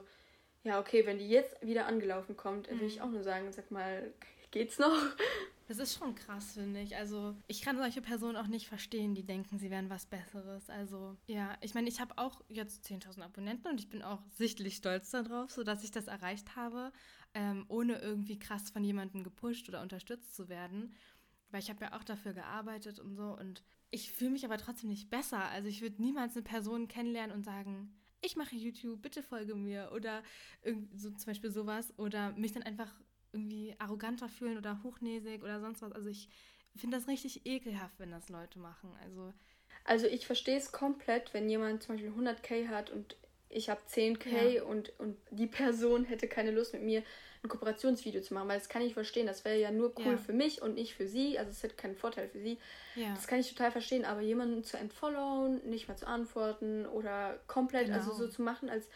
ja, 0.64 0.80
okay, 0.80 1.06
wenn 1.06 1.18
die 1.18 1.30
jetzt 1.30 1.62
wieder 1.62 1.86
angelaufen 1.86 2.38
kommt, 2.38 2.72
mhm. 2.72 2.80
will 2.80 2.88
ich 2.88 3.00
mhm. 3.00 3.02
auch 3.02 3.10
nur 3.10 3.24
sagen, 3.24 3.52
sag 3.52 3.70
mal, 3.72 4.10
geht's 4.52 4.80
noch? 4.80 4.98
Das 5.72 5.80
ist 5.80 5.98
schon 5.98 6.16
krass, 6.16 6.52
finde 6.52 6.82
ich. 6.82 6.98
Also, 6.98 7.34
ich 7.48 7.62
kann 7.62 7.78
solche 7.78 8.02
Personen 8.02 8.36
auch 8.36 8.48
nicht 8.48 8.68
verstehen, 8.68 9.16
die 9.16 9.24
denken, 9.24 9.58
sie 9.58 9.72
wären 9.72 9.90
was 9.90 10.06
Besseres. 10.06 10.70
Also, 10.70 11.16
ja, 11.28 11.58
ich 11.62 11.74
meine, 11.74 11.88
ich 11.88 12.02
habe 12.02 12.18
auch 12.18 12.42
jetzt 12.50 12.84
10.000 12.84 13.22
Abonnenten 13.22 13.70
und 13.70 13.80
ich 13.80 13.90
bin 13.90 14.02
auch 14.02 14.22
sichtlich 14.32 14.76
stolz 14.76 15.12
darauf, 15.12 15.50
sodass 15.50 15.86
ich 15.86 15.92
das 15.92 16.08
erreicht 16.08 16.58
habe, 16.58 16.92
ähm, 17.34 17.64
ohne 17.70 18.00
irgendwie 18.00 18.38
krass 18.38 18.70
von 18.70 18.84
jemandem 18.84 19.24
gepusht 19.24 19.70
oder 19.70 19.82
unterstützt 19.82 20.36
zu 20.36 20.50
werden. 20.50 20.94
Weil 21.52 21.62
ich 21.62 21.70
habe 21.70 21.86
ja 21.86 21.98
auch 21.98 22.04
dafür 22.04 22.34
gearbeitet 22.34 23.00
und 23.00 23.16
so. 23.16 23.38
Und 23.40 23.64
ich 23.92 24.12
fühle 24.12 24.32
mich 24.32 24.44
aber 24.44 24.58
trotzdem 24.58 24.90
nicht 24.90 25.10
besser. 25.10 25.46
Also, 25.52 25.70
ich 25.70 25.82
würde 25.82 26.02
niemals 26.02 26.34
eine 26.34 26.44
Person 26.44 26.90
kennenlernen 26.90 27.34
und 27.34 27.46
sagen, 27.46 27.98
ich 28.20 28.36
mache 28.36 28.58
YouTube, 28.58 29.02
bitte 29.02 29.24
folge 29.24 29.56
mir 29.56 29.92
oder 29.96 30.22
so 30.94 31.12
zum 31.12 31.28
Beispiel 31.28 31.50
sowas 31.50 31.98
oder 31.98 32.34
mich 32.34 32.52
dann 32.52 32.64
einfach 32.64 32.94
irgendwie 33.34 33.76
arroganter 33.80 34.30
fühlen 34.30 34.58
oder 34.58 34.82
hochnäsig 34.84 35.44
oder 35.44 35.60
sonst 35.60 35.82
was. 35.82 35.92
Also 35.92 36.10
ich 36.10 36.30
finde 36.76 36.98
das 36.98 37.08
richtig 37.08 37.46
ekelhaft, 37.46 38.00
wenn 38.00 38.12
das 38.12 38.30
Leute 38.30 38.60
machen. 38.60 38.92
Also, 39.04 39.34
also 39.84 40.08
ich 40.08 40.26
verstehe 40.26 40.58
es 40.58 40.72
komplett, 40.72 41.34
wenn 41.34 41.50
jemand 41.50 41.84
zum 41.84 41.96
Beispiel 41.96 42.12
100k 42.12 42.68
hat 42.68 42.90
und 42.90 43.16
ich 43.50 43.70
habe 43.70 43.82
10k 43.90 44.50
ja. 44.50 44.64
und, 44.64 44.98
und 45.00 45.18
die 45.30 45.48
Person 45.48 46.06
hätte 46.06 46.28
keine 46.28 46.52
Lust 46.52 46.74
mit 46.74 46.84
mir 46.84 47.04
ein 47.44 47.50
Kooperationsvideo 47.50 48.22
zu 48.22 48.34
machen, 48.34 48.48
weil 48.48 48.60
das 48.60 48.70
kann 48.70 48.84
ich 48.84 48.94
verstehen. 48.94 49.26
Das 49.26 49.44
wäre 49.46 49.60
ja 49.60 49.72
nur 49.72 49.94
cool 50.00 50.14
ja. 50.14 50.18
für 50.18 50.34
mich 50.34 50.62
und 50.62 50.76
nicht 50.76 50.94
für 50.94 51.08
sie. 51.08 51.40
Also 51.40 51.52
es 51.52 51.64
hätte 51.64 51.76
keinen 51.76 51.96
Vorteil 51.96 52.30
für 52.30 52.40
sie. 52.40 52.60
Ja. 52.96 53.14
Das 53.16 53.28
kann 53.28 53.40
ich 53.40 53.50
total 53.50 53.72
verstehen. 53.72 54.06
Aber 54.06 54.22
jemanden 54.22 54.64
zu 54.64 54.78
entfollowen, 54.78 55.68
nicht 55.68 55.88
mehr 55.88 55.98
zu 55.98 56.08
antworten 56.08 56.86
oder 56.86 57.40
komplett 57.48 57.90
also 57.90 57.94
genau. 57.94 58.12
also 58.12 58.26
so 58.26 58.32
zu 58.32 58.42
machen, 58.44 58.70
als 58.70 58.88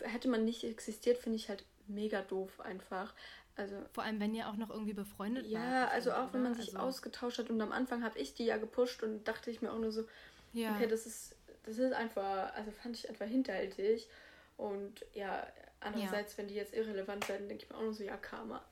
hätte 0.00 0.28
man 0.28 0.44
nicht 0.44 0.64
existiert, 0.64 1.18
finde 1.18 1.36
ich 1.36 1.48
halt 1.48 1.64
mega 1.86 2.22
doof 2.22 2.60
einfach. 2.60 3.14
Also, 3.54 3.76
Vor 3.92 4.04
allem, 4.04 4.18
wenn 4.18 4.34
ihr 4.34 4.48
auch 4.48 4.56
noch 4.56 4.70
irgendwie 4.70 4.94
befreundet 4.94 5.46
ja, 5.46 5.62
Ja, 5.62 5.88
also 5.88 6.12
auch 6.12 6.32
wenn 6.32 6.42
man 6.42 6.54
sich 6.54 6.74
also, 6.74 6.78
ausgetauscht 6.78 7.38
hat 7.38 7.50
und 7.50 7.60
am 7.60 7.72
Anfang 7.72 8.02
habe 8.02 8.18
ich 8.18 8.34
die 8.34 8.46
ja 8.46 8.56
gepusht 8.56 9.02
und 9.02 9.28
dachte 9.28 9.50
ich 9.50 9.60
mir 9.60 9.72
auch 9.72 9.78
nur 9.78 9.92
so, 9.92 10.04
ja. 10.52 10.74
okay, 10.74 10.86
das 10.86 11.06
ist, 11.06 11.36
das 11.64 11.78
ist 11.78 11.92
einfach, 11.92 12.54
also 12.54 12.70
fand 12.70 12.96
ich 12.96 13.08
einfach 13.08 13.26
hinterhältig. 13.26 14.08
Und 14.56 15.04
ja, 15.12 15.46
andererseits, 15.84 16.32
ja. 16.32 16.38
wenn 16.38 16.48
die 16.48 16.54
jetzt 16.54 16.74
irrelevant 16.74 17.28
werden, 17.28 17.48
denke 17.48 17.64
ich 17.64 17.70
mir 17.70 17.76
auch 17.76 17.82
nur 17.82 17.94
so, 17.94 18.02
ja, 18.02 18.16
Karma. 18.16 18.64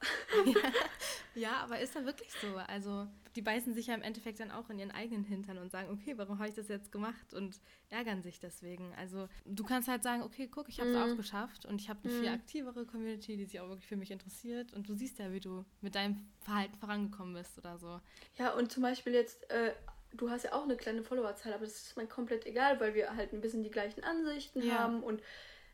Ja. 0.44 0.54
ja, 1.34 1.52
aber 1.58 1.80
ist 1.80 1.94
da 1.96 2.04
wirklich 2.04 2.32
so? 2.32 2.56
Also, 2.56 3.06
die 3.36 3.42
beißen 3.42 3.74
sich 3.74 3.88
ja 3.88 3.94
im 3.94 4.02
Endeffekt 4.02 4.40
dann 4.40 4.50
auch 4.50 4.70
in 4.70 4.78
ihren 4.78 4.90
eigenen 4.90 5.24
Hintern 5.24 5.58
und 5.58 5.70
sagen, 5.70 5.90
okay, 5.90 6.16
warum 6.16 6.38
habe 6.38 6.48
ich 6.48 6.54
das 6.54 6.68
jetzt 6.68 6.92
gemacht? 6.92 7.34
Und 7.34 7.60
ärgern 7.88 8.22
sich 8.22 8.40
deswegen. 8.40 8.94
Also, 8.96 9.28
du 9.44 9.64
kannst 9.64 9.88
halt 9.88 10.02
sagen, 10.02 10.22
okay, 10.22 10.48
guck, 10.48 10.68
ich 10.68 10.80
habe 10.80 10.90
es 10.90 10.96
mhm. 10.96 11.12
auch 11.12 11.16
geschafft 11.16 11.66
und 11.66 11.80
ich 11.80 11.88
habe 11.88 12.00
eine 12.04 12.12
mhm. 12.12 12.20
viel 12.20 12.28
aktivere 12.30 12.86
Community, 12.86 13.36
die 13.36 13.44
sich 13.44 13.60
auch 13.60 13.68
wirklich 13.68 13.86
für 13.86 13.96
mich 13.96 14.10
interessiert. 14.10 14.72
Und 14.72 14.88
du 14.88 14.94
siehst 14.94 15.18
ja, 15.18 15.32
wie 15.32 15.40
du 15.40 15.64
mit 15.80 15.94
deinem 15.94 16.28
Verhalten 16.40 16.76
vorangekommen 16.76 17.34
bist 17.34 17.58
oder 17.58 17.78
so. 17.78 18.00
Ja, 18.36 18.54
und 18.54 18.72
zum 18.72 18.82
Beispiel 18.82 19.12
jetzt, 19.12 19.50
äh, 19.50 19.72
du 20.12 20.30
hast 20.30 20.44
ja 20.44 20.52
auch 20.52 20.64
eine 20.64 20.76
kleine 20.76 21.02
Followerzahl, 21.02 21.52
aber 21.52 21.64
das 21.64 21.74
ist 21.74 21.96
mir 21.96 22.06
komplett 22.06 22.46
egal, 22.46 22.80
weil 22.80 22.94
wir 22.94 23.14
halt 23.16 23.32
ein 23.32 23.40
bisschen 23.40 23.62
die 23.62 23.70
gleichen 23.70 24.02
Ansichten 24.04 24.62
ja. 24.62 24.78
haben 24.78 25.02
und 25.02 25.22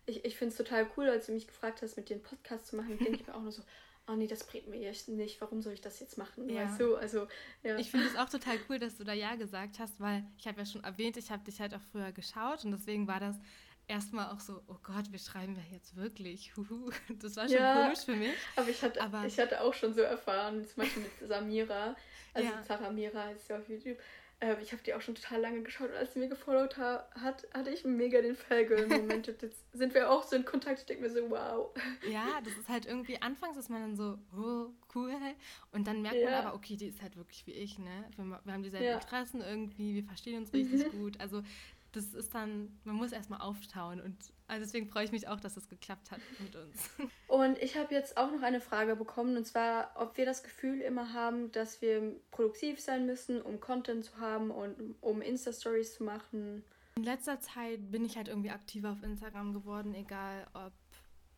ich, 0.07 0.25
ich 0.25 0.37
finde 0.37 0.53
es 0.53 0.59
total 0.59 0.87
cool, 0.97 1.09
als 1.09 1.27
du 1.27 1.33
mich 1.33 1.47
gefragt 1.47 1.83
hast, 1.83 1.97
mit 1.97 2.09
dir 2.09 2.15
einen 2.15 2.23
Podcast 2.23 2.69
zu 2.69 2.77
machen, 2.77 2.99
denke 2.99 3.15
ich 3.21 3.27
mir 3.27 3.35
auch 3.35 3.43
nur 3.43 3.53
so, 3.53 3.63
oh 4.09 4.13
nee, 4.13 4.27
das 4.27 4.45
bringt 4.45 4.69
mir 4.69 4.89
echt 4.89 5.09
nicht, 5.09 5.41
warum 5.41 5.63
soll 5.63 5.73
ich 5.73 5.81
das 5.81 6.01
jetzt 6.01 6.17
machen? 6.17 6.49
Ja. 6.49 6.65
Weißt 6.65 6.81
du, 6.81 6.97
also, 6.97 7.27
ja. 7.63 7.77
Ich 7.77 7.91
finde 7.91 8.07
es 8.07 8.17
auch 8.17 8.29
total 8.29 8.59
cool, 8.69 8.79
dass 8.79 8.97
du 8.97 9.05
da 9.05 9.13
Ja 9.13 9.35
gesagt 9.35 9.79
hast, 9.79 10.01
weil 10.01 10.25
ich 10.39 10.47
habe 10.47 10.61
ja 10.61 10.67
schon 10.67 10.85
erwähnt, 10.85 11.17
ich 11.17 11.31
habe 11.31 11.45
dich 11.45 11.61
halt 11.61 11.75
auch 11.75 11.81
früher 11.93 12.13
geschaut 12.13 12.65
und 12.65 12.71
deswegen 12.71 13.09
war 13.09 13.21
das 13.21 13.37
erstmal 13.89 14.33
auch 14.33 14.41
so, 14.41 14.63
oh 14.69 14.77
Gott, 14.83 15.11
wir 15.11 15.19
schreiben 15.19 15.57
ja 15.57 15.63
jetzt 15.73 15.97
wirklich. 15.97 16.53
Das 17.21 17.37
war 17.37 17.49
schon 17.49 17.59
ja, 17.59 17.83
komisch 17.83 18.05
für 18.05 18.17
mich. 18.17 18.35
Aber 18.55 18.69
ich 18.69 18.83
hatte, 18.83 19.01
aber 19.01 19.25
ich 19.27 19.39
hatte 19.39 19.61
auch 19.61 19.75
schon 19.75 19.95
so 19.95 20.03
erfahren, 20.03 20.65
zum 20.67 20.83
Beispiel 20.83 21.03
mit 21.03 21.29
Samira, 21.29 21.97
also 22.35 22.49
ja. 22.49 22.63
Sarah 22.63 22.91
Mira 22.91 23.25
heißt 23.25 23.47
sie 23.47 23.55
auf 23.55 23.69
YouTube. 23.69 23.99
Äh, 24.41 24.61
ich 24.63 24.73
habe 24.73 24.83
die 24.83 24.93
auch 24.93 25.01
schon 25.01 25.15
total 25.15 25.41
lange 25.41 25.63
geschaut 25.63 25.89
und 25.89 25.97
als 25.97 26.13
sie 26.13 26.19
mir 26.19 26.29
gefollowt 26.29 26.77
ha 26.77 27.09
hat, 27.15 27.47
hatte 27.55 27.71
ich 27.71 27.85
mega 27.85 28.21
den 28.21 28.37
Fallgirl-Moment. 28.37 29.27
Jetzt 29.43 29.65
sind 29.73 29.95
wir 29.95 30.11
auch 30.11 30.25
so 30.25 30.37
in 30.37 30.45
Kontakt. 30.45 30.81
Ich 30.81 30.87
denke 30.87 31.05
mir 31.05 31.11
so, 31.11 31.31
wow. 31.31 31.75
Ja, 32.11 32.41
das 32.45 32.53
ist 32.59 32.69
halt 32.69 32.85
irgendwie, 32.85 33.21
anfangs 33.23 33.57
ist 33.57 33.71
man 33.71 33.81
dann 33.81 33.97
so, 33.97 34.19
oh, 34.37 34.67
cool. 34.95 35.15
Und 35.73 35.87
dann 35.87 36.03
merkt 36.03 36.19
ja. 36.19 36.31
man 36.31 36.45
aber, 36.47 36.55
okay, 36.55 36.77
die 36.77 36.87
ist 36.87 37.01
halt 37.01 37.17
wirklich 37.17 37.47
wie 37.47 37.53
ich, 37.53 37.79
ne? 37.79 38.05
Wir, 38.17 38.41
wir 38.45 38.53
haben 38.53 38.63
dieselben 38.63 38.87
ja. 38.87 38.95
Interessen 38.95 39.41
irgendwie, 39.41 39.95
wir 39.95 40.05
verstehen 40.05 40.39
uns 40.39 40.53
richtig 40.53 40.91
gut. 40.91 41.19
Also 41.19 41.43
das 41.97 42.15
ist 42.15 42.35
dann, 42.35 42.79
man 42.85 42.97
muss 42.97 43.13
erstmal 43.13 43.41
auftauen 43.41 44.01
und 44.01 44.17
also 44.47 44.65
deswegen 44.65 44.87
freue 44.87 45.05
ich 45.05 45.13
mich 45.13 45.27
auch, 45.29 45.41
dass 45.41 45.57
es 45.57 45.65
das 45.65 45.69
geklappt 45.69 46.11
hat 46.11 46.21
mit 46.39 46.55
uns. 46.55 46.91
Und 47.27 47.59
ich 47.59 47.77
habe 47.77 47.93
jetzt 47.93 48.17
auch 48.17 48.31
noch 48.31 48.43
eine 48.43 48.61
Frage 48.61 48.95
bekommen 48.95 49.37
und 49.37 49.45
zwar, 49.45 49.91
ob 49.97 50.17
wir 50.17 50.25
das 50.25 50.45
Gefühl 50.45 50.81
immer 50.81 51.13
haben, 51.13 51.51
dass 51.51 51.83
wir 51.83 52.15
produktiv 52.31 52.81
sein 52.81 53.07
müssen, 53.07 53.43
um 53.43 53.59
Content 53.59 54.05
zu 54.05 54.19
haben 54.19 54.53
und 54.53 54.95
um 55.01 55.21
Insta-Stories 55.21 55.95
zu 55.95 56.05
machen. 56.05 56.63
In 56.97 57.03
letzter 57.03 57.41
Zeit 57.41 57.91
bin 57.91 58.05
ich 58.05 58.17
halt 58.17 58.29
irgendwie 58.29 58.51
aktiver 58.51 58.93
auf 58.93 59.03
Instagram 59.03 59.53
geworden, 59.53 59.95
egal 59.95 60.47
ob 60.55 60.73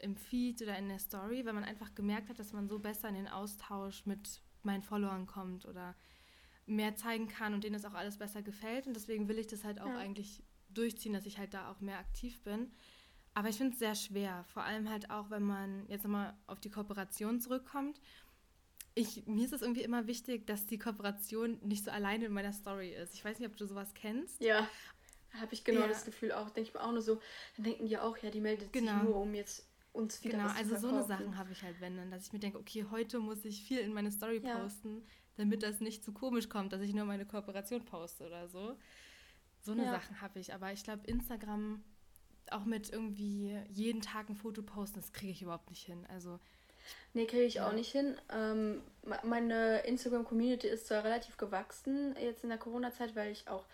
im 0.01 0.17
Feed 0.17 0.63
oder 0.63 0.77
in 0.77 0.89
der 0.89 0.99
Story, 0.99 1.45
weil 1.47 1.55
man 1.55 1.65
einfach 1.65 1.95
gemerkt 1.95 2.29
hat, 2.29 2.39
dass 2.39 2.53
man 2.53 2.69
so 2.69 2.79
besser 2.79 3.09
in 3.09 3.15
den 3.15 3.29
Austausch 3.29 4.07
mit 4.07 4.41
meinen 4.63 4.83
Followern 4.83 5.27
kommt 5.27 5.67
oder 5.67 5.95
mehr 6.67 6.95
zeigen 6.95 7.29
kann 7.29 7.55
und 7.55 7.65
denen 7.65 7.73
das 7.73 7.85
auch 7.85 7.95
alles 7.95 8.19
besser 8.19 8.43
gefällt. 8.43 8.87
Und 8.87 8.95
deswegen 8.95 9.29
will 9.29 9.39
ich 9.39 9.47
das 9.47 9.65
halt 9.65 9.81
auch 9.81 9.89
ja. 9.89 9.99
eigentlich 9.99 10.43
durchziehen, 10.71 11.13
dass 11.13 11.27
ich 11.27 11.39
halt 11.39 11.55
da 11.55 11.71
auch 11.71 11.81
mehr 11.81 11.99
aktiv 11.99 12.41
bin. 12.43 12.71
Aber 13.35 13.49
ich 13.49 13.57
finde 13.57 13.73
es 13.73 13.79
sehr 13.79 13.95
schwer, 13.95 14.45
vor 14.53 14.65
allem 14.65 14.89
halt 14.91 15.11
auch, 15.11 15.31
wenn 15.31 15.45
man 15.45 15.87
jetzt 15.89 16.03
nochmal 16.03 16.35
auf 16.47 16.61
die 16.61 16.71
Kooperation 16.71 17.41
zurückkommt. 17.41 18.01
Ich, 18.95 19.27
mir 19.27 19.45
ist 19.45 19.53
es 19.53 19.63
irgendwie 19.63 19.83
immer 19.83 20.09
wichtig, 20.09 20.47
dass 20.47 20.67
die 20.67 20.79
Kooperation 20.79 21.59
nicht 21.63 21.85
so 21.85 21.91
alleine 21.93 22.25
in 22.25 22.33
meiner 22.33 22.53
Story 22.53 22.93
ist. 22.93 23.15
Ich 23.15 23.25
weiß 23.25 23.39
nicht, 23.39 23.49
ob 23.49 23.57
du 23.57 23.65
sowas 23.67 23.95
kennst. 23.95 24.41
Ja, 24.41 24.69
habe 25.35 25.55
ich 25.55 25.63
genau 25.63 25.83
ja. 25.83 25.89
das 25.89 26.05
Gefühl 26.05 26.33
auch. 26.33 26.51
Denke 26.51 26.71
ich 26.71 26.75
mir 26.75 26.83
auch 26.83 26.91
nur 26.91 27.03
so, 27.03 27.21
dann 27.57 27.65
denken 27.65 27.87
die 27.87 27.97
auch, 27.99 28.17
ja, 28.19 28.31
die 28.31 28.41
meldet 28.41 28.73
genau. 28.73 28.95
sich 28.95 29.03
nur, 29.05 29.17
um 29.17 29.35
jetzt 29.35 29.69
uns 29.93 30.23
wieder 30.25 30.39
Genau, 30.39 30.51
also 30.51 30.77
so 30.77 30.89
eine 30.89 31.05
Sachen 31.05 31.37
habe 31.39 31.53
ich 31.53 31.63
halt, 31.63 31.81
wenn 31.81 31.97
dann, 31.97 32.11
dass 32.11 32.27
ich 32.27 32.33
mir 32.33 32.39
denke, 32.39 32.59
okay, 32.59 32.87
heute 32.91 33.19
muss 33.19 33.45
ich 33.45 33.63
viel 33.63 33.79
in 33.79 33.93
meine 33.93 34.11
Story 34.11 34.41
ja. 34.43 34.59
posten, 34.59 35.07
damit 35.37 35.63
das 35.63 35.81
nicht 35.81 36.03
zu 36.03 36.13
komisch 36.13 36.49
kommt, 36.49 36.73
dass 36.73 36.83
ich 36.83 36.95
nur 36.95 37.05
meine 37.05 37.27
Kooperation 37.27 37.85
poste 37.85 38.27
oder 38.27 38.49
so. 38.49 38.77
So 39.63 39.73
eine 39.73 39.85
ja. 39.85 39.91
Sachen 39.91 40.21
habe 40.21 40.39
ich. 40.39 40.55
Aber 40.55 40.73
ich 40.73 40.85
glaube, 40.85 41.07
Instagram 41.07 41.83
auch 42.51 42.65
mit 42.65 42.91
irgendwie 42.91 43.59
jeden 43.69 44.01
Tag 44.01 44.29
ein 44.29 44.37
Foto 44.37 44.63
posten, 44.63 45.01
das 45.01 45.13
kriege 45.13 45.33
ich 45.33 45.43
überhaupt 45.43 45.71
nicht 45.71 45.85
hin. 45.85 46.07
Also. 46.09 46.39
Nee, 47.13 47.27
kriege 47.27 47.45
ich 47.45 47.55
ja. 47.55 47.69
auch 47.69 47.73
nicht 47.73 47.93
hin. 47.93 48.17
Ähm, 48.31 48.83
meine 49.23 49.81
Instagram-Community 49.81 50.69
ist 50.69 50.87
zwar 50.87 51.05
relativ 51.05 51.37
gewachsen 51.37 52.17
jetzt 52.19 52.43
in 52.43 52.49
der 52.49 52.59
Corona-Zeit, 52.59 53.15
weil 53.15 53.31
ich 53.31 53.47
auch 53.49 53.67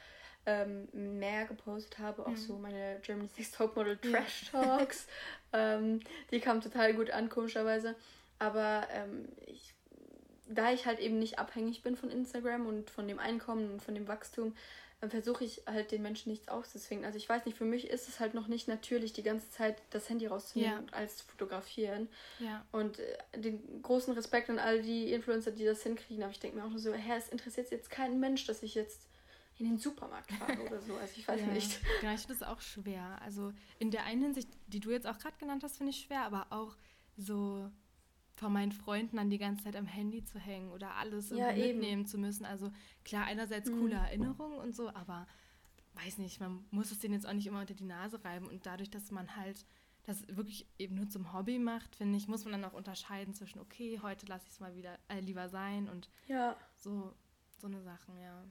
ähm, 0.47 0.89
mehr 0.93 1.47
gepostet 1.47 1.99
habe, 1.99 2.26
auch 2.26 2.30
mhm. 2.30 2.37
so 2.37 2.59
meine 2.59 2.99
Germany's 3.03 3.37
Next 3.37 3.55
Topmodel 3.55 3.97
Trash 3.99 4.51
Talks. 4.51 5.07
ähm, 5.53 6.01
die 6.32 6.41
kamen 6.41 6.61
total 6.61 6.95
gut 6.95 7.11
an, 7.11 7.28
komischerweise. 7.28 7.95
Aber 8.41 8.89
ähm, 8.91 9.28
ich 9.47 9.74
da 10.49 10.72
ich 10.72 10.87
halt 10.87 10.99
eben 11.01 11.18
nicht 11.18 11.39
abhängig 11.39 11.82
bin 11.82 11.97
von 11.97 12.11
Instagram 12.11 12.66
und 12.66 12.91
von 12.91 13.09
dem 13.09 13.18
Einkommen 13.18 13.72
und 13.72 13.82
von 13.82 13.95
dem 13.95 14.09
Wachstum, 14.09 14.55
dann 15.05 15.11
versuche 15.11 15.45
ich 15.45 15.61
halt 15.67 15.93
den 15.93 16.01
Menschen 16.01 16.31
nichts 16.31 16.49
auszuzwingen. 16.49 17.05
Also 17.05 17.19
ich 17.19 17.29
weiß 17.29 17.45
nicht, 17.45 17.59
für 17.59 17.67
mich 17.67 17.91
ist 17.91 18.09
es 18.09 18.21
halt 18.21 18.33
noch 18.33 18.49
nicht 18.49 18.69
natürlich, 18.69 19.13
die 19.13 19.23
ganze 19.23 19.51
Zeit 19.51 19.83
das 19.91 20.09
Handy 20.09 20.27
rauszunehmen 20.27 20.73
ja. 20.73 20.79
und 20.79 20.95
alles 20.95 21.19
zu 21.19 21.27
fotografieren. 21.27 22.09
Ja. 22.39 22.65
Und 22.73 22.99
äh, 22.99 23.19
den 23.37 23.83
großen 23.83 24.15
Respekt 24.15 24.49
an 24.49 24.59
all 24.59 24.81
die 24.81 25.13
Influencer, 25.13 25.51
die 25.51 25.67
das 25.67 25.83
hinkriegen. 25.83 26.23
Aber 26.23 26.33
ich 26.33 26.41
denke 26.41 26.57
mir 26.57 26.65
auch 26.65 26.71
nur 26.71 26.79
so, 26.79 26.95
Herr, 26.95 27.19
es 27.19 27.29
interessiert 27.29 27.71
jetzt 27.71 27.91
keinen 27.91 28.19
Mensch, 28.19 28.47
dass 28.47 28.63
ich 28.63 28.75
jetzt 28.75 29.07
in 29.59 29.67
den 29.67 29.79
Supermarkt 29.79 30.33
fahre 30.33 30.59
oder 30.63 30.81
so. 30.81 30.95
Also 30.95 31.13
ich 31.17 31.29
weiß 31.29 31.41
ja. 31.41 31.47
nicht. 31.49 31.81
Genau, 32.01 32.15
ich 32.15 32.23
finde 32.23 32.39
das 32.39 32.49
auch 32.49 32.63
schwer. 32.63 33.21
Also 33.23 33.53
in 33.79 33.91
der 33.91 34.05
einen 34.05 34.23
Hinsicht, 34.23 34.49
die 34.69 34.81
du 34.81 34.91
jetzt 34.91 35.07
auch 35.07 35.19
gerade 35.19 35.37
genannt 35.39 35.63
hast, 35.65 35.77
finde 35.77 35.91
ich 35.91 36.01
schwer, 36.01 36.23
aber 36.23 36.47
auch 36.49 36.75
so 37.19 37.71
von 38.35 38.53
meinen 38.53 38.72
Freunden 38.72 39.16
dann 39.16 39.30
die 39.30 39.39
ganze 39.39 39.64
Zeit 39.64 39.76
am 39.76 39.87
Handy 39.87 40.24
zu 40.24 40.39
hängen 40.39 40.70
oder 40.72 40.95
alles 40.97 41.30
ja, 41.30 41.53
mitnehmen 41.53 42.07
zu 42.07 42.18
müssen. 42.18 42.45
Also 42.45 42.72
klar, 43.05 43.26
einerseits 43.26 43.70
mhm. 43.70 43.80
coole 43.80 43.95
Erinnerungen 43.95 44.59
und 44.59 44.74
so, 44.74 44.89
aber 44.89 45.26
weiß 45.95 46.18
nicht, 46.18 46.41
man 46.41 46.64
muss 46.70 46.91
es 46.91 46.99
denen 46.99 47.14
jetzt 47.14 47.26
auch 47.26 47.32
nicht 47.32 47.47
immer 47.47 47.61
unter 47.61 47.74
die 47.74 47.85
Nase 47.85 48.24
reiben. 48.24 48.49
Und 48.49 48.66
dadurch, 48.66 48.91
dass 48.91 49.11
man 49.11 49.37
halt 49.37 49.64
das 50.05 50.26
wirklich 50.28 50.66
eben 50.78 50.97
nur 50.97 51.09
zum 51.09 51.32
Hobby 51.32 51.59
macht, 51.59 51.97
finde 51.97 52.18
ich, 52.18 52.28
muss 52.28 52.45
man 52.45 52.53
dann 52.53 52.64
auch 52.64 52.74
unterscheiden 52.74 53.35
zwischen, 53.35 53.61
okay, 53.61 54.01
heute 54.03 54.26
lasse 54.26 54.45
ich 54.47 54.53
es 54.53 54.61
mal 54.61 54.74
wieder 54.76 54.99
äh, 55.09 55.20
lieber 55.20 55.49
sein 55.49 55.89
und 55.89 56.11
ja. 56.26 56.57
so, 56.76 57.14
so 57.59 57.68
eine 57.68 57.82
Sachen, 57.82 58.18
ja. 58.18 58.45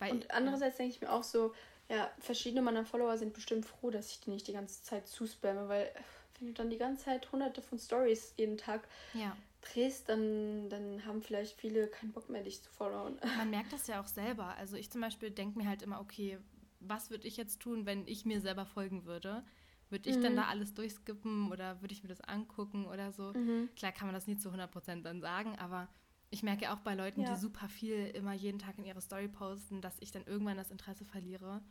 Weil, 0.00 0.12
und 0.12 0.30
andererseits 0.30 0.78
ja. 0.78 0.84
denke 0.84 0.96
ich 0.96 1.00
mir 1.00 1.12
auch 1.12 1.22
so, 1.22 1.54
ja, 1.88 2.10
verschiedene 2.18 2.62
meiner 2.62 2.84
Follower 2.84 3.16
sind 3.16 3.32
bestimmt 3.32 3.64
froh, 3.64 3.90
dass 3.90 4.10
ich 4.10 4.20
die 4.20 4.30
nicht 4.30 4.46
die 4.48 4.52
ganze 4.52 4.82
Zeit 4.82 5.06
zuspamme, 5.06 5.68
weil 5.68 5.90
wenn 6.38 6.48
du 6.48 6.54
dann 6.54 6.70
die 6.70 6.78
ganze 6.78 7.04
Zeit 7.04 7.30
hunderte 7.32 7.62
von 7.62 7.78
Stories 7.78 8.34
jeden 8.36 8.56
Tag 8.56 8.88
ja. 9.14 9.36
drehst, 9.60 10.08
dann, 10.08 10.68
dann 10.68 11.04
haben 11.04 11.22
vielleicht 11.22 11.60
viele 11.60 11.88
keinen 11.88 12.12
Bock 12.12 12.28
mehr, 12.28 12.42
dich 12.42 12.62
zu 12.62 12.70
followen. 12.70 13.18
Man 13.38 13.50
merkt 13.50 13.72
das 13.72 13.86
ja 13.86 14.00
auch 14.00 14.06
selber. 14.06 14.54
Also 14.56 14.76
ich 14.76 14.90
zum 14.90 15.00
Beispiel 15.00 15.30
denke 15.30 15.58
mir 15.58 15.68
halt 15.68 15.82
immer, 15.82 16.00
okay, 16.00 16.38
was 16.80 17.10
würde 17.10 17.26
ich 17.26 17.36
jetzt 17.36 17.60
tun, 17.60 17.86
wenn 17.86 18.06
ich 18.06 18.24
mir 18.24 18.40
selber 18.40 18.66
folgen 18.66 19.04
würde? 19.04 19.44
Würde 19.90 20.10
ich 20.10 20.16
mhm. 20.16 20.22
dann 20.22 20.36
da 20.36 20.44
alles 20.44 20.74
durchskippen 20.74 21.50
oder 21.50 21.80
würde 21.80 21.94
ich 21.94 22.02
mir 22.02 22.08
das 22.08 22.20
angucken 22.20 22.86
oder 22.86 23.12
so? 23.12 23.32
Mhm. 23.32 23.68
Klar 23.74 23.92
kann 23.92 24.06
man 24.06 24.14
das 24.14 24.26
nie 24.26 24.36
zu 24.36 24.50
100% 24.50 25.02
dann 25.02 25.20
sagen, 25.20 25.56
aber 25.58 25.88
ich 26.30 26.42
merke 26.42 26.70
auch 26.72 26.80
bei 26.80 26.94
Leuten, 26.94 27.22
ja. 27.22 27.32
die 27.32 27.40
super 27.40 27.68
viel 27.68 28.06
immer 28.08 28.34
jeden 28.34 28.58
Tag 28.58 28.76
in 28.78 28.84
ihre 28.84 29.00
Story 29.00 29.28
posten, 29.28 29.80
dass 29.80 29.96
ich 30.00 30.12
dann 30.12 30.24
irgendwann 30.26 30.58
das 30.58 30.70
Interesse 30.70 31.06
verliere 31.06 31.62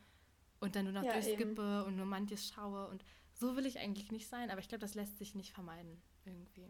und 0.60 0.76
dann 0.76 0.86
nur 0.86 0.94
noch 0.94 1.04
ja, 1.04 1.14
durchskippe 1.14 1.62
eben. 1.62 1.84
und 1.84 1.96
nur 1.96 2.06
manches 2.06 2.48
schaue 2.48 2.88
und 2.88 3.04
so 3.40 3.56
will 3.56 3.66
ich 3.66 3.80
eigentlich 3.80 4.12
nicht 4.12 4.28
sein, 4.28 4.50
aber 4.50 4.60
ich 4.60 4.68
glaube, 4.68 4.82
das 4.82 4.96
lässt 4.96 5.18
sich 5.18 5.36
nicht 5.36 5.54
vermeiden 5.54 6.02
irgendwie. 6.26 6.68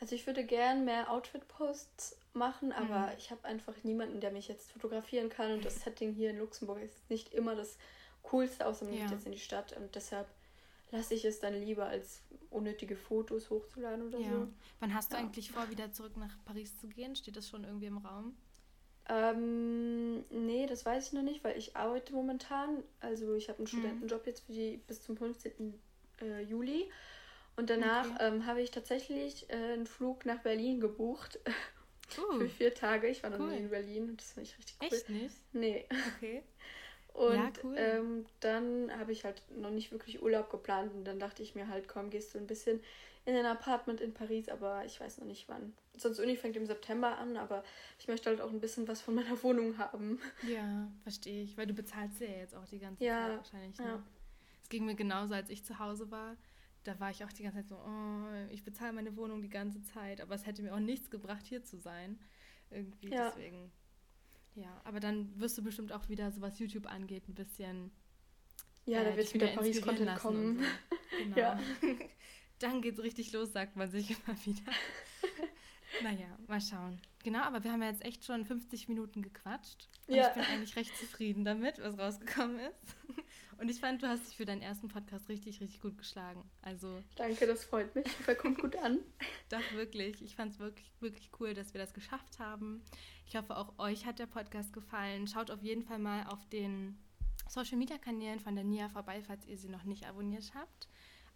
Also 0.00 0.14
ich 0.14 0.26
würde 0.26 0.44
gern 0.44 0.84
mehr 0.84 1.10
Outfit-Posts 1.10 2.18
machen, 2.32 2.72
aber 2.72 3.08
mhm. 3.08 3.18
ich 3.18 3.30
habe 3.30 3.44
einfach 3.44 3.74
niemanden, 3.82 4.20
der 4.20 4.30
mich 4.30 4.48
jetzt 4.48 4.72
fotografieren 4.72 5.28
kann 5.28 5.52
und 5.52 5.64
das 5.64 5.82
Setting 5.82 6.12
hier 6.12 6.30
in 6.30 6.38
Luxemburg 6.38 6.80
ist 6.82 7.08
nicht 7.10 7.32
immer 7.32 7.54
das 7.54 7.78
Coolste, 8.22 8.66
außer 8.66 8.84
man 8.84 8.94
ja. 8.94 9.02
geht 9.02 9.12
jetzt 9.12 9.26
in 9.26 9.32
die 9.32 9.38
Stadt 9.38 9.72
und 9.76 9.94
deshalb 9.94 10.26
lasse 10.90 11.14
ich 11.14 11.24
es 11.24 11.40
dann 11.40 11.54
lieber, 11.54 11.86
als 11.86 12.22
unnötige 12.50 12.96
Fotos 12.96 13.50
hochzuladen 13.50 14.06
oder 14.06 14.18
ja. 14.18 14.30
so. 14.30 14.48
Wann 14.80 14.94
hast 14.94 15.12
du 15.12 15.16
ja. 15.16 15.22
eigentlich 15.22 15.50
vor, 15.50 15.70
wieder 15.70 15.92
zurück 15.92 16.16
nach 16.16 16.36
Paris 16.44 16.78
zu 16.78 16.88
gehen? 16.88 17.16
Steht 17.16 17.36
das 17.36 17.48
schon 17.48 17.64
irgendwie 17.64 17.86
im 17.86 17.98
Raum? 17.98 18.36
Ähm, 19.08 20.20
nee, 20.30 20.66
das 20.66 20.84
weiß 20.84 21.08
ich 21.08 21.12
noch 21.12 21.22
nicht, 21.22 21.44
weil 21.44 21.56
ich 21.56 21.76
arbeite 21.76 22.12
momentan. 22.12 22.82
Also 23.00 23.34
ich 23.34 23.48
habe 23.48 23.58
einen 23.58 23.64
mhm. 23.64 23.68
Studentenjob 23.68 24.26
jetzt 24.26 24.40
für 24.40 24.52
die, 24.52 24.78
bis 24.86 25.02
zum 25.02 25.16
15 25.16 25.74
äh, 26.20 26.40
Juli. 26.42 26.90
Und 27.56 27.70
danach 27.70 28.06
okay. 28.06 28.26
ähm, 28.26 28.46
habe 28.46 28.60
ich 28.60 28.70
tatsächlich 28.70 29.48
äh, 29.48 29.54
einen 29.54 29.86
Flug 29.86 30.26
nach 30.26 30.40
Berlin 30.40 30.80
gebucht. 30.80 31.38
Uh, 32.18 32.32
für 32.38 32.48
vier 32.48 32.74
Tage. 32.74 33.08
Ich 33.08 33.22
war 33.22 33.30
noch 33.30 33.40
cool. 33.40 33.50
nie 33.50 33.58
in 33.58 33.70
Berlin 33.70 34.10
und 34.10 34.20
das 34.20 34.32
finde 34.32 34.50
ich 34.50 34.58
richtig 34.58 34.76
cool. 34.80 34.88
Echt 34.88 35.08
nicht? 35.08 35.34
Nee. 35.52 35.86
Okay. 36.16 36.42
Und 37.16 37.34
ja, 37.34 37.50
cool. 37.64 37.74
ähm, 37.78 38.26
dann 38.40 38.92
habe 38.98 39.10
ich 39.10 39.24
halt 39.24 39.40
noch 39.56 39.70
nicht 39.70 39.90
wirklich 39.90 40.22
Urlaub 40.22 40.50
geplant 40.50 40.92
und 40.92 41.04
dann 41.04 41.18
dachte 41.18 41.42
ich 41.42 41.54
mir 41.54 41.66
halt, 41.66 41.88
komm, 41.88 42.10
gehst 42.10 42.34
du 42.34 42.38
ein 42.38 42.46
bisschen 42.46 42.78
in 43.24 43.34
ein 43.34 43.46
Apartment 43.46 44.02
in 44.02 44.12
Paris, 44.12 44.50
aber 44.50 44.84
ich 44.84 45.00
weiß 45.00 45.18
noch 45.18 45.26
nicht 45.26 45.48
wann. 45.48 45.72
Sonst 45.96 46.20
Uni 46.20 46.36
fängt 46.36 46.56
im 46.56 46.66
September 46.66 47.16
an, 47.16 47.38
aber 47.38 47.64
ich 47.98 48.06
möchte 48.06 48.28
halt 48.28 48.42
auch 48.42 48.50
ein 48.50 48.60
bisschen 48.60 48.86
was 48.86 49.00
von 49.00 49.14
meiner 49.14 49.30
Wohnung 49.42 49.78
haben. 49.78 50.20
Ja, 50.46 50.88
verstehe 51.04 51.42
ich, 51.42 51.56
weil 51.56 51.66
du 51.66 51.72
bezahlst 51.72 52.20
ja 52.20 52.28
jetzt 52.28 52.54
auch 52.54 52.66
die 52.66 52.78
ganze 52.78 53.02
ja, 53.02 53.28
Zeit 53.28 53.36
wahrscheinlich. 53.38 53.78
Ne? 53.78 53.84
Ja. 53.86 54.02
Es 54.66 54.70
ging 54.70 54.84
mir 54.84 54.96
genauso, 54.96 55.32
als 55.32 55.48
ich 55.48 55.64
zu 55.64 55.78
Hause 55.78 56.10
war. 56.10 56.36
Da 56.82 56.98
war 56.98 57.12
ich 57.12 57.22
auch 57.22 57.30
die 57.30 57.44
ganze 57.44 57.58
Zeit 57.58 57.68
so, 57.68 57.76
oh, 57.76 58.50
ich 58.50 58.64
bezahle 58.64 58.92
meine 58.92 59.16
Wohnung 59.16 59.40
die 59.40 59.48
ganze 59.48 59.80
Zeit, 59.80 60.20
aber 60.20 60.34
es 60.34 60.44
hätte 60.44 60.60
mir 60.60 60.74
auch 60.74 60.80
nichts 60.80 61.08
gebracht, 61.08 61.46
hier 61.46 61.62
zu 61.62 61.78
sein. 61.78 62.18
Irgendwie 62.72 63.10
ja. 63.10 63.30
deswegen. 63.30 63.70
Ja, 64.56 64.80
aber 64.82 64.98
dann 64.98 65.38
wirst 65.38 65.56
du 65.56 65.62
bestimmt 65.62 65.92
auch 65.92 66.08
wieder, 66.08 66.32
so 66.32 66.40
was 66.40 66.58
YouTube 66.58 66.86
angeht, 66.86 67.28
ein 67.28 67.34
bisschen. 67.34 67.92
Ja, 68.86 69.02
äh, 69.02 69.10
da 69.10 69.16
wird 69.16 69.34
wieder 69.34 69.46
Paris-Content 69.46 70.18
kommen. 70.18 70.58
So. 70.58 70.64
Genau. 71.22 71.36
Ja. 71.38 71.60
dann 72.58 72.82
geht's 72.82 72.98
richtig 72.98 73.32
los, 73.32 73.52
sagt 73.52 73.76
man 73.76 73.88
sich 73.88 74.10
immer 74.26 74.36
wieder. 74.44 74.72
naja, 76.02 76.38
mal 76.48 76.60
schauen. 76.60 77.00
Genau, 77.22 77.42
aber 77.42 77.62
wir 77.62 77.70
haben 77.70 77.82
ja 77.82 77.90
jetzt 77.90 78.04
echt 78.04 78.24
schon 78.24 78.44
50 78.44 78.88
Minuten 78.88 79.22
gequatscht. 79.22 79.88
Und 80.08 80.16
ja. 80.16 80.26
ich 80.26 80.34
bin 80.34 80.42
eigentlich 80.42 80.74
recht 80.74 80.96
zufrieden 80.96 81.44
damit, 81.44 81.78
was 81.78 81.96
rausgekommen 81.96 82.58
ist. 82.58 82.96
Und 83.58 83.70
ich 83.70 83.80
fand, 83.80 84.02
du 84.02 84.08
hast 84.08 84.26
dich 84.26 84.36
für 84.36 84.44
deinen 84.44 84.62
ersten 84.62 84.88
Podcast 84.88 85.28
richtig, 85.28 85.60
richtig 85.60 85.80
gut 85.80 85.96
geschlagen. 85.96 86.42
Also. 86.62 87.02
Danke, 87.16 87.46
das 87.46 87.64
freut 87.64 87.94
mich. 87.94 88.06
Das 88.26 88.36
kommt 88.38 88.60
gut 88.60 88.76
an. 88.76 89.00
Doch, 89.48 89.72
wirklich. 89.72 90.22
Ich 90.22 90.36
fand 90.36 90.52
es 90.52 90.58
wirklich, 90.58 90.90
wirklich 91.00 91.30
cool, 91.40 91.54
dass 91.54 91.72
wir 91.72 91.80
das 91.80 91.94
geschafft 91.94 92.38
haben. 92.38 92.82
Ich 93.26 93.36
hoffe, 93.36 93.56
auch 93.56 93.78
euch 93.78 94.06
hat 94.06 94.18
der 94.18 94.26
Podcast 94.26 94.72
gefallen. 94.72 95.26
Schaut 95.26 95.50
auf 95.50 95.62
jeden 95.62 95.82
Fall 95.82 95.98
mal 95.98 96.26
auf 96.26 96.46
den 96.50 96.98
Social 97.48 97.78
Media 97.78 97.98
Kanälen 97.98 98.40
von 98.40 98.54
der 98.54 98.64
Nia 98.64 98.88
vorbei, 98.88 99.22
falls 99.22 99.46
ihr 99.46 99.56
sie 99.56 99.68
noch 99.68 99.84
nicht 99.84 100.06
abonniert 100.06 100.52
habt. 100.54 100.88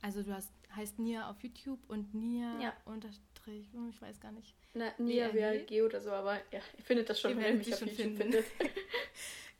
Also 0.02 0.22
du 0.22 0.34
hast, 0.34 0.50
heißt 0.74 0.98
Nia 0.98 1.28
auf 1.28 1.42
YouTube 1.42 1.80
und 1.88 2.14
Nia 2.14 2.58
ja. 2.60 2.72
unterstrich, 2.86 3.70
hm, 3.72 3.90
ich 3.90 4.00
weiß 4.00 4.18
gar 4.20 4.32
nicht. 4.32 4.54
Na, 4.72 4.92
Nia 4.98 5.32
wäre 5.34 5.58
G 5.64 5.82
oder 5.82 6.00
so, 6.00 6.10
aber 6.10 6.36
ja, 6.52 6.60
ihr 6.76 6.84
findet 6.84 7.10
das 7.10 7.20
schon, 7.20 7.36
wenn 7.36 7.44
ihr 7.44 7.54
mich 7.54 7.74
auf 7.74 7.80
YouTube 7.80 7.96
finden. 7.96 8.16
findet. 8.16 8.44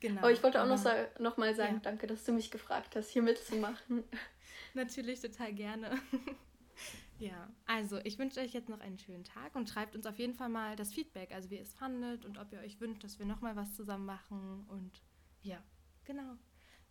genau. 0.01 0.19
Aber 0.21 0.33
ich 0.33 0.43
wollte 0.43 0.63
auch 0.63 0.67
noch, 0.67 0.79
sa 0.79 0.95
noch 1.19 1.37
mal 1.37 1.55
sagen, 1.55 1.75
ja. 1.75 1.81
danke, 1.81 2.07
dass 2.07 2.25
du 2.25 2.33
mich 2.33 2.51
gefragt 2.51 2.97
hast, 2.97 3.11
hier 3.11 3.23
mitzumachen. 3.23 4.05
Natürlich, 4.75 5.21
total 5.21 5.53
gerne. 5.53 5.91
ja, 7.19 7.49
also 7.67 7.99
ich 8.05 8.19
wünsche 8.19 8.41
euch 8.41 8.53
jetzt 8.53 8.69
noch 8.69 8.81
einen 8.81 8.99
schönen 8.99 9.25
Tag 9.25 9.55
und 9.55 9.69
schreibt 9.69 9.95
uns 9.97 10.07
auf 10.07 10.19
jeden 10.19 10.35
Fall 10.35 10.49
mal 10.49 10.77
das 10.77 10.93
Feedback, 10.93 11.33
also 11.33 11.51
wie 11.51 11.57
ihr 11.57 11.63
es 11.63 11.73
fandet 11.73 12.25
und 12.25 12.39
ob 12.39 12.53
ihr 12.53 12.61
euch 12.61 12.81
wünscht, 12.81 13.05
dass 13.05 13.19
wir 13.19 13.27
nochmal 13.27 13.57
was 13.57 13.75
zusammen 13.75 14.07
machen 14.07 14.65
und 14.69 15.03
ja, 15.43 15.63
genau. 16.05 16.37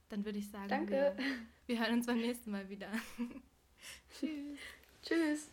Dann 0.10 0.26
würde 0.26 0.40
ich 0.40 0.50
sagen, 0.50 0.70
Danke. 0.70 1.14
Wir, 1.16 1.26
wir 1.68 1.80
hören 1.80 1.96
uns 1.96 2.08
beim 2.08 2.18
nächsten 2.18 2.52
Mal 2.52 2.68
wieder. 2.68 2.92
Tschüss. 4.20 4.58
Tschüss. 5.04 5.52